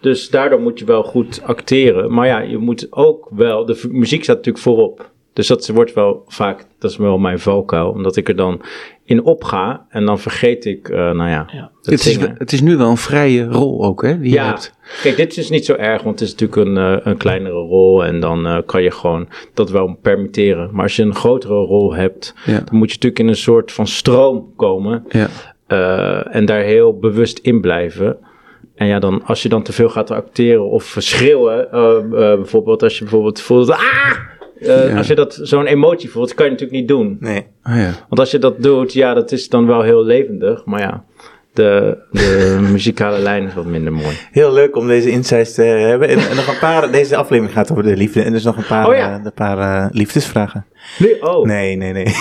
Dus 0.00 0.30
daardoor 0.30 0.60
moet 0.60 0.78
je 0.78 0.84
wel 0.84 1.02
goed 1.02 1.40
acteren. 1.44 2.12
Maar 2.12 2.26
ja, 2.26 2.40
je 2.40 2.58
moet 2.58 2.86
ook 2.90 3.28
wel, 3.30 3.64
de 3.64 3.80
muziek 3.88 4.22
staat 4.22 4.36
natuurlijk 4.36 4.64
voorop. 4.64 5.10
Dus 5.32 5.46
dat 5.46 5.68
wordt 5.68 5.94
wel 5.94 6.24
vaak, 6.26 6.66
dat 6.78 6.90
is 6.90 6.96
wel 6.96 7.18
mijn 7.18 7.38
valkuil, 7.38 7.90
omdat 7.90 8.16
ik 8.16 8.28
er 8.28 8.36
dan 8.36 8.60
in 9.04 9.22
opga 9.24 9.86
en 9.88 10.04
dan 10.04 10.18
vergeet 10.18 10.64
ik, 10.64 10.88
eh, 10.88 10.96
nou 10.96 11.30
ja, 11.30 11.46
Ja. 11.52 11.70
het 11.82 12.06
is, 12.06 12.18
het 12.38 12.52
is 12.52 12.60
nu 12.60 12.76
wel 12.76 12.90
een 12.90 12.96
vrije 12.96 13.44
rol 13.48 13.84
ook, 13.84 14.02
hè? 14.02 14.18
Die 14.20 14.28
je 14.30 14.34
Ja, 14.36 14.46
hebt. 14.46 14.74
kijk, 15.02 15.16
dit 15.16 15.36
is 15.36 15.50
niet 15.50 15.64
zo 15.64 15.74
erg, 15.74 16.02
want 16.02 16.20
het 16.20 16.28
is 16.28 16.34
natuurlijk 16.34 16.68
een, 16.68 16.76
eh, 16.76 17.06
een 17.06 17.16
kleinere 17.16 17.54
rol 17.54 18.04
en 18.04 18.20
dan 18.20 18.46
eh, 18.46 18.58
kan 18.66 18.82
je 18.82 18.90
gewoon 18.90 19.28
dat 19.54 19.70
wel 19.70 19.98
permitteren. 20.02 20.68
Maar 20.72 20.82
als 20.82 20.96
je 20.96 21.02
een 21.02 21.14
grotere 21.14 21.54
rol 21.54 21.94
hebt, 21.94 22.34
Ja. 22.44 22.52
dan 22.52 22.76
moet 22.78 22.88
je 22.88 22.94
natuurlijk 22.94 23.18
in 23.18 23.28
een 23.28 23.36
soort 23.36 23.72
van 23.72 23.86
stroom 23.86 24.52
komen 24.56 25.04
Ja. 25.08 25.28
eh, 25.66 26.34
en 26.36 26.44
daar 26.44 26.62
heel 26.62 26.98
bewust 26.98 27.38
in 27.38 27.60
blijven. 27.60 28.16
En 28.74 28.86
ja, 28.86 28.98
dan, 28.98 29.22
als 29.24 29.42
je 29.42 29.48
dan 29.48 29.62
te 29.62 29.72
veel 29.72 29.88
gaat 29.88 30.10
acteren 30.10 30.70
of 30.70 30.96
schreeuwen, 30.98 31.72
eh, 31.72 31.96
eh, 31.96 32.04
bijvoorbeeld 32.36 32.82
als 32.82 32.94
je 32.98 33.02
bijvoorbeeld 33.04 33.40
voelt, 33.40 33.70
ah! 33.70 33.78
Eh, 34.66 34.88
Ja. 34.88 34.96
Als 34.96 35.06
je 35.06 35.14
dat 35.14 35.38
zo'n 35.42 35.66
emotie 35.66 36.10
voelt, 36.10 36.34
kan 36.34 36.44
je 36.44 36.50
natuurlijk 36.50 36.78
niet 36.80 36.88
doen. 36.88 37.16
Nee. 37.20 37.46
Ah, 37.62 37.76
ja. 37.76 37.90
Want 38.08 38.18
als 38.18 38.30
je 38.30 38.38
dat 38.38 38.62
doet, 38.62 38.92
ja, 38.92 39.14
dat 39.14 39.32
is 39.32 39.48
dan 39.48 39.66
wel 39.66 39.82
heel 39.82 40.04
levendig. 40.04 40.64
Maar 40.64 40.80
ja, 40.80 41.04
De, 41.52 41.98
de 42.10 42.58
muzikale 42.72 43.18
lijn 43.18 43.46
is 43.46 43.54
wat 43.54 43.64
minder 43.64 43.92
mooi. 43.92 44.16
Heel 44.30 44.52
leuk 44.52 44.76
om 44.76 44.86
deze 44.86 45.10
insights 45.10 45.54
te 45.54 45.62
hebben. 45.62 46.08
En, 46.08 46.18
en 46.18 46.36
nog 46.36 46.48
een 46.48 46.58
paar, 46.58 46.90
deze 46.90 47.16
aflevering 47.16 47.54
gaat 47.54 47.70
over 47.70 47.82
de 47.82 47.96
liefde. 47.96 48.22
En 48.22 48.32
dus 48.32 48.44
nog 48.44 48.56
een 48.56 48.66
paar, 48.66 48.86
Oh 48.88 48.94
ja. 48.94 49.18
eh, 49.18 49.24
een 49.24 49.32
paar 49.34 49.58
eh, 49.58 49.86
liefdesvragen. 49.90 50.66
Nee, 50.98 51.22
oh. 51.22 51.46
Nee, 51.46 51.76
nee, 51.76 51.92
nee. 51.92 52.06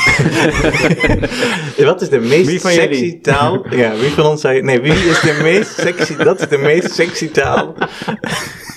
Wat 1.85 2.01
is 2.01 2.09
de 2.09 2.19
meest 2.19 2.47
Wie 2.49 2.61
van 2.61 2.71
sexy 2.71 2.99
jullie? 2.99 3.19
taal? 3.21 3.65
Ja, 3.69 3.91
wie 3.99 4.09
van 4.09 4.25
ons 4.25 4.41
zei... 4.41 4.61
Nee, 4.61 4.81
wie 4.81 4.91
is 4.93 5.21
de 5.21 5.39
meest 5.43 5.79
sexy... 5.79 6.15
Dat 6.15 6.39
is 6.41 6.47
de 6.47 6.57
meest 6.57 6.91
sexy 6.93 7.29
taal 7.31 7.75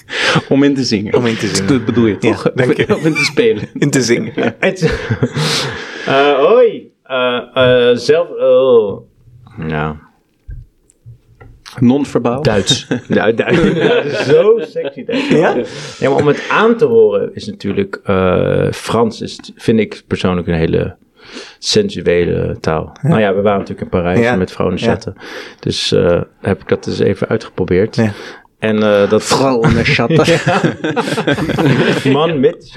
Om 0.48 0.62
in 0.62 0.74
te 0.74 0.84
zingen. 0.84 1.14
om 1.14 1.26
in 1.26 1.36
te 1.36 1.46
zingen. 1.46 1.66
Dat 1.72 1.84
bedoel 1.84 2.06
je 2.06 2.18
toch? 2.18 2.52
dank 2.54 2.76
je. 2.86 2.96
Om 2.96 3.04
in 3.06 3.14
te 3.14 3.24
spelen. 3.24 3.68
In 3.84 3.90
te 3.90 4.02
zingen. 4.02 4.32
Eh, 6.06 6.34
hoi. 6.34 6.92
Eh, 7.02 7.40
eh, 7.54 7.96
zelf... 7.96 8.28
Oh. 8.28 9.00
Nou, 9.56 9.96
Non-verbaal. 11.80 12.42
Duits. 12.42 12.86
Ja, 13.08 13.32
Duits. 13.32 13.74
Dat 13.74 14.04
is 14.04 14.26
zo 14.26 14.58
sexy. 14.58 15.04
Duits. 15.04 15.28
Ja? 15.28 15.54
Ja, 15.98 16.10
maar 16.10 16.18
om 16.18 16.26
het 16.26 16.48
aan 16.50 16.76
te 16.76 16.84
horen 16.84 17.34
is 17.34 17.46
natuurlijk... 17.46 18.00
Frans 18.74 19.20
is, 19.20 19.52
vind 19.56 19.80
ik 19.80 20.02
persoonlijk 20.06 20.46
een 20.46 20.54
hele 20.54 20.96
sensuele 21.58 22.56
taal. 22.60 22.96
Nou 23.02 23.20
ja, 23.20 23.34
we 23.34 23.40
waren 23.40 23.58
natuurlijk 23.58 23.80
in 23.80 24.00
Parijs 24.00 24.18
Ja. 24.18 24.36
met 24.36 24.52
vrouwen 24.52 24.78
chatten. 24.78 25.14
Dus 25.60 25.92
eh, 25.92 26.20
heb 26.40 26.60
ik 26.60 26.68
dat 26.68 26.84
dus 26.84 26.98
even 26.98 27.28
uitgeprobeerd. 27.28 27.98
En 28.58 28.82
eh, 28.82 29.10
dat... 29.10 29.22
Vooral 29.22 29.58
onder 29.66 29.84
chatten. 29.84 30.40
Man 32.12 32.40
met. 32.40 32.72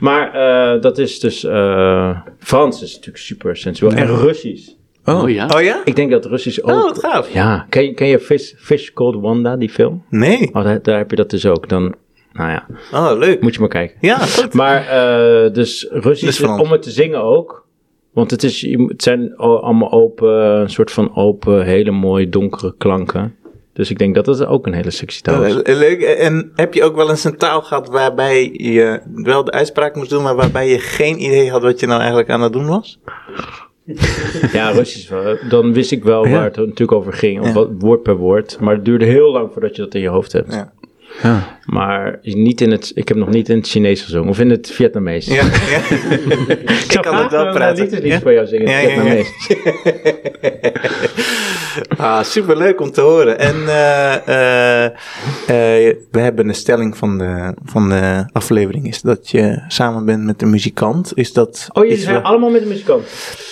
Maar 0.00 0.32
eh, 0.34 0.80
dat 0.82 0.98
is 0.98 1.20
dus... 1.20 1.44
eh, 1.44 2.18
Frans 2.38 2.82
is 2.82 2.90
natuurlijk 2.94 3.24
super 3.24 3.56
sensueel. 3.56 3.92
En 3.92 4.06
Russisch. 4.16 4.68
Oh, 5.04 5.30
ja. 5.30 5.46
Oh 5.54 5.62
ja? 5.62 5.80
Ik 5.84 5.96
denk 5.96 6.10
dat 6.10 6.24
Russisch 6.26 6.60
ook... 6.62 6.70
Oh, 6.70 6.82
wat 6.82 6.98
gaaf. 6.98 7.32
Ja, 7.32 7.66
ken 7.68 7.84
je, 7.84 7.94
ken 7.94 8.06
je 8.06 8.18
Fish, 8.18 8.52
Fish 8.56 8.88
Called 8.94 9.20
Wanda, 9.20 9.56
die 9.56 9.70
film? 9.70 10.04
Nee. 10.10 10.48
Oh, 10.52 10.64
daar, 10.64 10.82
daar 10.82 10.98
heb 10.98 11.10
je 11.10 11.16
dat 11.16 11.30
dus 11.30 11.46
ook. 11.46 11.68
Dan, 11.68 11.94
nou 12.32 12.50
ja, 12.50 12.66
Oh, 12.92 13.18
leuk. 13.18 13.40
moet 13.42 13.54
je 13.54 13.60
maar 13.60 13.68
kijken. 13.68 13.96
Ja, 14.00 14.16
goed. 14.18 14.54
Maar 14.54 14.86
eh, 14.86 15.52
dus 15.52 15.86
Russisch, 15.90 16.38
Dus 16.38 16.48
om 16.48 16.70
het 16.72 16.82
te 16.82 16.90
zingen 16.90 17.22
ook. 17.22 17.66
Want 18.12 18.30
het, 18.30 18.42
is, 18.42 18.60
het 18.86 19.02
zijn 19.02 19.36
al- 19.36 19.62
allemaal 19.62 19.92
open, 19.92 20.28
een 20.60 20.70
soort 20.70 20.90
van 20.90 21.16
open, 21.16 21.64
hele 21.64 21.90
mooie 21.90 22.28
donkere 22.28 22.74
klanken. 22.78 23.34
Dus 23.72 23.90
ik 23.90 23.98
denk 23.98 24.14
dat 24.14 24.24
dat 24.24 24.46
ook 24.46 24.66
een 24.66 24.74
hele 24.74 24.90
sexy 24.90 25.20
taal 25.20 25.44
is. 25.44 25.54
Leuk. 25.54 26.02
En 26.02 26.52
heb 26.54 26.74
je 26.74 26.84
ook 26.84 26.96
wel 26.96 27.10
eens 27.10 27.24
een 27.24 27.36
taal 27.36 27.62
gehad 27.62 27.88
waarbij 27.88 28.50
je 28.52 29.00
wel 29.14 29.44
de 29.44 29.50
uitspraak 29.50 29.96
moest 29.96 30.10
doen, 30.10 30.22
maar 30.22 30.36
waarbij 30.36 30.68
je 30.68 30.78
geen 30.78 31.22
idee 31.22 31.50
had 31.50 31.62
wat 31.62 31.80
je 31.80 31.86
nou 31.86 31.98
eigenlijk 31.98 32.30
aan 32.30 32.42
het 32.42 32.52
doen 32.52 32.66
was? 32.66 32.98
Ja, 34.52 34.70
Russisch. 34.70 35.12
Dan 35.48 35.72
wist 35.72 35.92
ik 35.92 36.04
wel 36.04 36.28
waar 36.28 36.44
het 36.44 36.56
natuurlijk 36.56 36.92
over 36.92 37.12
ging, 37.12 37.40
of 37.40 37.52
wat, 37.52 37.68
woord 37.78 38.02
per 38.02 38.16
woord. 38.16 38.56
Maar 38.60 38.74
het 38.74 38.84
duurde 38.84 39.04
heel 39.04 39.32
lang 39.32 39.52
voordat 39.52 39.76
je 39.76 39.82
dat 39.82 39.94
in 39.94 40.00
je 40.00 40.08
hoofd 40.08 40.32
hebt. 40.32 40.52
Ja. 40.52 40.72
Ja. 41.22 41.58
Maar 41.64 42.18
niet 42.22 42.60
in 42.60 42.70
het, 42.70 42.92
ik 42.94 43.08
heb 43.08 43.16
nog 43.16 43.28
niet 43.28 43.48
in 43.48 43.56
het 43.56 43.68
Chinees 43.68 44.02
gezongen, 44.02 44.28
of 44.28 44.38
in 44.38 44.50
het 44.50 44.70
Vietnamees. 44.70 45.26
Ja, 45.26 45.34
ja. 45.34 45.40
ik 46.94 46.98
kan 47.00 47.16
het 47.16 47.30
wel 47.30 47.52
praten. 47.52 47.82
Niet 47.82 47.92
liefdes 47.92 48.10
Ja? 48.12 48.20
voor 48.20 48.32
jou 48.32 48.46
zingen 48.46 48.66
in 48.66 48.70
Ja, 48.72 48.76
het 48.78 49.04
ja, 49.06 49.12
ja. 49.14 49.24
Vietnamees. 49.24 50.78
Ah, 51.96 52.22
superleuk 52.22 52.80
om 52.80 52.90
te 52.90 53.00
horen. 53.00 53.38
En 53.38 53.54
eh, 53.68 54.14
eh, 54.28 54.84
eh, 54.86 55.96
we 56.10 56.20
hebben 56.20 56.48
een 56.48 56.54
stelling 56.54 56.96
van 56.96 57.18
de, 57.18 57.54
van 57.64 57.88
de 57.88 58.24
aflevering. 58.32 58.86
Is 58.88 59.00
dat 59.00 59.30
je 59.30 59.62
samen 59.68 60.04
bent 60.04 60.24
met 60.24 60.42
een 60.42 60.50
muzikant. 60.50 61.12
Is 61.14 61.32
dat 61.32 61.66
Oh, 61.72 61.82
jullie 61.82 61.98
iets 61.98 62.06
zijn 62.06 62.22
allemaal 62.22 62.50
met 62.50 62.62
de 62.62 62.68
muzikant? 62.68 63.04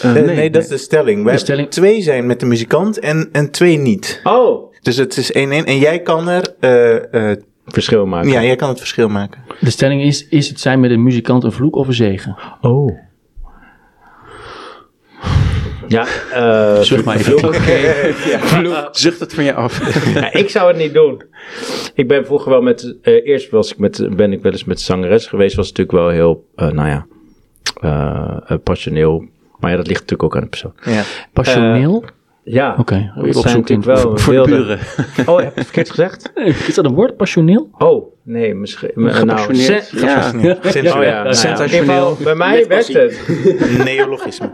Eh, 0.03 0.17
Eh, 0.17 0.25
nee, 0.25 0.51
dat 0.51 0.63
is 0.63 0.69
de 0.69 0.77
stelling. 0.79 1.25
Wij 1.25 1.33
De 1.33 1.39
stelling- 1.39 1.71
twee 1.71 2.03
zijn 2.03 2.27
met 2.27 2.41
de 2.41 2.47
muzikant 2.47 2.99
en, 2.99 3.29
en 3.33 3.51
twee 3.51 3.77
niet. 3.79 4.21
Oh, 4.25 4.73
Dus 4.83 4.97
het 4.97 5.17
is 5.17 5.33
1-1. 5.33 5.35
En 5.65 5.79
jij 5.79 5.99
kan 6.03 6.29
er... 6.29 6.55
eh, 6.61 7.31
eh, 7.31 7.39
verschil 7.73 8.07
maken. 8.07 8.31
ja, 8.31 8.43
jij 8.43 8.57
kan 8.57 8.69
het 8.69 8.79
verschil 8.79 9.09
maken. 9.09 9.41
De 9.61 9.71
stelling 9.71 10.03
is, 10.03 10.29
is 10.29 10.49
het 10.49 10.61
zijn 10.61 10.81
met 10.81 10.91
een 10.91 11.03
muzikant 11.03 11.45
een 11.45 11.53
vloek 11.53 11.77
of 11.77 11.87
een 11.87 11.95
zegen? 11.95 12.37
Oh. 12.61 12.99
Ja, 15.89 16.07
eh 16.33 16.81
Zucht 16.81 17.05
maar 17.05 17.17
even. 17.17 17.39
Vloek, 18.49 18.89
zucht 18.93 19.21
het 19.21 19.35
van 19.35 19.45
je 19.45 19.55
af. 19.55 19.95
ja, 20.15 20.33
ik 20.33 20.51
zou 20.51 20.69
het 20.69 20.77
niet 20.77 20.95
doen. 20.95 21.23
Ik 21.95 22.09
ben 22.09 22.27
vroeger 22.27 22.51
wel 22.51 22.63
met, 22.63 22.97
eh, 23.03 23.27
eerst 23.27 23.51
was 23.51 23.73
ik 23.73 23.79
met, 23.79 24.09
ben 24.17 24.33
ik 24.33 24.43
wel 24.43 24.53
eens 24.53 24.65
met 24.65 24.81
zangeres 24.81 25.27
geweest, 25.27 25.57
was 25.57 25.69
natuurlijk 25.69 25.99
wel 25.99 26.09
heel, 26.09 26.45
eh, 26.55 26.69
nou 26.71 26.89
ja, 26.89 27.07
passioneel. 28.65 29.25
Maar 29.59 29.71
ja, 29.71 29.77
dat 29.77 29.87
ligt 29.87 30.01
natuurlijk 30.01 30.23
ook 30.23 30.37
aan 30.37 30.43
de 30.43 30.49
persoon. 30.49 30.73
Ja. 30.85 31.03
Passioneel? 31.33 32.05
Ja, 32.51 32.75
Oké, 32.79 33.13
ik 33.23 33.33
zijn 33.33 33.57
natuurlijk 33.57 33.87
wel 33.87 34.19
Voor 34.19 34.33
de 34.35 34.43
buren. 34.43 34.79
Oh, 35.27 35.39
heb 35.39 35.49
ik 35.49 35.55
het 35.55 35.65
verkeerd 35.65 35.91
gezegd? 35.91 36.33
is 36.69 36.75
dat 36.75 36.85
een 36.85 36.95
woord, 36.95 37.17
passioneel? 37.17 37.69
Oh, 37.79 38.15
nee, 38.23 38.55
misschien. 38.55 38.91
Nou, 38.95 39.11
Gepassioneerd. 39.13 39.85
sen- 39.85 39.99
Ja. 40.01 40.33
Ja. 40.41 40.57
Oh 40.65 40.73
ja, 40.73 40.83
nou 40.83 41.05
ja, 41.05 41.25
in 41.25 41.35
Sensationeel. 41.35 41.83
ieder 41.83 41.95
geval, 42.07 42.17
bij 42.25 42.35
mij 42.35 42.67
werkt 42.67 42.93
het. 42.93 43.21
Neologisme. 43.85 44.53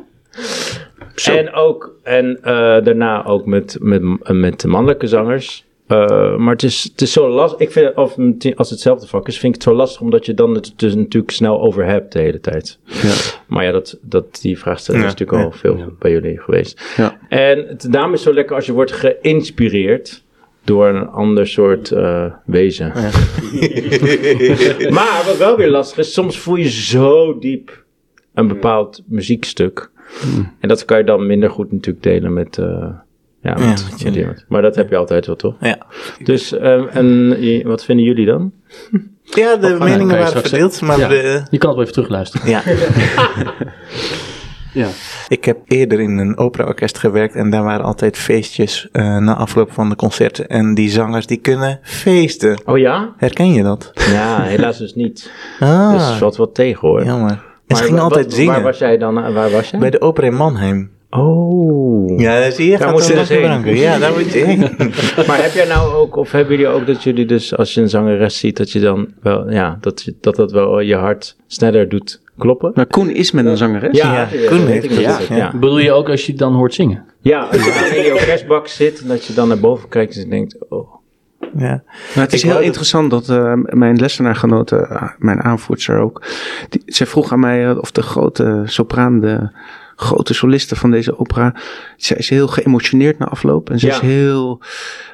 En 1.25 1.53
ook, 1.53 1.95
en 2.03 2.39
eh, 2.43 2.53
daarna 2.85 3.25
ook 3.25 3.47
met, 3.47 3.77
met, 3.81 4.03
met 4.33 4.61
de 4.61 4.69
mannelijke 4.69 5.07
zangers. 5.07 5.67
Eh, 5.95 6.37
maar 6.37 6.53
het 6.53 6.63
is, 6.63 6.83
het 6.83 7.01
is 7.01 7.13
zo 7.13 7.29
lastig. 7.29 7.61
Ik 7.61 7.71
vind, 7.71 7.95
of 7.95 8.17
als 8.19 8.45
het 8.57 8.69
hetzelfde 8.69 9.07
vak 9.07 9.29
is, 9.29 9.39
vind 9.39 9.55
ik 9.55 9.61
het 9.61 9.71
zo 9.71 9.77
lastig 9.77 10.01
omdat 10.01 10.27
je 10.27 10.35
dan 10.35 10.55
het 10.55 10.73
dus 10.77 10.95
natuurlijk 10.95 11.33
snel 11.33 11.63
over 11.63 11.85
hebt 11.85 12.13
de 12.13 12.19
hele 12.19 12.41
tijd. 12.41 12.79
Ja. 12.85 13.13
Maar 13.47 13.65
ja, 13.65 13.73
dat, 13.73 13.99
dat, 14.03 14.39
die 14.41 14.59
vraagstelling 14.59 15.05
Ja, 15.05 15.11
is 15.11 15.19
natuurlijk 15.19 15.45
al 15.45 15.59
veel 15.59 15.95
bij 15.99 16.11
jullie 16.11 16.41
geweest. 16.41 16.95
Ja. 16.97 17.19
En 17.29 17.67
het, 17.69 17.93
daarom 17.93 18.13
is 18.13 18.19
het 18.19 18.29
zo 18.29 18.35
lekker 18.35 18.57
als 18.57 18.67
je 18.67 18.73
wordt 18.73 18.93
geïnspireerd 18.93 20.23
door 20.65 20.89
een 20.89 21.09
ander 21.09 21.47
soort 21.47 21.91
eh, 21.91 22.33
wezen. 22.45 22.87
maar 24.99 25.23
wat 25.27 25.37
wel 25.39 25.57
weer 25.57 25.71
lastig 25.71 25.99
is, 25.99 26.13
soms 26.13 26.39
voel 26.39 26.57
je 26.57 26.71
zo 26.71 27.39
diep 27.39 27.85
een 28.35 28.49
bepaald 28.49 29.03
muziekstuk. 29.07 29.91
En 30.61 30.69
dat 30.69 30.85
kan 30.85 30.99
je 30.99 31.05
dan 31.05 31.27
minder 31.27 31.51
goed 31.51 31.73
natuurlijk 31.73 32.05
delen 32.05 32.33
met, 32.33 32.59
eh, 32.59 32.89
ja, 33.45 33.57
iemand. 34.13 34.45
Maar 34.49 34.63
dat 34.63 34.75
heb 34.77 34.91
je 34.91 34.97
altijd 34.97 35.27
wel, 35.27 35.37
toch? 35.37 35.55
Ja. 35.61 35.79
Dus, 36.25 36.53
eh, 36.53 36.97
en 36.97 37.37
wat 37.65 37.85
vinden 37.85 38.05
jullie 38.05 38.27
dan? 38.27 38.53
Ja, 39.25 39.57
de 39.57 39.67
je 39.69 39.75
meningen 39.79 40.19
waren 40.19 40.41
verdeeld, 40.43 40.81
maar 40.81 40.99
Ja. 40.99 41.09
de, 41.09 41.43
Je 41.51 41.59
kan 41.59 41.69
het 41.69 41.79
wel 41.79 41.81
even 41.81 41.93
terugluisteren. 41.93 42.49
ja. 42.49 42.63
Ja. 44.73 44.87
Ik 45.29 45.45
heb 45.45 45.59
eerder 45.67 46.01
in 46.01 46.19
een 46.19 46.39
operaorkest 46.39 46.99
gewerkt 46.99 47.35
en 47.35 47.51
daar 47.51 47.63
waren 47.63 47.85
altijd 47.85 48.17
feestjes 48.19 48.89
eh, 48.93 49.17
na 49.17 49.35
afloop 49.37 49.73
van 49.73 49.89
de 49.89 49.97
concerten. 49.97 50.47
En 50.49 50.75
die 50.75 50.91
zangers 50.91 51.27
die 51.27 51.37
kunnen 51.37 51.79
feesten. 51.83 52.61
Oh 52.65 52.79
ja? 52.79 53.13
Herken 53.17 53.53
je 53.53 53.63
dat? 53.63 53.91
Ja, 53.95 54.43
helaas 54.43 54.79
dus 54.79 54.95
niet. 54.95 55.31
Ah, 55.61 55.93
Dus 55.93 56.03
valt 56.19 56.37
wat 56.37 56.55
tegen 56.55 56.89
hoor. 56.89 57.05
jammer. 57.05 57.31
En 57.31 57.39
Maar 57.67 57.77
ze 57.79 57.85
gingen 57.85 58.03
altijd 58.03 58.25
wat- 58.25 58.35
zingen. 58.35 58.53
Waar 58.53 58.63
was 58.63 58.79
jij 58.79 58.99
dan? 58.99 59.25
eh, 59.25 59.35
Waar 59.35 59.51
was 59.51 59.71
jij? 59.71 59.81
Bij 59.81 59.91
de 59.91 60.01
opera 60.01 60.27
in 60.27 60.35
Mannheim. 60.35 60.91
Oh. 61.19 62.19
Ja, 62.21 62.51
zie 62.51 62.71
je, 62.71 62.79
Daar 62.79 62.93
moet 62.93 63.07
je 63.07 63.15
dus 63.15 63.29
heen. 63.29 63.77
Ja, 63.77 63.99
daar 63.99 64.13
moet 64.13 64.33
je 64.33 64.39
heen. 64.39 64.61
Maar 65.27 65.43
heb 65.43 65.53
jij 65.53 65.67
nou 65.67 65.93
ook, 65.95 66.17
of 66.17 66.33
hebben 66.33 66.57
jullie 66.57 66.73
ook 66.73 66.87
dat 66.87 67.03
jullie 67.03 67.27
dus, 67.27 67.57
als 67.57 67.75
je 67.75 67.81
een 67.81 67.89
zangeres 67.89 68.39
ziet, 68.39 68.57
dat 68.57 68.71
je 68.71 68.81
dan 68.81 69.09
wel, 69.23 69.51
ja, 69.51 69.79
dat 69.81 70.03
je, 70.03 70.15
dat, 70.21 70.37
dat 70.37 70.53
wel 70.53 70.81
je 70.81 70.95
hart 70.95 71.37
sneller 71.47 71.89
doet 71.89 72.21
kloppen? 72.39 72.71
Maar 72.75 72.87
Koen 72.87 73.11
is 73.11 73.31
met 73.31 73.47
een 73.47 73.57
zangeres. 73.57 73.97
Ja, 73.97 74.29
Koen 74.49 74.67
heeft 74.67 74.85
ik 74.85 74.91
dat, 74.91 75.01
ja. 75.01 75.19
ja. 75.29 75.37
Ja. 75.37 75.53
Bedoel 75.53 75.79
je 75.79 75.93
ook 75.93 76.09
als 76.09 76.27
je 76.27 76.35
dan 76.35 76.55
hoort 76.55 76.75
zingen? 76.75 77.05
ja, 77.21 77.41
als 77.41 77.65
je 77.65 77.81
dan 77.81 77.97
in 77.97 78.03
die 78.03 78.13
orkestbak 78.13 78.67
zit 78.67 79.01
en 79.03 79.09
dat 79.09 79.25
je 79.25 79.35
dan 79.35 79.49
naar 79.49 79.59
boven 79.59 79.89
kijkt 79.89 80.15
en 80.15 80.21
je 80.21 80.29
denkt, 80.29 80.57
oh. 80.69 80.93
Ja. 81.59 81.83
Maar 82.15 82.25
het 82.25 82.33
is 82.33 82.41
Ik 82.41 82.47
heel 82.47 82.55
dat- 82.57 82.65
interessant 82.65 83.11
dat 83.11 83.29
eh, 83.29 83.53
mijn 83.55 83.97
lessenaargenote, 83.97 84.89
uh, 84.91 85.03
mijn 85.19 85.41
aanvoerster 85.43 85.99
ook, 85.99 86.23
die, 86.69 86.83
zij 86.87 87.07
vroeg 87.07 87.33
aan 87.33 87.41
mij 87.41 87.69
eh, 87.71 87.79
of 87.79 87.91
de 87.91 88.03
grote 88.03 88.63
sopraan, 88.65 89.21
de 89.21 89.49
grote 90.05 90.35
soliste 90.35 90.77
van 90.77 90.91
deze 90.91 91.19
opera, 91.19 91.55
zij 91.97 92.17
is 92.17 92.29
heel 92.29 92.47
geëmotioneerd 92.49 93.19
na 93.19 93.27
afloop. 93.27 93.71
En 93.71 93.79
ze 93.79 93.87
Ja. 93.87 93.93
is 93.95 94.01
heel, 94.01 94.63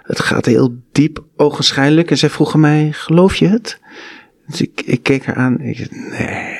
het 0.02 0.20
gaat 0.20 0.46
heel 0.46 0.74
diep 0.92 1.24
ogenschijnlijk. 1.36 2.10
En 2.10 2.18
zij 2.18 2.30
vroeg 2.30 2.54
aan 2.54 2.60
mij, 2.60 2.88
geloof 2.92 3.34
je 3.36 3.48
het? 3.48 3.80
Dus 4.46 4.60
ik, 4.60 4.82
ik 4.84 5.02
keek 5.02 5.24
haar 5.26 5.34
aan 5.34 5.58
en 5.58 5.66
ik 5.66 5.76
zei, 5.76 5.88
nee, 6.10 6.56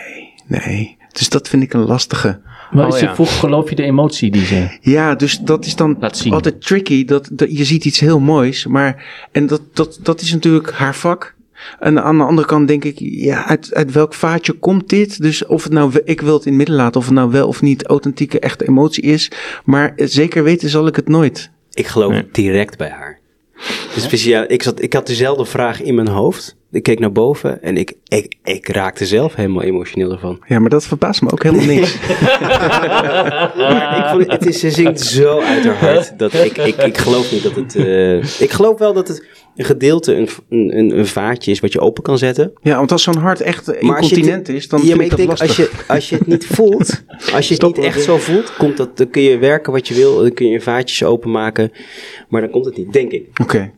nee. 0.47 0.99
Dus 1.13 1.29
dat 1.29 1.49
vind 1.49 1.63
ik 1.63 1.73
een 1.73 1.85
lastige. 1.85 2.41
Maar 2.71 2.87
Oh, 2.87 2.99
ja. 2.99 3.09
je 3.09 3.15
vroeg, 3.15 3.39
geloof 3.39 3.69
je 3.71 3.77
de 3.77 3.83
emotie 3.83 4.31
die 4.31 4.45
ze... 4.45 4.79
Ja, 4.81 5.15
dus 5.15 5.39
dat 5.39 5.65
is 5.65 5.77
dan 5.77 6.01
altijd 6.31 6.61
tricky. 6.67 7.05
Dat, 7.05 7.29
dat, 7.33 7.57
je 7.57 7.65
ziet 7.65 7.85
iets 7.85 8.01
heel 8.01 8.21
moois, 8.21 8.67
maar 8.67 9.05
en 9.33 9.47
dat, 9.47 9.63
dat, 9.73 9.99
dat 10.03 10.21
is 10.21 10.33
natuurlijk 10.33 10.73
haar 10.73 10.95
vak. 10.95 11.35
En 11.79 12.03
aan 12.03 12.19
de 12.19 12.25
andere 12.25 12.47
kant 12.47 12.69
denk 12.69 12.85
ik, 12.85 12.95
ja, 12.99 13.47
uit, 13.47 13.75
uit 13.75 13.93
welk 13.93 14.15
vaatje 14.15 14.53
komt 14.53 14.89
dit? 14.89 15.23
Dus 15.23 15.47
of 15.47 15.63
het 15.63 15.73
nou, 15.73 16.01
ik 16.05 16.21
wil 16.21 16.35
het 16.35 16.45
in 16.45 16.49
het 16.49 16.57
midden 16.59 16.77
laten, 16.77 17.01
of 17.01 17.07
het 17.07 17.15
nou 17.15 17.31
wel 17.31 17.49
of 17.49 17.63
niet 17.63 17.87
authentieke, 17.87 18.41
echte 18.41 18.69
emotie 18.69 19.03
is. 19.03 19.31
Maar 19.65 19.93
zeker 19.97 20.43
weten 20.43 20.69
zal 20.69 20.87
ik 20.87 20.97
het 20.97 21.09
nooit. 21.09 21.51
Ik 21.73 21.87
geloof 21.87 22.13
Nee. 22.13 22.29
direct 22.33 22.79
bij 22.79 22.91
haar. 22.91 23.19
Is 23.95 24.03
speciaal, 24.03 24.45
ik, 24.49 24.63
zat, 24.63 24.83
ik 24.83 24.93
had 24.93 25.07
dezelfde 25.07 25.45
vraag 25.45 25.83
in 25.83 25.95
mijn 25.95 26.09
hoofd. 26.09 26.57
Ik 26.73 26.83
keek 26.83 26.99
naar 26.99 27.13
boven 27.13 27.63
en 27.63 27.77
ik, 27.77 27.93
ik, 28.09 28.35
ik 28.45 28.69
raakte 28.69 29.07
zelf 29.07 29.35
helemaal 29.35 29.63
emotioneel 29.63 30.13
ervan. 30.13 30.43
Ja, 30.47 30.59
maar 30.59 30.71
dat 30.71 30.87
verbaast 30.87 31.23
me 31.23 31.33
ook 31.33 31.43
helemaal 31.43 31.67
niks. 31.67 31.97
Maar 33.57 33.99
ik 33.99 34.05
vond, 34.11 34.23
het- 34.23 34.31
het 34.33 34.47
is, 34.47 34.61
ze 34.61 34.71
zingt 34.71 35.01
zo 35.01 35.39
uit 35.41 35.65
haar 35.65 35.77
hart. 35.77 36.19
Dat 36.19 36.35
ik, 36.35 36.59
ik, 36.59 36.77
ik 36.77 36.99
geloof 36.99 37.33
niet 37.33 37.43
dat 37.43 37.55
het... 37.57 37.77
eh, 37.77 38.17
ik 38.41 38.51
geloof 38.51 38.79
wel 38.79 38.93
dat 38.93 39.09
het 39.09 39.27
een 39.57 39.65
gedeelte, 39.65 40.15
een, 40.15 40.29
een, 40.79 40.99
een 40.99 41.07
vaatje 41.07 41.51
is 41.51 41.61
wat 41.61 41.73
je 41.73 41.81
open 41.81 42.03
kan 42.03 42.19
zetten. 42.19 42.53
Ja, 42.63 42.77
want 42.77 42.93
als 42.93 43.03
zo'n 43.03 43.17
hart 43.17 43.41
echt 43.41 43.67
Maar 43.67 43.77
incontinent 44.03 44.47
het- 44.47 44.57
is, 44.57 44.69
dan 44.69 44.81
ja, 44.85 44.97
maar 44.97 45.05
ik 45.05 45.17
denk, 45.17 45.29
lastig. 45.29 45.49
als 45.49 45.57
je, 45.57 45.71
als 45.87 46.09
je 46.09 46.17
het 46.17 46.27
niet 46.27 46.47
voelt, 46.47 47.03
als 47.33 47.49
je 47.49 47.55
het 47.55 47.63
niet 47.63 47.79
echt 47.79 48.03
zo 48.03 48.17
voelt, 48.19 48.57
komt 48.57 48.77
dat, 48.77 48.97
dan 48.97 49.11
kun 49.11 49.23
je 49.23 49.39
werken 49.39 49.73
wat 49.73 49.89
je 49.89 49.95
wil, 49.95 50.17
dan 50.17 50.33
kun 50.33 50.47
je 50.49 50.61
vaatjes 50.61 51.03
openmaken, 51.05 51.73
maar 52.29 52.41
dan 52.41 52.51
komt 52.51 52.65
het 52.65 52.77
niet, 52.77 52.93
denk 52.93 53.13
ik. 53.13 53.27
Oké. 53.43 53.71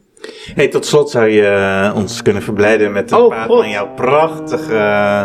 Hey, 0.54 0.68
tot 0.68 0.86
slot 0.86 1.10
zou 1.10 1.28
je 1.28 1.46
eh, 1.46 1.96
ons 1.96 2.22
kunnen 2.22 2.42
verblijden 2.42 2.92
met 2.92 3.10
een 3.10 3.18
Oh, 3.18 3.28
paar 3.28 3.46
God. 3.46 3.58
van 3.60 3.70
jouw 3.70 3.88
prachtige 3.94 4.74
eh, 4.76 5.24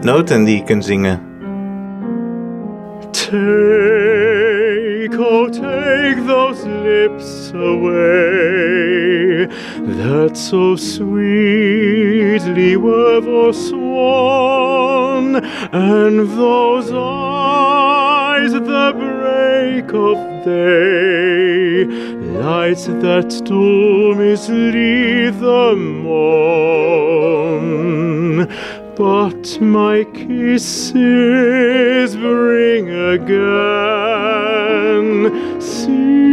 noten 0.00 0.44
die 0.44 0.56
je 0.56 0.62
kunt 0.64 0.84
zingen. 0.84 1.20
Take, 3.10 5.16
oh, 5.18 5.48
take 5.50 6.22
those 6.26 6.68
lips 6.68 7.52
away 7.54 9.48
that 10.02 10.36
so 10.38 10.76
sweetly 10.76 12.76
were 12.76 13.22
forsworn, 13.22 15.34
and 15.72 16.28
those 16.36 16.92
eyes 16.92 18.52
the 18.52 18.92
break 18.98 19.92
of 19.92 20.18
day, 20.44 21.86
lights 22.34 22.86
that 22.86 23.30
still 23.32 24.14
mislead 24.14 25.34
the 25.40 25.74
morn. 25.76 26.34
But 28.96 29.60
my 29.60 30.04
kisses 30.04 30.94
bring 32.16 32.90
again 32.90 33.70
seals 35.60 36.26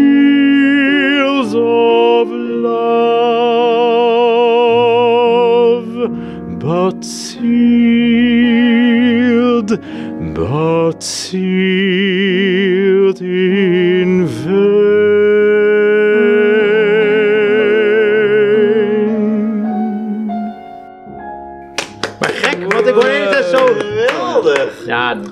of 1.55 2.27
love, 2.67 2.99
but 6.59 7.03
sealed, 7.03 7.41
but 10.35 11.03
sealed 11.03 12.00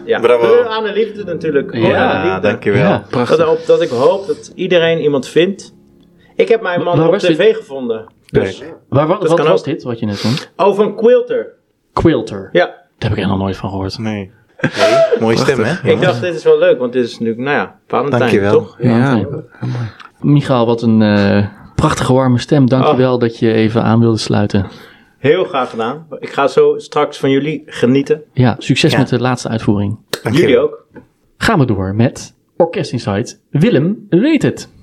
Ja. 0.06 0.20
Bravo. 0.20 0.64
Aan 0.64 0.84
de 0.84 0.94
liefde 0.94 1.24
natuurlijk. 1.24 1.74
Ja, 1.76 2.24
liefde. 2.24 2.40
dankjewel. 2.40 2.82
Ja. 2.82 3.04
Dat, 3.10 3.40
ik- 3.40 3.66
dat 3.66 3.82
ik 3.82 3.90
hoop 3.90 4.28
dat 4.28 4.52
iedereen 4.56 5.00
iemand 5.00 5.28
vindt. 5.28 5.74
Ik 6.36 6.48
heb 6.48 6.62
mijn 6.62 6.84
man 6.84 6.98
Waar 6.98 7.08
op 7.08 7.18
tv 7.18 7.38
dit? 7.38 7.56
gevonden. 7.56 8.06
Dus. 8.26 8.64
Waar, 8.90 9.08
wat 9.08 9.28
was 9.28 9.40
ook. 9.50 9.64
dit, 9.64 9.84
wat 9.84 10.00
je 10.00 10.06
net 10.06 10.18
vond? 10.20 10.52
Oh, 10.56 10.76
van 10.76 10.96
Quilter. 10.96 11.48
Quilter. 11.94 12.50
Ja, 12.52 12.66
Daar 12.98 13.10
heb 13.10 13.20
ik 13.20 13.26
nog 13.28 13.38
nooit 13.38 13.58
van 13.58 13.70
gehoord. 13.70 13.98
Nee. 13.98 14.32
Mooie 15.20 15.38
stem, 15.38 15.60
hè? 15.64 15.90
ik 15.92 16.02
dacht 16.02 16.22
dit 16.22 16.36
is 16.36 16.44
wel 16.44 16.60
leuk, 16.60 16.80
want 16.80 16.94
dit 16.94 17.06
is 17.06 17.20
nu, 17.20 17.34
nou 17.38 17.56
ja, 17.58 17.76
Valentijn, 17.88 18.20
Dankjewel. 18.22 18.52
toch? 18.52 18.76
Ja, 18.80 19.26
Michael, 20.20 20.66
wat 20.66 20.82
een 20.82 21.02
eh, 21.02 21.46
prachtige 21.76 22.14
warme 22.14 22.40
stem. 22.40 22.70
Dankjewel 22.70 23.20
dat 23.20 23.40
je 23.40 23.52
even 23.54 23.84
aan 23.84 24.00
wilde 24.00 24.18
sluiten. 24.18 24.66
Heel 25.20 25.43
graag 25.43 25.70
gedaan. 25.70 26.07
Ik 26.20 26.30
ga 26.30 26.47
zo 26.47 26.74
straks 26.78 27.17
van 27.17 27.30
jullie 27.32 27.63
genieten. 27.65 28.22
Ja, 28.34 28.55
succes 28.59 28.91
Ja. 28.91 28.97
met 28.97 29.09
de 29.09 29.20
laatste 29.20 29.49
uitvoering. 29.49 29.97
Dankjewel. 30.09 30.41
Jullie 30.41 30.59
ook. 30.59 30.86
Gaan 31.38 31.59
we 31.59 31.65
door 31.65 31.95
met 31.95 32.34
Orkest 32.57 32.91
Insight. 32.91 33.41
Willem 33.49 34.05
weet 34.09 34.41
het. 34.43 34.70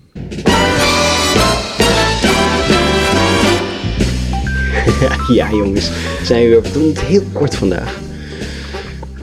Ja 5.32 5.50
jongens, 5.50 5.90
zijn 6.22 6.42
we 6.42 6.48
weer, 6.48 6.62
we 6.62 6.72
doen 6.72 6.88
het 6.88 7.00
heel 7.00 7.22
kort 7.32 7.54
vandaag. 7.54 7.98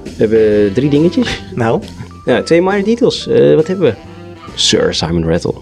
We 0.03 0.09
hebben 0.17 0.73
drie 0.73 0.89
dingetjes. 0.89 1.43
Nou, 1.55 1.81
Ja, 2.25 2.41
twee 2.43 2.61
minor 2.61 2.83
details. 2.83 3.27
Eh, 3.27 3.55
wat 3.55 3.67
hebben 3.67 3.85
we? 3.85 3.93
Sir 4.55 4.93
Simon 4.93 5.25
Rattle. 5.27 5.53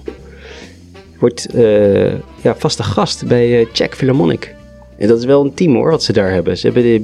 Wordt 1.20 1.46
eh, 1.54 2.12
ja, 2.42 2.56
vaste 2.58 2.84
gast 2.84 3.28
bij 3.28 3.60
eh 3.60 3.66
Czech 3.74 3.96
Philharmonic. 3.96 4.56
En 5.02 5.08
dat 5.08 5.18
is 5.20 5.26
wel 5.26 5.44
een 5.44 5.54
team 5.54 5.76
hoor, 5.76 5.90
wat 5.90 6.04
ze 6.04 6.14
daar 6.14 6.32
hebben. 6.32 6.58
Ze 6.58 6.66
hebben 6.66 6.84
de 6.84 7.02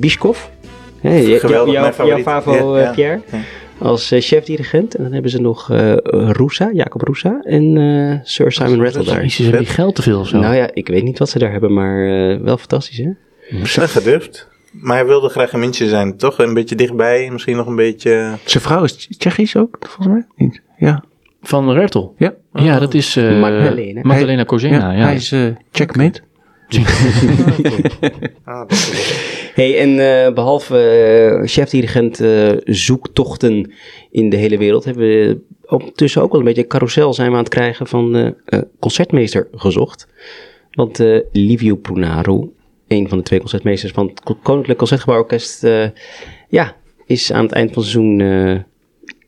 je- 1.01 1.39
Geweldig, 1.39 1.73
jouw- 1.73 2.17
favo 2.21 2.77
Ja, 2.77 2.87
eh. 2.87 2.93
Pierre. 2.93 3.21
Ja. 3.31 3.37
Als 3.77 4.11
eh, 4.11 4.21
chefdirigent. 4.21 4.95
En 4.95 5.03
dan 5.03 5.11
hebben 5.13 5.31
ze 5.31 5.41
nog 5.41 5.71
eh 5.71 5.93
Rusa, 6.11 6.69
Jacob 6.73 7.01
Rusa. 7.01 7.39
En 7.43 7.77
eh, 7.77 8.19
Sir 8.23 8.51
Simon 8.51 8.83
Rattle 8.83 9.03
daar. 9.03 9.21
Hebben 9.21 9.57
die 9.57 9.67
geld 9.67 9.95
te 9.95 10.01
veel 10.01 10.19
of 10.19 10.27
zo? 10.27 10.37
Nou 10.39 10.55
ja, 10.55 10.69
ik 10.73 10.87
weet 10.87 11.03
niet 11.03 11.19
wat 11.19 11.29
ze 11.29 11.39
daar 11.39 11.51
hebben, 11.51 11.73
maar 11.73 12.05
eh, 12.31 12.37
wel 12.41 12.57
fantastisch 12.57 12.97
hè? 12.97 13.09
snel 13.63 13.87
gedurfd. 13.87 14.47
Maar 14.71 14.97
hij 14.97 15.05
wilde 15.05 15.29
graag 15.29 15.53
een 15.53 15.59
mintje 15.59 15.87
zijn, 15.87 16.17
toch? 16.17 16.37
Een 16.37 16.53
beetje 16.53 16.75
dichtbij, 16.75 17.29
misschien 17.31 17.55
nog 17.55 17.67
een 17.67 17.75
beetje... 17.75 18.31
Zijn 18.45 18.63
vrouw 18.63 18.83
is 18.83 19.07
Tsjechisch 19.17 19.55
ook, 19.55 19.77
volgens 19.79 20.07
mij. 20.07 20.25
Niet? 20.35 20.61
Ja. 20.77 21.03
Van 21.41 21.71
Rertel. 21.71 22.13
Ja. 22.17 22.33
Ja, 22.53 22.79
dat 22.79 22.93
is 22.93 23.15
eh 23.15 23.39
Magdalena. 23.39 24.01
Magdalena 24.03 24.43
Kozena. 24.43 24.91
Ja, 24.91 25.05
Hij 25.05 25.15
is 25.15 25.35
checkmate. 25.71 26.21
Ah, 28.43 28.69
Hey, 29.57 29.79
en 29.79 29.89
eh, 30.25 30.33
behalve 30.33 30.77
eh, 30.79 31.47
chefdirigent 31.47 32.19
eh, 32.19 32.51
zoektochten 32.65 33.71
in 34.11 34.29
de 34.29 34.37
hele 34.37 34.57
wereld, 34.57 34.85
hebben 34.85 35.03
we 35.07 35.39
ondertussen 35.67 36.21
ook 36.21 36.31
wel 36.31 36.39
een 36.39 36.45
beetje 36.45 36.61
een 36.61 36.67
carousel 36.67 37.13
zijn 37.13 37.27
we 37.29 37.33
aan 37.37 37.43
het 37.43 37.53
krijgen 37.53 37.87
van 37.87 38.35
concertmeester 38.79 39.47
gezocht. 39.51 40.07
Want 40.71 40.99
Livio 41.31 41.75
Prunaru, 41.75 42.49
een 42.87 43.09
van 43.09 43.17
de 43.17 43.23
twee 43.23 43.39
concertmeesters 43.39 43.91
van 43.91 44.07
het 44.07 44.19
Ko- 44.23 44.37
Koninklijk 44.43 44.77
Concertgebouworkest, 44.77 45.67
ja, 46.49 46.75
is 47.05 47.31
aan 47.31 47.43
het 47.43 47.51
eind 47.51 47.73
van 47.73 47.81
het 47.81 47.91
seizoen 47.91 48.65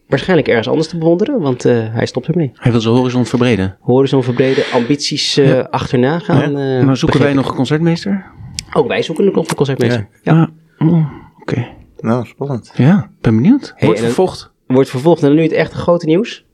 waarschijnlijk 0.09 0.47
ergens 0.47 0.67
anders 0.67 0.87
te 0.87 0.97
bewonderen, 0.97 1.39
want 1.41 1.65
eh, 1.65 1.93
hij 1.93 2.05
stopt 2.05 2.27
ermee. 2.27 2.51
Hij 2.53 2.71
wil 2.71 2.81
zijn 2.81 2.93
horizon 2.95 3.25
verbreden. 3.25 3.77
Horizon 3.79 4.23
verbreden, 4.23 4.63
ambities 4.73 5.37
eh, 5.37 5.63
achterna 5.63 6.19
gaan. 6.19 6.57
eh, 6.57 6.83
maar 6.83 6.97
zoeken 6.97 7.19
wij 7.19 7.33
nog 7.33 7.49
een 7.49 7.55
concertmeester? 7.55 8.25
Ook 8.73 8.87
wij 8.87 9.01
zoeken 9.01 9.25
nog 9.25 9.49
een 9.49 9.55
concertmeester. 9.55 10.07
Ja. 10.23 10.33
Ja. 10.33 10.49
Oh, 10.87 11.05
Oké. 11.41 11.67
Nou, 11.99 12.25
spannend. 12.25 12.71
Ja, 12.75 13.11
ben 13.21 13.35
benieuwd. 13.35 13.73
Hey, 13.75 13.87
Wordt 13.87 14.03
vervolgd. 14.03 14.51
Wordt 14.67 14.89
vervolgd 14.89 15.23
en 15.23 15.33
nu 15.33 15.41
het 15.41 15.51
echte 15.51 15.75
grote 15.75 16.05
nieuws. 16.05 16.45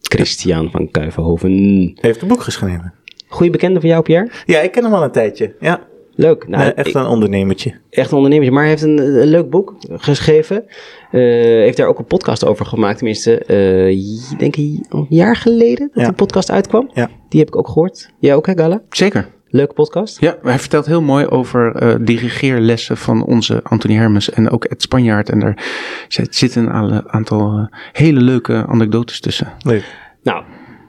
Christian 0.00 0.70
van 0.70 0.90
Kuivenhoven. 0.90 1.52
Heeft 2.00 2.22
een 2.22 2.28
boek 2.28 2.42
geschreven. 2.42 2.94
Goeie 3.28 3.50
bekende 3.52 3.80
van 3.80 3.88
jou, 3.88 4.02
Pierre? 4.02 4.30
Ja, 4.46 4.60
ik 4.60 4.72
ken 4.72 4.84
hem 4.84 4.92
al 4.94 5.02
een 5.02 5.10
tijdje. 5.12 5.54
Ja, 5.60 5.80
Leuk. 6.20 6.48
Nou, 6.48 6.62
Nee, 6.62 6.72
echt 6.72 6.94
een 6.94 7.06
ondernemertje. 7.06 7.74
echt 7.90 8.10
een 8.10 8.16
ondernemer. 8.16 8.52
Maar 8.52 8.60
hij 8.62 8.70
heeft 8.70 8.82
een, 8.82 8.98
een 8.98 9.26
leuk 9.28 9.50
boek 9.50 9.74
geschreven. 9.90 10.64
Eh, 11.10 11.20
heeft 11.20 11.76
daar 11.76 11.86
ook 11.86 11.98
een 11.98 12.04
podcast 12.04 12.46
over 12.46 12.66
gemaakt. 12.66 12.96
Tenminste, 12.96 13.38
eh, 13.44 13.90
j- 13.90 14.36
denk 14.38 14.56
ik 14.56 14.84
een 14.88 15.06
jaar 15.08 15.36
geleden 15.36 15.88
dat 15.92 16.00
Ja. 16.02 16.04
die 16.04 16.12
podcast 16.16 16.50
uitkwam. 16.50 16.90
Ja. 16.94 17.08
Die 17.28 17.40
heb 17.40 17.48
ik 17.48 17.56
ook 17.56 17.66
gehoord. 17.68 18.10
Jij 18.18 18.34
ook, 18.34 18.46
hè, 18.46 18.52
Gala? 18.56 18.82
Zeker. 18.90 19.28
Leuke 19.52 19.74
podcast. 19.74 20.20
Ja, 20.20 20.36
hij 20.42 20.58
vertelt 20.58 20.86
heel 20.86 21.02
mooi 21.02 21.26
over 21.26 21.74
eh, 21.76 21.94
dirigeerlessen 22.00 22.96
van 22.96 23.24
onze 23.24 23.60
Anthony 23.62 23.94
Hermes 23.94 24.30
en 24.30 24.50
ook 24.50 24.64
Ed 24.64 24.82
Spanjaard. 24.82 25.28
En 25.28 25.38
daar 25.38 25.64
zit- 26.08 26.34
zitten 26.36 26.74
een 26.76 27.08
aantal 27.12 27.68
hele 27.92 28.20
leuke 28.20 28.66
anekdotes 28.66 29.20
tussen. 29.20 29.52
Leuk. 29.62 29.84
Nou, 30.22 30.44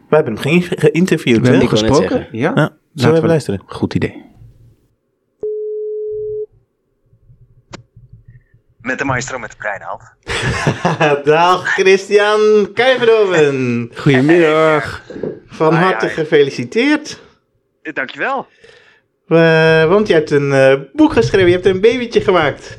We 0.10 0.16
hebben 0.16 0.34
hem 0.42 0.62
ge- 0.62 0.76
geïnterviewd, 0.78 1.38
We 1.42 1.48
hebben 1.48 1.60
net 1.70 1.80
gesproken. 1.80 2.28
Ja, 2.32 2.52
Ja, 2.56 2.70
zullen 2.94 3.12
we 3.12 3.18
even 3.18 3.30
luisteren? 3.30 3.62
Goed 3.66 3.94
idee. 3.96 4.30
Met 8.82 8.98
de 8.98 9.06
maestro 9.06 9.40
met 9.40 9.52
de 9.52 9.58
Breinaald. 9.58 10.04
Dag 11.26 11.74
Christian 11.74 12.70
Kuiverdoven. 12.74 13.92
Goedemiddag. 13.96 15.02
Van 15.48 15.74
Ai, 15.74 15.84
harte 15.84 16.06
ai. 16.06 16.14
gefeliciteerd. 16.14 17.20
Eh, 17.82 17.94
Dankjewel. 17.94 18.48
Eh, 19.28 19.86
want 19.86 20.08
je 20.08 20.14
hebt 20.14 20.32
een 20.32 20.54
eh, 20.54 20.80
boek 20.94 21.14
geschreven, 21.14 21.48
je 21.48 21.54
hebt 21.54 21.66
een 21.66 21.82
babytje 21.82 22.22
gemaakt. 22.22 22.78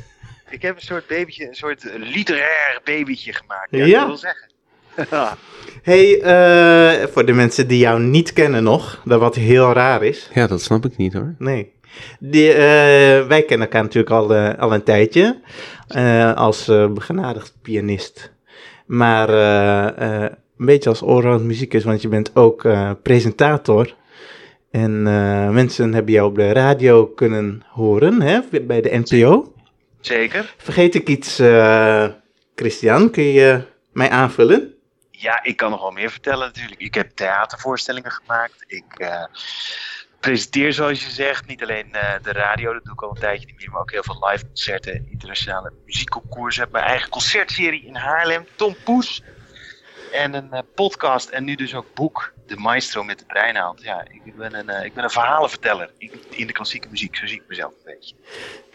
Ik 0.49 0.61
heb 0.61 0.75
een 0.75 0.81
soort 0.81 1.07
babytje, 1.07 1.47
een 1.47 1.55
soort 1.55 1.83
literair 1.97 2.79
babytje 2.83 3.33
gemaakt. 3.33 3.67
Ja, 3.69 3.85
Ja. 3.85 4.01
ik 4.01 4.07
wil 4.07 4.17
zeggen. 4.17 4.51
hey, 5.83 6.21
eh, 6.21 7.07
voor 7.11 7.25
de 7.25 7.33
mensen 7.33 7.67
die 7.67 7.77
jou 7.79 7.99
niet 7.99 8.33
kennen 8.33 8.63
nog, 8.63 9.01
dat 9.05 9.19
wat 9.19 9.35
heel 9.35 9.73
raar 9.73 10.03
is. 10.03 10.29
Ja, 10.33 10.47
dat 10.47 10.61
snap 10.61 10.85
ik 10.85 10.97
niet 10.97 11.13
hoor. 11.13 11.35
Nee. 11.37 11.73
Die, 12.19 12.51
eh, 12.51 13.27
wij 13.27 13.43
kennen 13.45 13.67
elkaar 13.67 13.83
natuurlijk 13.83 14.13
al, 14.13 14.33
eh, 14.33 14.59
al 14.59 14.73
een 14.73 14.83
tijdje. 14.83 15.41
eh, 15.87 16.33
als 16.33 16.65
begenadigd 16.65 17.53
pianist. 17.61 18.31
Maar 18.85 19.29
een 19.29 20.65
beetje 20.65 20.89
als 20.89 21.03
allround 21.03 21.43
muzikus, 21.43 21.83
want 21.83 22.01
je 22.01 22.07
bent 22.07 22.35
ook 22.35 22.67
presentator. 23.03 23.95
En 24.71 25.03
mensen 25.53 25.93
hebben 25.93 26.13
jou 26.13 26.27
op 26.29 26.35
de 26.35 26.51
radio 26.51 27.05
kunnen 27.07 27.63
horen, 27.67 28.21
hè, 28.21 28.39
bij 28.61 28.81
de 28.81 29.03
NPO. 29.05 29.53
Zeker. 30.01 30.53
Vergeet 30.57 30.95
ik 30.95 31.07
iets, 31.07 31.41
Christian? 32.55 33.09
Kun 33.11 33.23
je 33.23 33.61
mij 33.91 34.09
aanvullen? 34.09 34.73
Ja, 35.11 35.43
ik 35.43 35.57
kan 35.57 35.69
nog 35.71 35.81
wel 35.81 35.91
meer 35.91 36.11
vertellen 36.11 36.47
natuurlijk. 36.47 36.81
Ik 36.81 36.93
heb 36.93 37.09
theatervoorstellingen 37.15 38.11
gemaakt. 38.11 38.63
Ik 38.67 39.07
presenteer 40.27 40.73
zoals 40.73 41.03
je 41.05 41.11
zegt 41.11 41.47
niet 41.47 41.61
alleen 41.63 41.87
eh, 41.91 42.13
de 42.23 42.31
radio, 42.31 42.73
dat 42.73 42.83
doe 42.83 42.93
ik 42.93 43.01
al 43.01 43.09
een 43.09 43.19
tijdje 43.19 43.45
niet 43.45 43.57
meer, 43.59 43.69
maar 43.71 43.81
ook 43.81 43.91
heel 43.91 44.03
veel 44.03 44.27
live 44.29 44.45
concerten, 44.45 45.07
internationale 45.11 45.71
muziekconcours. 45.85 46.55
Ik 46.55 46.61
heb 46.61 46.71
mijn 46.71 46.83
eigen 46.83 47.09
concertserie 47.09 47.85
in 47.85 47.95
Haarlem, 47.95 48.45
Tom 48.55 48.75
Poes. 48.83 49.23
En 50.11 50.33
een 50.33 50.51
eh, 50.51 50.59
podcast 50.75 51.29
en 51.29 51.43
nu 51.43 51.55
dus 51.55 51.75
ook 51.75 51.85
boek, 51.93 52.33
De 52.47 52.55
Maestro 52.55 53.03
met 53.03 53.19
de 53.19 53.25
Breinaald. 53.25 53.81
Ja, 53.83 54.05
ik 54.25 54.35
ben 54.37 54.55
een, 54.55 54.69
eh, 54.69 54.85
ik 54.85 54.93
ben 54.93 55.03
een 55.03 55.09
verhalenverteller 55.09 55.89
in, 55.97 56.11
in 56.29 56.47
de 56.47 56.53
klassieke 56.53 56.87
muziek, 56.91 57.15
zo 57.15 57.25
zie 57.25 57.37
ik 57.37 57.43
mezelf 57.47 57.71
een 57.71 57.93
beetje. 57.93 58.15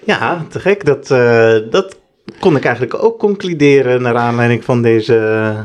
Ja, 0.05 0.47
te 0.49 0.61
gek. 0.61 0.85
Dat, 0.85 1.11
eh, 1.11 1.59
dat 1.71 1.97
kon 2.41 2.57
ik 2.57 2.65
eigenlijk 2.65 3.03
ook 3.03 3.19
concluderen 3.19 4.03
naar 4.03 4.17
aanleiding 4.17 4.65
van 4.65 4.83
deze 4.83 5.15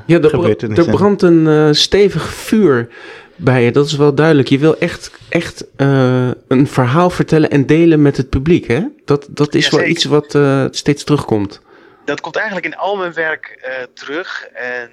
Ja, 0.05 0.19
er, 0.19 0.29
gebeurtenissen. 0.29 0.87
er 0.87 0.95
brandt 0.95 1.21
een 1.21 1.75
stevig 1.75 2.33
vuur 2.33 2.89
bij 3.35 3.63
je. 3.63 3.71
Dat 3.71 3.85
is 3.85 3.95
wel 3.95 4.15
duidelijk. 4.15 4.47
Je 4.47 4.59
wil 4.59 4.77
echt, 4.77 5.11
echt 5.29 5.65
eh, 5.75 6.29
een 6.47 6.67
verhaal 6.67 7.09
vertellen 7.09 7.49
en 7.49 7.65
delen 7.65 8.01
met 8.01 8.17
het 8.17 8.29
publiek, 8.29 8.67
hè? 8.67 8.81
Dat, 9.05 9.27
dat 9.29 9.53
is 9.53 9.69
wel 9.69 9.83
iets 9.83 10.03
wat 10.03 10.35
eh, 10.35 10.65
steeds 10.71 11.03
terugkomt. 11.03 11.61
dat 12.05 12.21
komt 12.21 12.35
eigenlijk 12.35 12.65
in 12.65 12.75
al 12.75 12.95
mijn 12.95 13.13
werk 13.13 13.59
eh, 13.61 13.73
terug. 13.93 14.47
En 14.53 14.91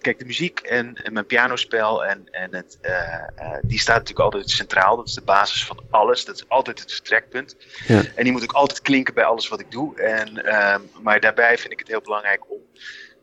kijk, 0.00 0.18
de 0.18 0.24
muziek 0.24 0.60
en, 0.60 0.94
en 1.02 1.12
mijn 1.12 1.26
pianospel, 1.26 2.04
en, 2.04 2.28
en 2.30 2.54
het, 2.54 2.78
die 3.62 3.78
staat 3.78 3.98
natuurlijk 3.98 4.24
altijd 4.24 4.50
centraal. 4.50 4.96
Dat 4.96 5.08
is 5.08 5.14
de 5.14 5.22
basis 5.24 5.64
van 5.64 5.80
alles. 5.90 6.24
Dat 6.24 6.34
is 6.34 6.48
altijd 6.48 6.80
het 6.80 6.92
vertrekpunt. 6.92 7.56
Ja. 7.86 8.02
En 8.14 8.24
die 8.24 8.32
moet 8.32 8.42
ook 8.42 8.52
altijd 8.52 8.80
klinken 8.82 9.14
bij 9.14 9.24
alles 9.24 9.48
wat 9.48 9.60
ik 9.60 9.70
doe. 9.70 10.00
En, 10.00 10.44
ehm, 10.44 10.80
maar 11.02 11.20
daarbij 11.20 11.58
vind 11.58 11.72
ik 11.72 11.78
het 11.78 11.88
heel 11.88 12.00
belangrijk 12.00 12.50
om 12.50 12.58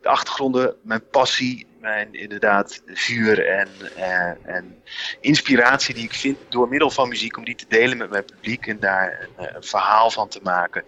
de 0.04 0.10
achtergronden, 0.10 0.74
mijn 0.82 1.08
passie, 1.10 1.66
mijn 1.84 2.14
inderdaad 2.14 2.82
vuur 2.86 3.46
en, 3.46 3.68
eh, 3.96 4.56
en 4.56 4.82
inspiratie 5.20 5.94
die 5.94 6.04
ik 6.04 6.14
vind 6.14 6.38
door 6.48 6.68
middel 6.68 6.90
van 6.90 7.08
muziek, 7.08 7.36
om 7.36 7.44
die 7.44 7.54
te 7.54 7.66
delen 7.68 7.96
met 7.96 8.10
mijn 8.10 8.24
publiek 8.24 8.66
en 8.66 8.80
daar 8.80 9.28
een, 9.36 9.46
eh, 9.46 9.54
een 9.54 9.62
verhaal 9.62 10.10
van 10.10 10.28
te 10.28 10.40
maken 10.42 10.84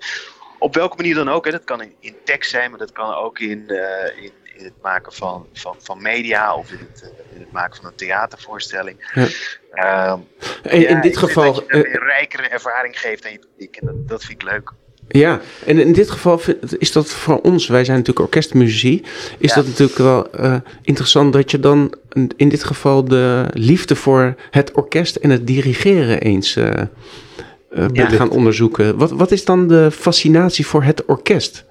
op 0.59 0.75
welke 0.75 0.97
manier 0.97 1.15
dan 1.15 1.29
ook. 1.29 1.45
Hè. 1.45 1.51
Dat 1.51 1.65
kan 1.65 1.83
in, 1.83 1.95
in 2.01 2.17
tekst 2.25 2.51
zijn, 2.51 2.71
maar 2.71 2.79
dat 2.79 2.93
kan 2.93 3.15
ook 3.15 3.39
in, 3.39 3.69
eh, 3.69 4.25
in, 4.25 4.33
in 4.45 4.65
het 4.65 4.83
maken 4.83 5.13
van, 5.13 5.47
van, 5.53 5.77
van 5.79 6.03
media 6.03 6.55
of 6.55 6.71
in 6.71 6.79
het, 6.79 7.13
in 7.35 7.41
het 7.41 7.53
maken 7.53 7.77
van 7.77 7.87
een 7.87 7.95
theatervoorstelling. 7.97 9.11
Ja. 9.15 9.27
Ehm, 9.71 10.21
En 10.63 10.81
ja, 10.81 10.89
in 10.89 11.01
dit 11.01 11.17
geval... 11.17 11.53
Dat 11.53 11.63
je 11.67 11.73
daarmee 11.73 11.95
een 11.95 12.03
rijkere 12.03 12.49
ervaring 12.49 13.01
geeft 13.01 13.25
aan 13.25 13.33
je 13.33 13.39
publiek. 13.39 13.77
En 13.77 13.87
dat, 13.87 14.09
dat 14.09 14.25
vind 14.25 14.43
ik 14.43 14.49
leuk. 14.49 14.73
Ja, 15.09 15.41
en 15.65 15.79
in 15.79 15.93
dit 15.93 16.11
geval 16.11 16.41
is 16.79 16.93
dat 16.93 17.09
voor 17.09 17.41
ons, 17.41 17.67
wij 17.69 17.85
zijn 17.85 17.97
natuurlijk 17.97 18.27
orkestmuzici, 18.27 19.03
is 19.39 19.49
Ja. 19.51 19.55
dat 19.57 19.67
natuurlijk 19.67 19.99
wel 19.99 20.31
eh, 20.31 20.55
interessant 20.83 21.33
dat 21.33 21.51
je 21.51 21.59
dan 21.61 21.95
in 22.37 22.49
dit 22.49 22.65
geval 22.65 23.05
de 23.05 23.47
liefde 23.53 23.97
voor 23.97 24.35
het 24.51 24.73
orkest 24.73 25.17
en 25.17 25.31
het 25.31 25.47
dirigeren 25.47 26.21
eens 26.21 26.55
Ja. 26.55 28.09
gaan 28.09 28.31
onderzoeken. 28.31 28.97
Wat, 28.99 29.11
wat 29.11 29.31
is 29.33 29.45
dan 29.45 29.69
de 29.69 29.91
fascinatie 29.91 30.67
voor 30.67 30.83
het 30.83 31.05
orkest? 31.05 31.65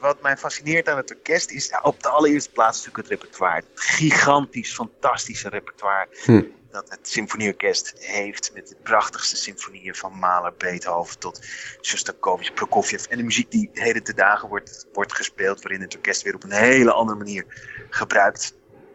Wat 0.00 0.22
mij 0.22 0.36
fascineert 0.36 0.88
aan 0.88 0.96
het 0.96 1.10
orkest 1.14 1.50
is 1.50 1.70
op 1.82 2.02
de 2.02 2.08
allereerste 2.08 2.50
plaats 2.50 2.76
natuurlijk 2.84 3.08
het 3.08 3.20
repertoire. 3.20 3.56
Het 3.56 3.66
gigantisch, 3.84 4.72
fantastische 4.74 5.48
repertoire 5.48 6.06
Hm. 6.24 6.42
Dat 6.72 6.90
het 6.90 7.08
symfonieorkest 7.08 7.92
heeft. 7.98 8.50
Met 8.54 8.68
de 8.68 8.76
prachtigste 8.82 9.36
symfonieën 9.36 9.94
van 9.94 10.12
Mahler, 10.12 10.54
Beethoven 10.58 11.18
tot 11.18 11.40
Shostakovich, 11.80 12.52
Prokofjev. 12.52 13.04
En 13.04 13.16
de 13.16 13.22
muziek 13.22 13.50
die 13.50 13.70
heden 13.72 14.02
te 14.02 14.14
dagen 14.14 14.48
wordt, 14.48 14.86
wordt 14.92 15.14
gespeeld, 15.14 15.62
waarin 15.62 15.80
het 15.80 15.94
orkest 15.94 16.22
weer 16.22 16.34
op 16.34 16.44
een 16.44 16.52
hele 16.52 16.92
andere 16.92 17.18
manier 17.18 17.44
gebruikt 17.90 18.54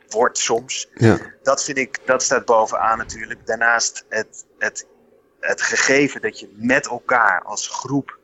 wordt 0.09 0.37
soms. 0.37 0.89
Ja. 0.93 1.19
Dat 1.43 1.63
vind 1.63 1.77
ik, 1.77 1.99
dat 2.05 2.23
staat 2.23 2.45
bovenaan 2.45 2.97
natuurlijk. 2.97 3.45
Daarnaast 3.45 4.05
het, 4.09 4.45
het, 4.57 4.87
het 5.39 5.61
gegeven 5.61 6.21
dat 6.21 6.39
je 6.39 6.53
met 6.55 6.87
elkaar 6.87 7.43
als 7.43 7.67
groep 7.67 8.17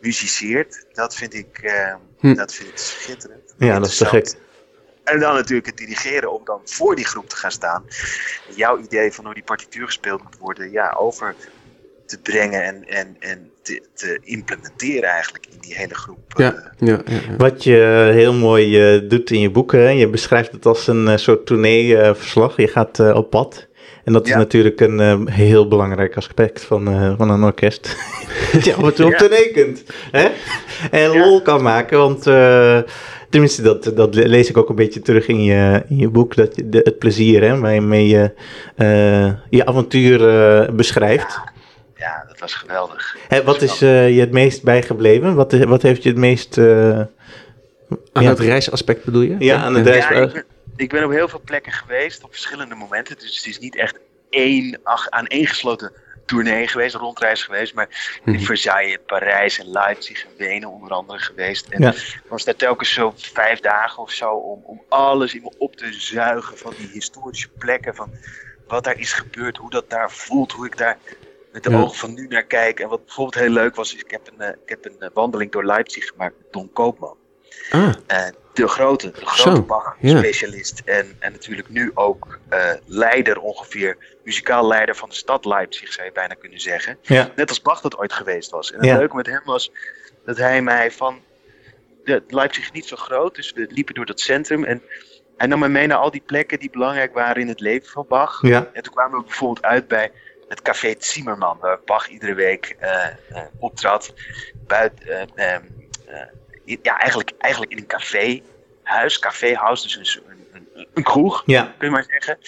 muziceert, 0.00 0.86
dat 0.92 1.14
vind 1.14 1.34
ik, 1.34 1.58
eh, 1.58 1.94
Hm. 2.18 2.34
dat 2.34 2.52
vind 2.54 2.68
ik 2.68 2.78
schitterend. 2.78 3.54
Ja, 3.58 3.78
dat 3.78 3.88
is 3.88 3.96
te 3.96 4.04
Interessant. 4.04 4.44
En 5.06 5.20
dan 5.20 5.34
natuurlijk 5.34 5.66
het 5.66 5.76
dirigeren 5.76 6.32
om 6.32 6.44
dan 6.44 6.60
voor 6.64 6.96
die 6.96 7.04
groep 7.04 7.28
te 7.28 7.36
gaan 7.36 7.50
staan. 7.50 7.84
Jouw 8.54 8.78
idee 8.78 9.12
van 9.12 9.24
hoe 9.24 9.34
die 9.34 9.42
partituur 9.42 9.86
gespeeld 9.86 10.22
moet 10.22 10.38
worden, 10.38 10.70
ja, 10.70 10.94
over 10.98 11.34
te 12.06 12.18
brengen 12.18 12.62
en, 12.62 12.88
en, 12.88 13.16
en 13.18 13.50
te, 13.62 13.82
te 13.94 14.20
implementeren 14.22 15.10
eigenlijk 15.10 15.46
in 15.52 15.58
die 15.60 15.74
hele 15.74 15.94
groep. 15.94 16.32
Ja, 16.36 16.54
eh, 16.54 16.88
ja, 16.88 17.00
ja, 17.04 17.14
ja. 17.14 17.36
Wat 17.36 17.64
je 17.64 18.10
heel 18.12 18.34
mooi 18.34 18.94
eh, 18.96 19.08
doet 19.08 19.30
in 19.30 19.40
je 19.40 19.50
boeken, 19.50 19.80
hè, 19.80 19.88
je 19.88 20.08
beschrijft 20.08 20.52
het 20.52 20.66
als 20.66 20.86
een 20.86 21.08
eh, 21.08 21.16
soort 21.16 21.46
tourneeverslag. 21.46 22.56
je 22.56 22.68
gaat 22.68 22.98
op 22.98 23.30
pad. 23.30 23.66
En 24.06 24.12
dat 24.12 24.24
is 24.26 24.32
Ja. 24.32 24.36
natuurlijk 24.38 24.80
een 24.80 25.00
eh, 25.00 25.18
heel 25.24 25.68
belangrijk 25.68 26.16
aspect 26.16 26.64
van, 26.64 26.88
eh, 26.88 27.12
van 27.16 27.30
een 27.30 27.42
orkest. 27.42 27.96
ja, 28.62 28.80
wat 28.80 28.96
je 28.96 29.04
op 29.06 29.12
kunt. 29.52 29.84
Hè? 30.10 30.28
En 30.90 31.12
Ja. 31.12 31.18
lol 31.18 31.42
kan 31.42 31.62
maken, 31.62 31.98
want 31.98 32.26
eh, 32.26 32.78
tenminste, 33.30 33.62
dat, 33.62 33.92
dat 33.94 34.14
lees 34.14 34.48
ik 34.48 34.56
ook 34.56 34.68
een 34.68 34.74
beetje 34.74 35.00
terug 35.00 35.26
in 35.26 35.42
je, 35.44 35.82
in 35.88 35.96
je 35.96 36.08
boek. 36.08 36.34
Dat 36.36 36.56
je, 36.56 36.68
de, 36.68 36.80
het 36.84 36.98
plezier 36.98 37.42
hè, 37.42 37.58
waarmee 37.60 38.06
je 38.08 38.30
eh, 38.76 39.32
je 39.50 39.66
avontuur 39.66 40.28
eh, 40.28 40.68
beschrijft. 40.74 41.38
ja, 41.96 42.24
dat 42.28 42.38
was 42.38 42.54
geweldig. 42.54 43.16
Hè, 43.28 43.42
wat 43.42 43.62
is 43.62 43.82
eh, 43.82 44.14
je 44.14 44.20
het 44.20 44.32
meest 44.32 44.62
bijgebleven? 44.62 45.34
Wat, 45.34 45.52
wat 45.52 45.82
heeft 45.82 46.02
je 46.02 46.08
het 46.08 46.18
meest... 46.18 46.58
eh, 46.58 46.98
Aan 48.12 48.22
Ja. 48.22 48.28
het 48.28 48.38
reisaspect 48.40 49.04
bedoel 49.04 49.22
je? 49.22 49.36
Ja, 49.38 49.56
aan 49.56 49.74
het 49.74 49.86
reis- 49.86 50.08
Ja, 50.08 50.30
ik 50.76 50.90
ben, 50.90 51.04
op 51.04 51.10
heel 51.10 51.28
veel 51.28 51.40
plekken 51.44 51.72
geweest, 51.72 52.22
op 52.24 52.30
verschillende 52.32 52.74
momenten. 52.74 53.18
Dus 53.18 53.36
het 53.36 53.46
is 53.46 53.58
niet 53.58 53.76
echt 53.76 53.98
één 54.30 54.80
ach, 54.82 55.10
aaneengesloten 55.10 55.92
tournee 56.26 56.68
geweest, 56.68 56.94
een 56.94 57.00
rondreis 57.00 57.42
geweest. 57.44 57.74
Maar 57.74 58.20
in 58.24 58.32
Mhm. 58.32 58.42
Versailles, 58.44 58.98
Parijs 59.06 59.58
en 59.58 59.70
Leipzig 59.70 60.24
en 60.24 60.32
Wenen 60.36 60.68
onder 60.70 60.90
andere 60.90 61.18
geweest. 61.18 61.66
En 61.68 61.82
Ja. 61.82 61.92
ik 61.92 62.22
was 62.28 62.44
daar 62.44 62.56
telkens 62.56 62.92
zo 62.92 63.12
vijf 63.16 63.60
dagen 63.60 64.02
of 64.02 64.10
zo 64.10 64.30
om, 64.30 64.62
om 64.64 64.82
alles 64.88 65.34
in 65.34 65.42
me 65.42 65.52
op 65.58 65.76
te 65.76 65.92
zuigen 65.92 66.58
van 66.58 66.74
die 66.76 66.88
historische 66.92 67.48
plekken. 67.58 67.94
Van 67.94 68.10
wat 68.66 68.84
daar 68.84 68.98
is 68.98 69.12
gebeurd, 69.12 69.56
hoe 69.56 69.70
dat 69.70 69.90
daar 69.90 70.10
voelt, 70.10 70.52
hoe 70.52 70.66
ik 70.66 70.76
daar 70.76 70.98
met 71.52 71.62
de 71.62 71.70
Ja. 71.70 71.76
ogen 71.80 71.96
van 71.96 72.14
nu 72.14 72.26
naar 72.26 72.44
kijk. 72.44 72.80
En 72.80 72.88
wat 72.88 73.04
bijvoorbeeld 73.04 73.44
heel 73.44 73.52
leuk 73.52 73.74
was, 73.74 73.94
is 73.94 74.00
ik 74.00 74.10
heb 74.10 74.26
een, 74.32 74.40
eh, 74.40 74.48
ik 74.48 74.68
heb 74.68 74.84
een 74.84 74.96
eh, 75.00 75.08
wandeling 75.12 75.52
door 75.52 75.64
Leipzig 75.64 76.04
gemaakt 76.04 76.34
met 76.38 76.52
Don 76.52 76.72
Koopman. 76.72 77.16
Ah, 77.70 77.94
de 78.56 78.68
grote, 78.68 79.10
de 79.10 79.26
grote 79.26 79.60
Bach-specialist. 79.60 80.82
En, 80.84 81.16
en 81.18 81.32
natuurlijk 81.32 81.68
nu 81.68 81.90
ook 81.94 82.38
eh, 82.48 82.70
leider 82.84 83.38
ongeveer, 83.40 83.96
muzikaal 84.24 84.66
leider 84.66 84.96
van 84.96 85.08
de 85.08 85.14
stad 85.14 85.44
Leipzig, 85.44 85.92
zou 85.92 86.06
je 86.06 86.12
bijna 86.12 86.34
kunnen 86.34 86.60
zeggen. 86.60 86.98
Ja. 87.02 87.30
Net 87.36 87.48
als 87.48 87.62
Bach 87.62 87.80
dat 87.80 87.96
ooit 87.98 88.12
geweest 88.12 88.50
was. 88.50 88.72
En 88.72 88.78
het 88.78 88.86
Ja. 88.86 88.96
leuke 88.96 89.16
met 89.16 89.26
hem 89.26 89.42
was 89.44 89.72
dat 90.24 90.36
hij 90.36 90.62
mij 90.62 90.90
van... 90.90 91.20
De, 92.04 92.22
Leipzig 92.28 92.62
is 92.62 92.70
niet 92.70 92.86
zo 92.86 92.96
groot, 92.96 93.34
dus 93.34 93.52
we 93.52 93.66
liepen 93.70 93.94
door 93.94 94.06
dat 94.06 94.20
centrum. 94.20 94.64
En 94.64 94.82
hij 95.36 95.46
nam 95.46 95.58
me 95.58 95.68
mee 95.68 95.86
naar 95.86 95.98
al 95.98 96.10
die 96.10 96.22
plekken 96.26 96.58
die 96.58 96.70
belangrijk 96.70 97.14
waren 97.14 97.42
in 97.42 97.48
het 97.48 97.60
leven 97.60 97.88
van 97.90 98.04
Bach. 98.08 98.42
En 98.42 98.82
toen 98.82 98.92
kwamen 98.94 99.18
we 99.18 99.24
bijvoorbeeld 99.24 99.64
uit 99.64 99.88
bij 99.88 100.12
het 100.48 100.62
café 100.62 100.94
Zimmerman, 100.98 101.58
waar 101.60 101.78
Bach 101.84 102.08
iedere 102.08 102.34
week 102.34 102.76
eh, 102.78 103.06
eh, 103.06 103.14
optrad. 103.58 104.14
Buiten, 104.66 105.06
eh, 105.08 105.54
ehm, 105.54 105.62
eh, 106.06 106.20
ja, 106.82 106.98
eigenlijk, 106.98 107.30
eigenlijk 107.38 107.72
in 107.72 107.78
een 107.78 107.86
caféhuis, 107.86 109.18
caféhuis, 109.18 109.82
dus 109.82 109.96
een, 110.26 110.32
een, 110.52 110.68
een, 110.74 110.86
een 110.94 111.02
kroeg, 111.02 111.42
Ja. 111.46 111.74
kun 111.78 111.86
je 111.86 111.92
maar 111.92 112.06
zeggen. 112.08 112.38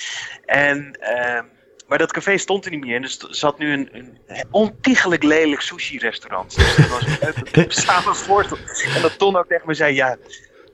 En, 0.45 0.93
ehm, 1.01 1.45
maar 1.87 1.99
dat 1.99 2.13
café 2.13 2.37
stond 2.39 2.65
er 2.65 2.71
niet 2.71 2.81
meer 2.81 2.97
en 2.97 3.03
er 3.03 3.17
zat 3.31 3.59
nu 3.59 3.73
een, 3.73 3.89
een 3.93 4.19
ontiegelijk 4.51 5.23
lelijk 5.23 5.61
sushi-restaurant. 5.61 6.55
Dus 6.57 6.77
dat 6.77 6.89
was 6.89 7.05
een 7.51 7.71
samen 7.87 8.17
voorstel. 8.17 8.59
En 8.95 9.03
dat 9.03 9.19
Ton 9.19 9.37
ook 9.37 9.49
tegen 9.49 9.67
me 9.67 9.75
zei, 9.75 9.95
ja, 9.95 10.17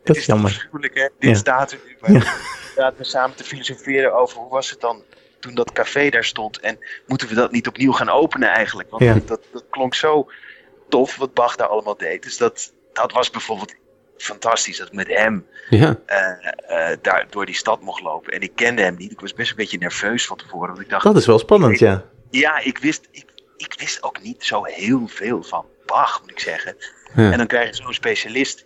Dat 0.05 0.17
is 0.17 0.27
jammer. 0.27 0.69
hè? 0.73 1.09
Dit 1.19 1.31
Ja. 1.31 1.35
staat 1.35 1.73
er 1.73 1.79
nu. 1.87 1.97
Maar 2.01 2.37
laten 2.75 2.99
we 2.99 3.05
samen 3.05 3.37
te 3.37 3.45
filosoferen 3.45 4.15
over 4.15 4.39
hoe 4.39 4.51
was 4.51 4.71
het 4.71 4.81
dan 4.81 5.05
toen 5.41 5.55
dat 5.55 5.73
café 5.73 6.09
daar 6.11 6.25
stond. 6.25 6.61
En 6.61 6.79
moeten 7.07 7.29
we 7.29 7.35
dat 7.35 7.53
niet 7.53 7.67
opnieuw 7.69 7.93
gaan 7.93 8.09
openen 8.09 8.49
eigenlijk? 8.49 8.91
Want 8.91 9.03
Ja. 9.03 9.15
dat, 9.25 9.41
dat 9.53 9.65
klonk 9.71 9.95
zo 9.95 10.31
tof 10.89 11.17
wat 11.17 11.35
Bach 11.35 11.57
daar 11.57 11.69
allemaal 11.69 11.97
deed. 11.97 12.23
Dus 12.23 12.37
dat, 12.37 12.73
dat 12.95 13.13
was 13.13 13.31
bijvoorbeeld 13.31 13.75
fantastisch 14.17 14.79
dat 14.79 14.87
ik 14.87 14.93
met 14.93 15.09
hem 15.09 15.47
ja. 15.71 16.01
eh, 16.07 16.91
eh, 16.91 16.99
daar 17.03 17.27
door 17.31 17.47
die 17.47 17.55
stad 17.55 17.81
mocht 17.81 18.03
lopen. 18.03 18.33
En 18.33 18.41
ik 18.41 18.53
kende 18.55 18.83
hem 18.83 18.97
niet. 18.99 19.13
Ik 19.13 19.21
was 19.21 19.35
best 19.35 19.51
een 19.51 19.57
beetje 19.57 19.79
nerveus 19.79 20.27
van 20.27 20.37
tevoren. 20.37 20.69
Want 20.69 20.81
ik 20.81 20.89
dacht, 20.89 21.05
Dat 21.05 21.17
is 21.17 21.27
wel 21.27 21.39
spannend, 21.39 21.79
ja. 21.79 22.05
ja, 22.31 22.59
ik 22.59 22.79
wist, 22.79 23.09
ik, 23.11 23.25
ik 23.57 23.75
wist 23.79 24.03
ook 24.03 24.23
niet 24.23 24.45
zo 24.45 24.65
heel 24.65 25.07
veel 25.07 25.43
van 25.43 25.65
Bach, 25.87 26.21
moet 26.21 26.31
ik 26.31 26.41
zeggen. 26.41 26.77
Ja. 27.15 27.31
En 27.31 27.39
dan 27.39 27.47
krijg 27.47 27.69
je 27.69 27.83
zo'n 27.83 27.95
specialist, 27.95 28.65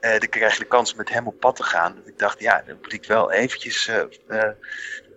eh, 0.00 0.10
dan 0.10 0.28
krijg 0.28 0.52
je 0.52 0.58
de 0.58 0.64
kans 0.64 0.94
met 0.94 1.10
hem 1.10 1.26
op 1.26 1.40
pad 1.40 1.56
te 1.56 1.62
gaan. 1.62 1.94
Dat 1.94 2.06
ik 2.06 2.18
dacht, 2.18 2.40
ja, 2.40 2.62
dan 2.66 2.76
moet 2.82 2.92
ik 2.92 3.04
wel 3.04 3.32
eventjes 3.32 3.90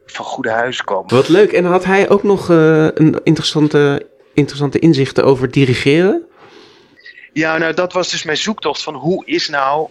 van 0.05 0.25
goede 0.25 0.49
huizen 0.49 0.85
komen. 0.85 1.15
Wat 1.15 1.29
leuk. 1.29 1.51
En 1.51 1.65
had 1.65 1.83
hij 1.83 2.09
ook 2.09 2.23
nog 2.23 2.49
een 2.49 3.19
interessante, 3.23 4.07
interessante 4.33 4.79
inzichten 4.79 5.23
over 5.25 5.51
dirigeren? 5.51 6.27
Ja, 7.33 7.57
nou 7.57 7.73
dat 7.73 7.93
was 7.93 8.11
dus 8.11 8.23
mijn 8.23 8.37
zoektocht 8.37 8.83
van 8.83 8.95
hoe 8.95 9.25
is 9.25 9.49
nou 9.49 9.89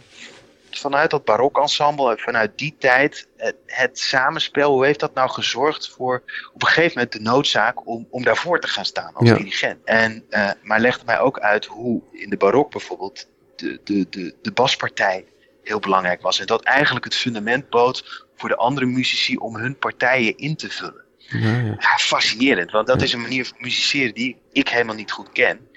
vanuit 0.70 1.10
dat 1.10 1.24
barokensemble, 1.24 2.18
vanuit 2.18 2.58
die 2.58 2.74
tijd, 2.78 3.28
het, 3.36 3.56
het, 3.66 3.98
samenspel, 3.98 4.72
hoe 4.72 4.84
heeft 4.84 5.00
dat 5.00 5.14
nou 5.14 5.30
gezorgd 5.30 5.88
voor 5.88 6.22
op 6.52 6.62
een 6.62 6.68
gegeven 6.68 6.92
moment 6.94 7.12
de 7.12 7.20
noodzaak 7.20 7.86
om, 7.86 8.06
om 8.10 8.24
daarvoor 8.24 8.60
te 8.60 8.68
gaan 8.68 8.84
staan 8.84 9.14
als 9.14 9.28
Ja. 9.28 9.36
dirigent. 9.36 9.84
En, 9.84 10.24
eh, 10.30 10.50
maar 10.62 10.80
legde 10.80 11.04
mij 11.04 11.20
ook 11.20 11.38
uit 11.38 11.64
hoe 11.64 12.02
in 12.12 12.30
de 12.30 12.36
barok 12.36 12.70
bijvoorbeeld 12.70 13.26
de, 13.56 13.80
de, 13.84 14.06
de, 14.10 14.34
de 14.42 14.52
baspartij 14.52 15.24
heel 15.62 15.80
belangrijk 15.80 16.22
was. 16.22 16.40
En 16.40 16.46
dat 16.46 16.62
eigenlijk 16.62 17.04
het 17.04 17.14
fundament 17.14 17.70
bood 17.70 18.26
voor 18.36 18.48
de 18.48 18.56
andere 18.56 18.86
muzici 18.86 19.36
om 19.36 19.56
hun 19.56 19.78
partijen 19.78 20.36
in 20.36 20.56
te 20.56 20.70
vullen. 20.70 21.04
Ja, 21.18 21.38
ja. 21.38 21.76
Ja, 21.78 21.96
fascinerend, 21.98 22.70
want 22.70 22.86
dat 22.86 23.02
is 23.02 23.12
een 23.12 23.20
manier 23.20 23.46
van 23.46 23.56
musiceren 23.60 24.14
die 24.14 24.36
ik 24.52 24.68
helemaal 24.68 24.94
niet 24.94 25.12
goed 25.12 25.32
ken. 25.32 25.68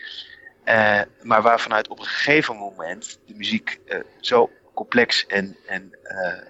Eh, 0.65 1.01
maar 1.21 1.41
waar 1.41 1.59
vanuit 1.59 1.87
op 1.87 1.99
een 1.99 2.05
gegeven 2.05 2.55
moment 2.55 3.19
de 3.25 3.33
muziek 3.35 3.79
eh, 3.85 3.99
zo 4.19 4.51
complex 4.73 5.25
en, 5.25 5.57
en 5.67 5.97
eh, 6.03 6.41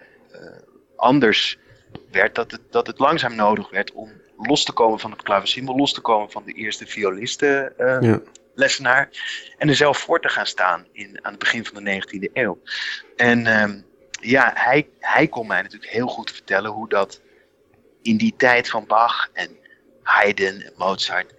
anders 0.95 1.57
werd, 2.11 2.35
dat 2.35 2.51
het, 2.51 2.61
dat 2.69 2.87
het 2.87 2.99
langzaam 2.99 3.35
nodig 3.35 3.69
werd 3.69 3.91
om 3.91 4.11
los 4.37 4.63
te 4.63 4.71
komen 4.71 4.99
van 4.99 5.11
het 5.11 5.23
klavecimbal, 5.23 5.75
los 5.75 5.93
te 5.93 6.01
komen 6.01 6.31
van 6.31 6.43
de 6.45 6.51
eerste 6.53 6.85
violisten 6.85 7.73
Ja. 7.77 8.21
lessenaar 8.53 9.09
en 9.57 9.69
er 9.69 9.75
zelf 9.75 9.97
voor 9.97 10.21
te 10.21 10.29
gaan 10.29 10.45
staan 10.47 10.87
in, 10.91 11.19
aan 11.21 11.31
het 11.31 11.39
begin 11.39 11.65
van 11.65 11.83
de 11.83 12.03
19e 12.03 12.31
eeuw. 12.33 12.61
En 13.15 13.47
ehm, 13.47 13.81
ja, 14.21 14.51
hij, 14.55 14.89
hij 14.99 15.27
kon 15.27 15.47
mij 15.47 15.61
natuurlijk 15.61 15.91
heel 15.91 16.07
goed 16.07 16.31
vertellen 16.31 16.71
hoe 16.71 16.89
dat 16.89 17.21
in 18.01 18.17
die 18.17 18.33
tijd 18.37 18.69
van 18.69 18.85
Bach 18.85 19.29
en 19.33 19.57
Haydn 20.03 20.43
en 20.43 20.73
Mozart 20.77 21.33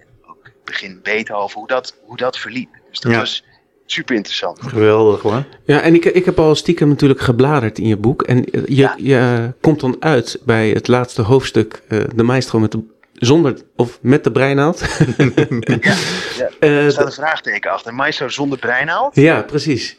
begin 0.67 1.01
Beethoven, 1.03 1.59
hoe 1.59 1.69
dat, 1.69 1.97
hoe 2.05 2.17
dat 2.17 2.39
verliep. 2.39 2.69
Dus 2.91 3.01
dat 3.01 3.13
Ja. 3.13 3.19
was 3.19 3.45
super 3.87 4.15
interessant. 4.15 4.59
Geweldig 4.63 5.23
hoor. 5.23 5.45
Ja, 5.65 5.81
en 5.81 5.95
ik, 5.95 6.05
ik 6.05 6.25
heb 6.25 6.39
al 6.39 6.55
stiekem 6.55 6.89
natuurlijk 6.89 7.21
gebladerd 7.21 7.79
in 7.79 7.87
je 7.87 7.97
boek. 7.97 8.23
En 8.23 8.45
eh, 8.45 8.61
je, 8.67 8.75
Ja. 8.75 8.95
je 8.99 9.53
komt 9.61 9.81
dan 9.81 9.97
uit 10.01 10.39
bij 10.45 10.69
het 10.71 10.89
laatste 10.89 11.23
hoofdstuk, 11.23 11.83
eh, 11.89 11.99
de 12.15 12.23
maestro 12.23 12.59
met 12.59 12.73
de, 12.73 12.81
zonder 13.13 13.57
of 13.77 13.99
met 14.03 14.25
de 14.25 14.33
breinaald. 14.33 14.81
Ja, 16.37 16.49
Eh, 16.61 16.85
Er 16.85 16.93
staat 16.93 17.07
een 17.07 17.13
vraagteken 17.13 17.71
achter. 17.71 17.95
Maestro 17.95 18.29
zonder 18.29 18.59
breinaald? 18.59 19.15
Ja, 19.15 19.43
precies. 19.43 19.97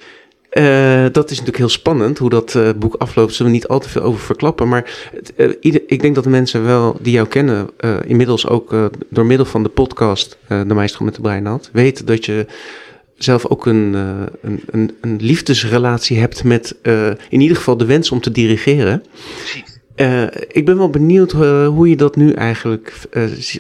Eh, 0.50 1.06
dat 1.12 1.26
is 1.26 1.30
natuurlijk 1.30 1.58
heel 1.58 1.70
spannend 1.70 2.18
hoe 2.18 2.30
dat 2.30 2.56
eh, 2.56 2.70
boek 2.76 2.96
afloopt. 2.96 3.34
Zullen 3.34 3.52
we 3.52 3.58
niet 3.58 3.68
al 3.68 3.80
te 3.80 3.90
veel 3.90 4.02
over 4.02 4.20
verklappen. 4.20 4.68
Maar 4.68 5.12
eh, 5.36 5.50
ieder, 5.60 5.82
ik 5.88 6.02
denk 6.02 6.16
dat 6.16 6.24
de 6.24 6.30
mensen 6.30 6.66
wel 6.66 6.98
die 7.02 7.14
jou 7.14 7.28
kennen, 7.28 7.70
inmiddels 8.06 8.48
ook 8.48 8.92
door 9.10 9.26
middel 9.26 9.46
van 9.46 9.64
de 9.64 9.70
podcast, 9.70 10.38
De 10.48 10.74
Meester 10.74 11.04
met 11.04 11.16
de 11.16 11.22
Breinaald, 11.22 11.70
weten 11.74 12.06
dat 12.06 12.26
je 12.26 12.46
zelf 13.18 13.46
ook 13.46 13.66
een, 13.66 13.94
een, 14.42 14.64
een, 14.72 14.98
een 15.02 15.18
liefdesrelatie 15.22 16.20
hebt 16.20 16.44
met 16.44 16.76
in 17.30 17.42
ieder 17.42 17.58
geval 17.58 17.78
de 17.78 17.86
wens 17.86 18.12
om 18.12 18.22
te 18.22 18.32
dirigeren. 18.32 19.04
Ik 20.48 20.66
ben 20.66 20.78
wel 20.78 20.90
benieuwd 20.90 21.32
hoe 21.32 21.90
je 21.90 21.96
dat 21.96 22.16
nu 22.16 22.32
eigenlijk 22.32 22.94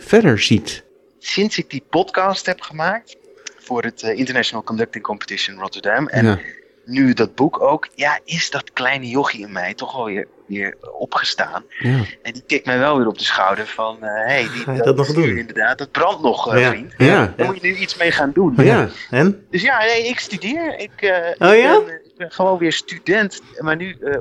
verder 0.01 0.39
ziet. 0.39 0.83
Sinds 1.19 1.57
ik 1.57 1.69
die 1.69 1.83
podcast 1.89 2.45
heb 2.45 2.61
gemaakt 2.61 3.17
voor 3.59 3.83
het 3.83 4.01
International 4.01 4.63
Conducting 4.63 5.03
Competition 5.03 5.59
Rotterdam 5.59 6.07
en 6.07 6.25
Ja. 6.25 6.39
Nu 6.87 7.13
dat 7.13 7.35
boek 7.35 7.61
ook, 7.61 7.87
ja, 7.95 8.19
is 8.25 8.49
dat 8.49 8.73
kleine 8.73 9.07
jochie 9.07 9.41
in 9.45 9.51
mij 9.51 9.73
toch 9.73 9.95
wel 9.95 10.05
weer, 10.05 10.27
weer 10.47 10.75
opgestaan. 10.97 11.63
Ja. 11.79 12.03
En 12.21 12.33
die 12.33 12.45
tikt 12.45 12.65
mij 12.65 12.79
wel 12.79 12.97
weer 12.97 13.07
op 13.07 13.17
de 13.17 13.23
schouder 13.23 13.67
van, 13.67 14.03
eh 14.03 14.25
hey, 14.25 14.47
die, 14.53 14.73
je 14.75 14.81
dat 14.81 14.95
nog 14.95 15.13
doen? 15.13 15.37
Inderdaad, 15.37 15.77
dat 15.77 15.91
brandt 15.91 16.21
nog, 16.21 16.53
eh, 16.53 16.61
Ja. 16.61 16.69
vriend. 16.69 16.93
Ja. 16.97 17.33
Daar 17.37 17.45
moet 17.45 17.61
je 17.61 17.67
nu 17.67 17.75
iets 17.75 17.97
mee 17.97 18.11
gaan 18.11 18.31
doen. 18.33 18.53
Ja. 18.57 18.89
En? 19.09 19.45
Dus 19.49 19.61
ja, 19.61 19.79
nee, 19.83 20.07
ik 20.07 20.19
studeer. 20.19 20.79
Ik, 20.79 21.01
eh, 21.01 21.47
Oh 21.49 21.55
ik 21.55 21.85
ben, 21.85 22.01
ik 22.05 22.17
ben 22.17 22.31
gewoon 22.31 22.57
weer 22.57 22.73
student, 22.73 23.41
maar 23.59 23.75
nu 23.75 23.97
eh, 24.01 24.19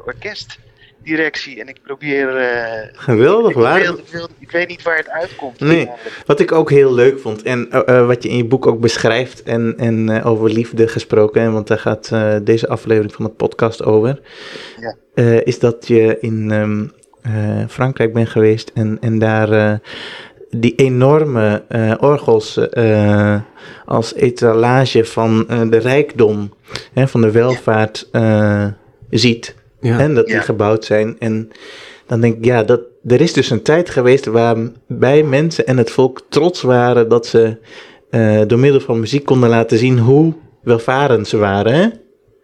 orkestdirectie. 1.07 1.61
En 1.61 1.69
ik 1.69 1.79
probeer... 1.83 2.37
eh, 2.37 2.89
Geweldig, 2.93 3.51
ik, 3.51 3.57
waar? 3.57 3.81
wil- 3.81 3.99
ik, 3.99 4.09
wil- 4.11 4.29
ik 4.39 4.51
weet 4.51 4.69
niet 4.69 4.83
waar 4.83 4.97
het 4.97 5.09
uitkomt. 5.11 5.61
Nee. 5.61 5.91
Wat 6.27 6.41
ik 6.41 6.53
ook 6.53 6.71
heel 6.71 6.95
leuk 6.95 7.19
vond 7.21 7.43
en 7.43 7.71
eh, 7.71 7.99
eh, 7.99 8.07
wat 8.07 8.23
je 8.23 8.29
in 8.29 8.37
je 8.37 8.45
boek 8.45 8.67
ook 8.67 8.81
beschrijft 8.81 9.43
en, 9.43 9.75
en 9.79 10.23
over 10.25 10.51
liefde 10.51 10.89
gesproken, 10.89 11.43
hè, 11.43 11.51
want 11.51 11.67
daar 11.67 11.79
gaat 11.79 12.11
deze 12.43 12.69
aflevering 12.69 13.13
van 13.13 13.25
de 13.25 13.31
podcast 13.31 13.85
over, 13.85 14.21
Ja. 14.81 15.23
is 15.45 15.59
dat 15.59 15.87
je 15.89 16.17
in 16.21 16.51
ehm, 16.51 16.87
eh, 17.23 17.65
Frankrijk 17.69 18.13
bent 18.13 18.29
geweest 18.29 18.71
en, 18.75 18.99
en 19.01 19.19
daar 19.19 19.81
die 20.51 20.75
enorme 20.75 21.63
orgels 22.01 22.61
als 23.85 24.15
etalage 24.15 25.05
van 25.05 25.47
de 25.71 25.77
rijkdom, 25.79 26.53
hè, 26.93 27.09
van 27.09 27.21
de 27.21 27.31
welvaart 27.31 28.09
ziet. 29.11 29.55
Ja. 29.87 29.99
En 29.99 30.15
dat 30.15 30.27
die 30.27 30.35
Ja. 30.35 30.41
gebouwd 30.41 30.85
zijn. 30.85 31.17
En 31.19 31.51
dan 32.07 32.21
denk 32.21 32.37
ik, 32.37 32.45
ja, 32.45 32.63
dat, 32.63 32.81
er 33.07 33.21
is 33.21 33.33
dus 33.33 33.51
een 33.51 33.63
tijd 33.63 33.91
geweest 33.91 34.25
waarbij 34.25 35.23
mensen 35.23 35.67
en 35.67 35.77
het 35.77 35.91
volk 35.91 36.23
trots 36.29 36.63
waren 36.63 37.09
dat 37.09 37.27
ze 37.27 37.59
eh, 38.11 38.41
door 38.47 38.59
middel 38.59 38.81
van 38.81 39.01
muziek 39.01 39.25
konden 39.25 39.49
laten 39.49 39.79
zien 39.79 39.99
hoe 39.99 40.35
welvarend 40.63 41.29
ze 41.29 41.37
waren. 41.37 41.73
Hè? 41.75 41.89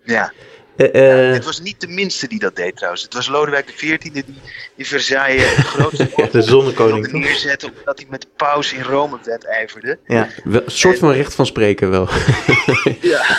Ja. 0.05 0.33
Eh, 0.77 1.27
eh, 1.29 1.33
Het 1.33 1.45
was 1.45 1.61
niet 1.61 1.81
de 1.81 1.89
minste 1.89 2.29
die 2.29 2.39
dat 2.39 2.57
deed 2.57 2.77
trouwens. 2.77 3.03
Het 3.03 3.15
was 3.15 3.29
Lodewijk 3.29 3.67
XIV 3.77 3.99
die 3.99 4.25
in 4.77 4.85
Versailles 4.85 5.57
het 5.57 5.67
grootste 5.67 6.11
ja, 6.17 6.27
de 6.33 6.43
zonnekoning 6.43 7.13
omdat 7.15 7.99
hij 7.99 8.07
met 8.09 8.21
de 8.21 8.29
paus 8.37 8.73
in 8.73 8.83
Rome 8.83 9.19
wedijverde. 9.25 9.99
Ja. 10.07 10.29
Wel, 10.45 10.63
een 10.65 10.71
soort 10.71 10.99
van 10.99 11.13
recht 11.13 11.35
van 11.35 11.47
spreken 11.47 11.91
wel. 11.91 12.09
Ja. 13.01 13.25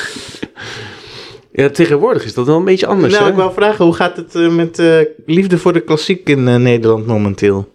Ja, 1.55 1.69
tegenwoordig 1.69 2.23
is 2.23 2.33
dat 2.33 2.45
wel 2.45 2.57
een 2.57 2.65
beetje 2.65 2.87
anders. 2.87 3.13
Nou, 3.13 3.25
hè? 3.25 3.29
ik 3.31 3.35
wou 3.35 3.53
vragen, 3.53 3.85
hoe 3.85 3.93
gaat 3.93 4.17
het 4.17 4.35
eh, 4.35 4.49
met 4.49 4.79
eh, 4.79 4.99
liefde 5.25 5.57
voor 5.57 5.73
de 5.73 5.83
klassiek 5.83 6.29
in 6.29 6.47
eh, 6.47 6.55
Nederland 6.55 7.05
momenteel? 7.05 7.71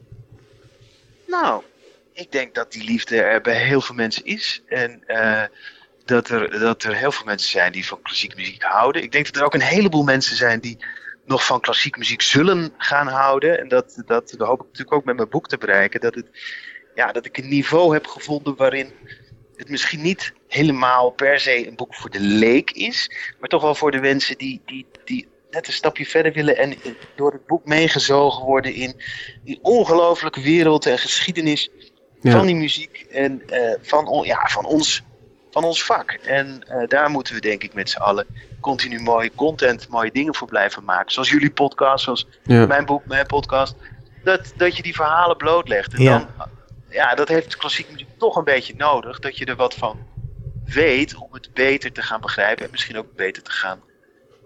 Nou, 1.26 1.62
ik 2.12 2.32
denk 2.32 2.54
dat 2.54 2.72
die 2.72 2.84
liefde 2.84 3.16
er 3.16 3.40
bij 3.40 3.64
heel 3.64 3.80
veel 3.80 3.94
mensen 3.94 4.24
is. 4.24 4.62
En 4.66 5.02
eh, 5.06 5.42
dat, 6.04 6.28
er, 6.28 6.58
dat 6.60 6.82
er 6.82 6.94
heel 6.94 7.12
veel 7.12 7.24
mensen 7.24 7.50
zijn 7.50 7.72
die 7.72 7.86
van 7.86 8.02
klassieke 8.02 8.36
muziek 8.36 8.62
houden. 8.62 9.02
Ik 9.02 9.12
denk 9.12 9.26
dat 9.26 9.36
er 9.36 9.44
ook 9.44 9.54
een 9.54 9.60
heleboel 9.60 10.04
mensen 10.04 10.36
zijn 10.36 10.60
die 10.60 10.76
nog 11.24 11.46
van 11.46 11.60
klassieke 11.60 11.98
muziek 11.98 12.22
zullen 12.22 12.72
gaan 12.78 13.06
houden. 13.06 13.58
En 13.58 13.68
dat, 13.68 14.02
dat, 14.06 14.34
dat 14.36 14.48
hoop 14.48 14.60
ik 14.60 14.66
natuurlijk 14.66 14.96
ook 14.96 15.04
met 15.04 15.16
mijn 15.16 15.28
boek 15.28 15.48
te 15.48 15.58
bereiken. 15.58 16.00
Dat, 16.00 16.14
het, 16.14 16.26
ja, 16.94 17.12
dat 17.12 17.26
ik 17.26 17.38
een 17.38 17.48
niveau 17.48 17.92
heb 17.92 18.06
gevonden 18.06 18.56
waarin 18.56 18.92
het 19.58 19.68
misschien 19.68 20.02
niet 20.02 20.32
helemaal 20.48 21.10
per 21.10 21.40
se 21.40 21.66
een 21.68 21.76
boek 21.76 21.94
voor 21.94 22.10
de 22.10 22.20
leek 22.20 22.70
is. 22.70 23.10
Maar 23.40 23.48
toch 23.48 23.62
wel 23.62 23.74
voor 23.74 23.90
de 23.90 24.00
mensen 24.00 24.38
die, 24.38 24.60
die, 24.66 24.86
die 25.04 25.28
net 25.50 25.66
een 25.66 25.72
stapje 25.72 26.06
verder 26.06 26.32
willen. 26.32 26.56
En 26.56 26.74
door 27.16 27.32
het 27.32 27.46
boek 27.46 27.64
meegezogen 27.66 28.44
worden 28.44 28.74
in 28.74 29.00
die 29.44 29.58
ongelooflijke 29.62 30.40
wereld 30.40 30.86
en 30.86 30.98
geschiedenis 30.98 31.70
Ja. 32.20 32.30
van 32.30 32.46
die 32.46 32.54
muziek 32.56 33.06
en 33.10 33.42
eh, 33.48 33.74
van, 33.82 34.22
ja, 34.24 34.46
van, 34.48 34.64
ons, 34.64 35.02
van 35.50 35.64
ons 35.64 35.84
vak. 35.84 36.10
En 36.12 36.62
eh, 36.68 36.88
daar 36.88 37.10
moeten 37.10 37.34
we 37.34 37.40
denk 37.40 37.62
ik 37.62 37.74
met 37.74 37.90
z'n 37.90 37.98
allen 37.98 38.26
continu 38.60 39.00
mooie 39.00 39.30
content, 39.34 39.88
mooie 39.88 40.10
dingen 40.12 40.34
voor 40.34 40.48
blijven 40.48 40.84
maken. 40.84 41.12
Zoals 41.12 41.30
jullie 41.30 41.50
podcast, 41.50 42.04
zoals 42.04 42.26
Ja. 42.42 42.66
mijn 42.66 42.84
boek, 42.84 43.04
mijn 43.06 43.26
podcast. 43.26 43.74
Dat, 44.24 44.52
dat 44.56 44.76
je 44.76 44.82
die 44.82 44.94
verhalen 44.94 45.36
blootlegt. 45.36 45.94
En 45.94 46.02
Ja. 46.02 46.18
dan, 46.36 46.48
ja, 46.90 47.14
dat 47.14 47.28
heeft 47.28 47.56
klassieke 47.56 47.92
muziek 47.92 48.08
toch 48.18 48.36
een 48.36 48.44
beetje 48.44 48.74
nodig. 48.76 49.18
Dat 49.18 49.38
je 49.38 49.44
er 49.44 49.56
wat 49.56 49.74
van 49.74 49.98
weet 50.64 51.14
om 51.14 51.32
het 51.32 51.54
beter 51.54 51.92
te 51.92 52.02
gaan 52.02 52.20
begrijpen 52.20 52.64
en 52.64 52.70
misschien 52.70 52.98
ook 52.98 53.14
beter 53.14 53.42
te 53.42 53.50
gaan 53.50 53.82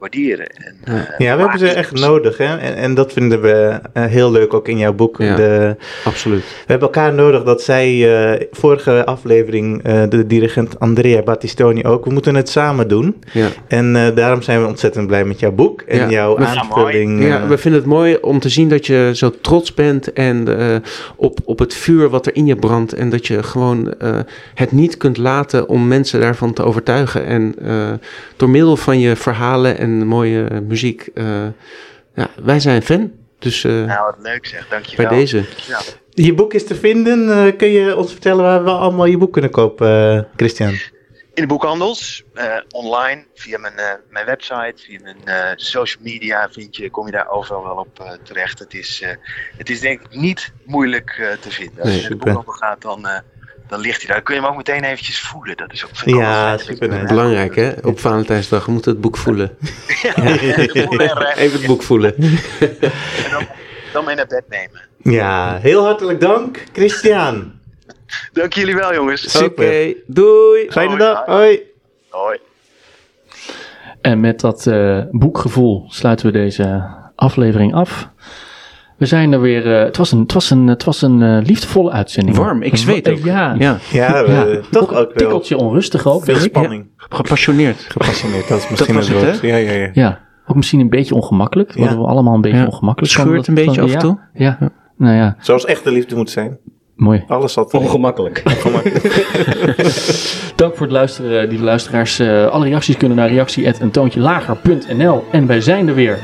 waarderen. 0.02 0.46
En, 0.46 0.76
eh, 0.84 0.94
Ja, 1.18 1.34
we 1.36 1.40
hebben 1.42 1.58
ze 1.58 1.68
echt 1.68 1.92
nodig. 1.92 2.36
Hè? 2.36 2.56
En, 2.56 2.76
en 2.76 2.94
dat 2.94 3.12
vinden 3.12 3.40
we 3.42 3.78
eh, 3.92 4.04
heel 4.04 4.30
leuk 4.32 4.54
ook 4.54 4.68
in 4.68 4.78
jouw 4.78 4.92
boek. 4.92 5.16
Ja. 5.18 5.36
De, 5.36 5.76
Absoluut. 6.04 6.40
we 6.40 6.46
hebben 6.66 6.88
elkaar 6.88 7.12
nodig. 7.14 7.42
Dat 7.42 7.62
zei 7.62 8.06
eh, 8.06 8.46
vorige 8.50 9.04
aflevering 9.04 9.82
eh, 9.82 10.02
de 10.08 10.26
dirigent 10.26 10.78
Andrea 10.80 11.22
Battistoni 11.22 11.84
ook. 11.84 12.04
We 12.04 12.12
moeten 12.12 12.34
het 12.34 12.48
samen 12.48 12.88
doen. 12.88 13.16
Ja. 13.32 13.48
En 13.68 13.96
eh, 13.96 14.14
daarom 14.14 14.42
zijn 14.42 14.60
we 14.62 14.66
ontzettend 14.68 15.06
blij 15.06 15.24
met 15.24 15.40
jouw 15.40 15.52
boek 15.52 15.80
en 15.82 15.98
Ja. 15.98 16.08
jouw 16.10 16.38
aanvulling. 16.38 17.24
Ja, 17.24 17.46
we 17.46 17.58
vinden 17.58 17.80
het 17.80 17.88
mooi 17.90 18.16
om 18.20 18.38
te 18.40 18.48
zien 18.48 18.68
dat 18.68 18.86
je 18.86 19.10
zo 19.14 19.32
trots 19.40 19.74
bent 19.74 20.12
en 20.12 20.58
eh, 20.58 20.76
op, 21.16 21.38
op 21.44 21.58
het 21.58 21.74
vuur 21.74 22.08
wat 22.08 22.26
er 22.26 22.36
in 22.36 22.46
je 22.46 22.56
brandt. 22.56 22.92
En 22.92 23.10
dat 23.10 23.26
je 23.26 23.42
gewoon 23.42 23.94
eh, 23.98 24.18
het 24.54 24.72
niet 24.72 24.96
kunt 24.96 25.16
laten 25.16 25.68
om 25.68 25.88
mensen 25.88 26.20
daarvan 26.20 26.52
te 26.52 26.62
overtuigen. 26.64 27.26
En 27.26 27.54
eh, 27.64 27.90
door 28.36 28.50
middel 28.50 28.76
van 28.76 28.98
je 29.00 29.16
verhalen 29.16 29.78
en 29.78 29.91
mooie 30.06 30.60
muziek, 30.60 31.08
eh, 31.14 31.46
ja, 32.14 32.28
wij 32.42 32.60
zijn 32.60 32.82
fan. 32.82 33.12
Dus 33.38 33.64
eh, 33.64 33.72
Nou, 33.72 34.04
wat 34.04 34.16
leuk 34.22 34.46
zeg, 34.46 34.68
dankjewel. 34.68 35.08
bij 35.08 35.18
deze. 35.18 35.44
Ja. 35.66 35.80
Je 36.10 36.34
boek 36.34 36.54
is 36.54 36.66
te 36.66 36.74
vinden. 36.74 37.46
Eh, 37.46 37.56
kun 37.56 37.68
je 37.68 37.96
ons 37.96 38.10
vertellen 38.12 38.44
waar 38.44 38.64
we 38.64 38.70
allemaal 38.70 39.06
je 39.06 39.18
boek 39.18 39.32
kunnen 39.32 39.50
kopen, 39.50 39.88
eh, 40.16 40.22
Christian? 40.36 40.74
in 41.34 41.42
de 41.42 41.48
boekhandels, 41.48 42.22
eh, 42.34 42.56
online, 42.70 43.24
via 43.34 43.58
mijn, 43.58 43.76
eh, 43.76 43.92
mijn 44.10 44.26
website, 44.26 44.74
via 44.76 44.98
mijn 45.02 45.16
eh, 45.24 45.50
social 45.56 46.02
media 46.04 46.48
vind 46.50 46.76
je, 46.76 46.90
kom 46.90 47.06
je 47.06 47.12
daar 47.12 47.28
overal 47.30 47.62
wel 47.62 47.76
op 47.76 48.00
eh, 48.00 48.12
terecht. 48.22 48.58
Het 48.58 48.74
is, 48.74 49.00
eh, 49.02 49.10
het 49.56 49.70
is 49.70 49.80
denk 49.80 50.00
ik 50.00 50.14
niet 50.16 50.52
moeilijk 50.64 51.10
eh, 51.10 51.32
te 51.40 51.50
vinden. 51.50 51.82
Als 51.84 51.94
je 51.94 52.00
naar 52.00 52.08
de 52.10 52.16
boekhandel 52.16 52.52
gaat, 52.52 52.82
dan, 52.82 53.06
eh, 53.06 53.18
dan 53.72 53.80
ligt 53.80 53.98
hij 53.98 54.06
daar. 54.06 54.16
Dan 54.16 54.24
kun 54.24 54.34
je 54.34 54.40
hem 54.40 54.50
ook 54.50 54.56
meteen 54.56 54.84
eventjes 54.84 55.20
voelen. 55.20 55.56
Dat 55.56 55.72
is 55.72 55.84
ook 55.84 55.90
Ja, 56.04 56.58
super. 56.58 57.06
Belangrijk 57.06 57.56
hè, 57.56 57.72
op 57.82 58.00
Valentijnsdag 58.00 58.66
moet 58.66 58.84
het 58.84 59.00
boek 59.00 59.16
voelen. 59.16 59.56
Even 60.02 61.36
Even 61.36 61.58
het 61.58 61.66
boek 61.66 61.82
voelen. 61.82 62.16
En 62.16 63.30
dan, 63.30 63.46
dan 63.92 64.04
mee 64.04 64.14
naar 64.14 64.26
bed 64.26 64.44
nemen. 64.48 64.80
Ja, 65.02 65.58
heel 65.58 65.84
hartelijk 65.84 66.20
dank, 66.20 66.64
Christian. 66.72 67.52
Dank 68.32 68.52
jullie 68.52 68.74
wel, 68.74 68.94
jongens. 68.94 69.42
Oké, 69.42 69.94
doei! 70.06 70.70
Fijne 70.70 70.96
dag. 70.96 71.24
Hoi. 71.26 71.62
Hoi. 72.08 72.38
En 74.00 74.20
met 74.20 74.40
dat 74.40 74.66
eh, 74.66 75.02
boekgevoel 75.10 75.84
sluiten 75.88 76.26
we 76.26 76.32
deze 76.32 76.94
aflevering 77.16 77.74
af. 77.74 78.08
We 79.02 79.08
zijn 79.08 79.32
er 79.32 79.40
weer. 79.40 79.76
eh, 79.78 79.84
het 79.84 79.96
was 79.96 80.12
een, 80.12 80.18
het 80.20 80.32
was 80.32 80.50
een, 80.50 80.66
het 80.66 80.84
was 80.84 81.02
een 81.02 81.22
eh, 81.22 81.38
liefdevolle 81.46 81.90
uitzending. 81.90 82.36
Warm, 82.36 82.62
ik 82.62 82.76
zweet 82.76 83.06
Eh, 83.06 83.12
ook. 83.12 83.18
Ja, 83.24 83.54
Ja, 83.58 83.78
Ja, 83.90 84.24
we- 84.24 84.32
Ja. 84.32 84.60
toch 84.70 84.82
ook 84.82 84.90
wel 84.90 85.06
tikkeltje 85.06 85.56
onrustig 85.56 86.06
ook. 86.06 86.24
veel 86.24 86.36
spanning. 86.36 86.86
gepassioneerd. 86.96 87.84
Gepassioneerd, 87.88 88.48
dat 88.48 88.58
is 88.58 88.68
misschien 88.68 88.94
was 88.94 89.08
het 89.08 89.16
het, 89.20 89.24
woord. 89.24 89.40
Ja, 89.40 89.56
ja, 89.56 89.72
ja. 89.72 89.90
Ja, 89.92 90.18
ook 90.46 90.56
misschien 90.56 90.80
een 90.80 90.88
beetje 90.88 91.14
ongemakkelijk. 91.14 91.74
Worden 91.74 91.98
we 91.98 92.04
allemaal 92.06 92.34
een 92.34 92.40
beetje 92.40 92.58
Ja. 92.58 92.66
ongemakkelijk. 92.66 93.12
Scheurt 93.12 93.34
dat- 93.36 93.46
een 93.46 93.54
beetje 93.54 93.74
van- 93.74 93.84
af 93.88 93.92
en 93.94 93.98
toe. 93.98 94.18
Ja, 94.34 94.58
nou 94.96 95.16
ja, 95.16 95.36
Zoals 95.40 95.64
echte 95.64 95.92
liefde 95.92 96.16
moet 96.16 96.30
zijn. 96.30 96.58
mooi. 96.96 97.24
Alles 97.28 97.52
zat. 97.52 97.74
Ongemakkelijk. 97.74 98.42
Dank 100.56 100.72
voor 100.76 100.86
het 100.86 100.90
luisteren, 100.90 101.48
lieve 101.48 101.64
luisteraars. 101.64 102.18
Eh, 102.18 102.46
alle 102.46 102.64
reacties 102.64 102.96
kunnen 102.96 103.16
naar 103.16 103.28
reactie.eentoontjelager.nl 103.28 105.24
En 105.30 105.46
wij 105.46 105.60
zijn 105.60 105.88
er 105.88 105.94
weer 105.94 106.18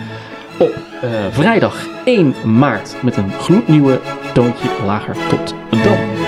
op 0.58 0.74
eh, 1.02 1.08
vrijdag 1.30 1.86
1 2.08 2.34
maart 2.58 3.02
met 3.02 3.16
een 3.16 3.30
gloednieuwe 3.30 4.00
Toontje 4.34 4.68
Lager. 4.84 5.16
Tot 5.28 5.54
dan. 5.70 6.27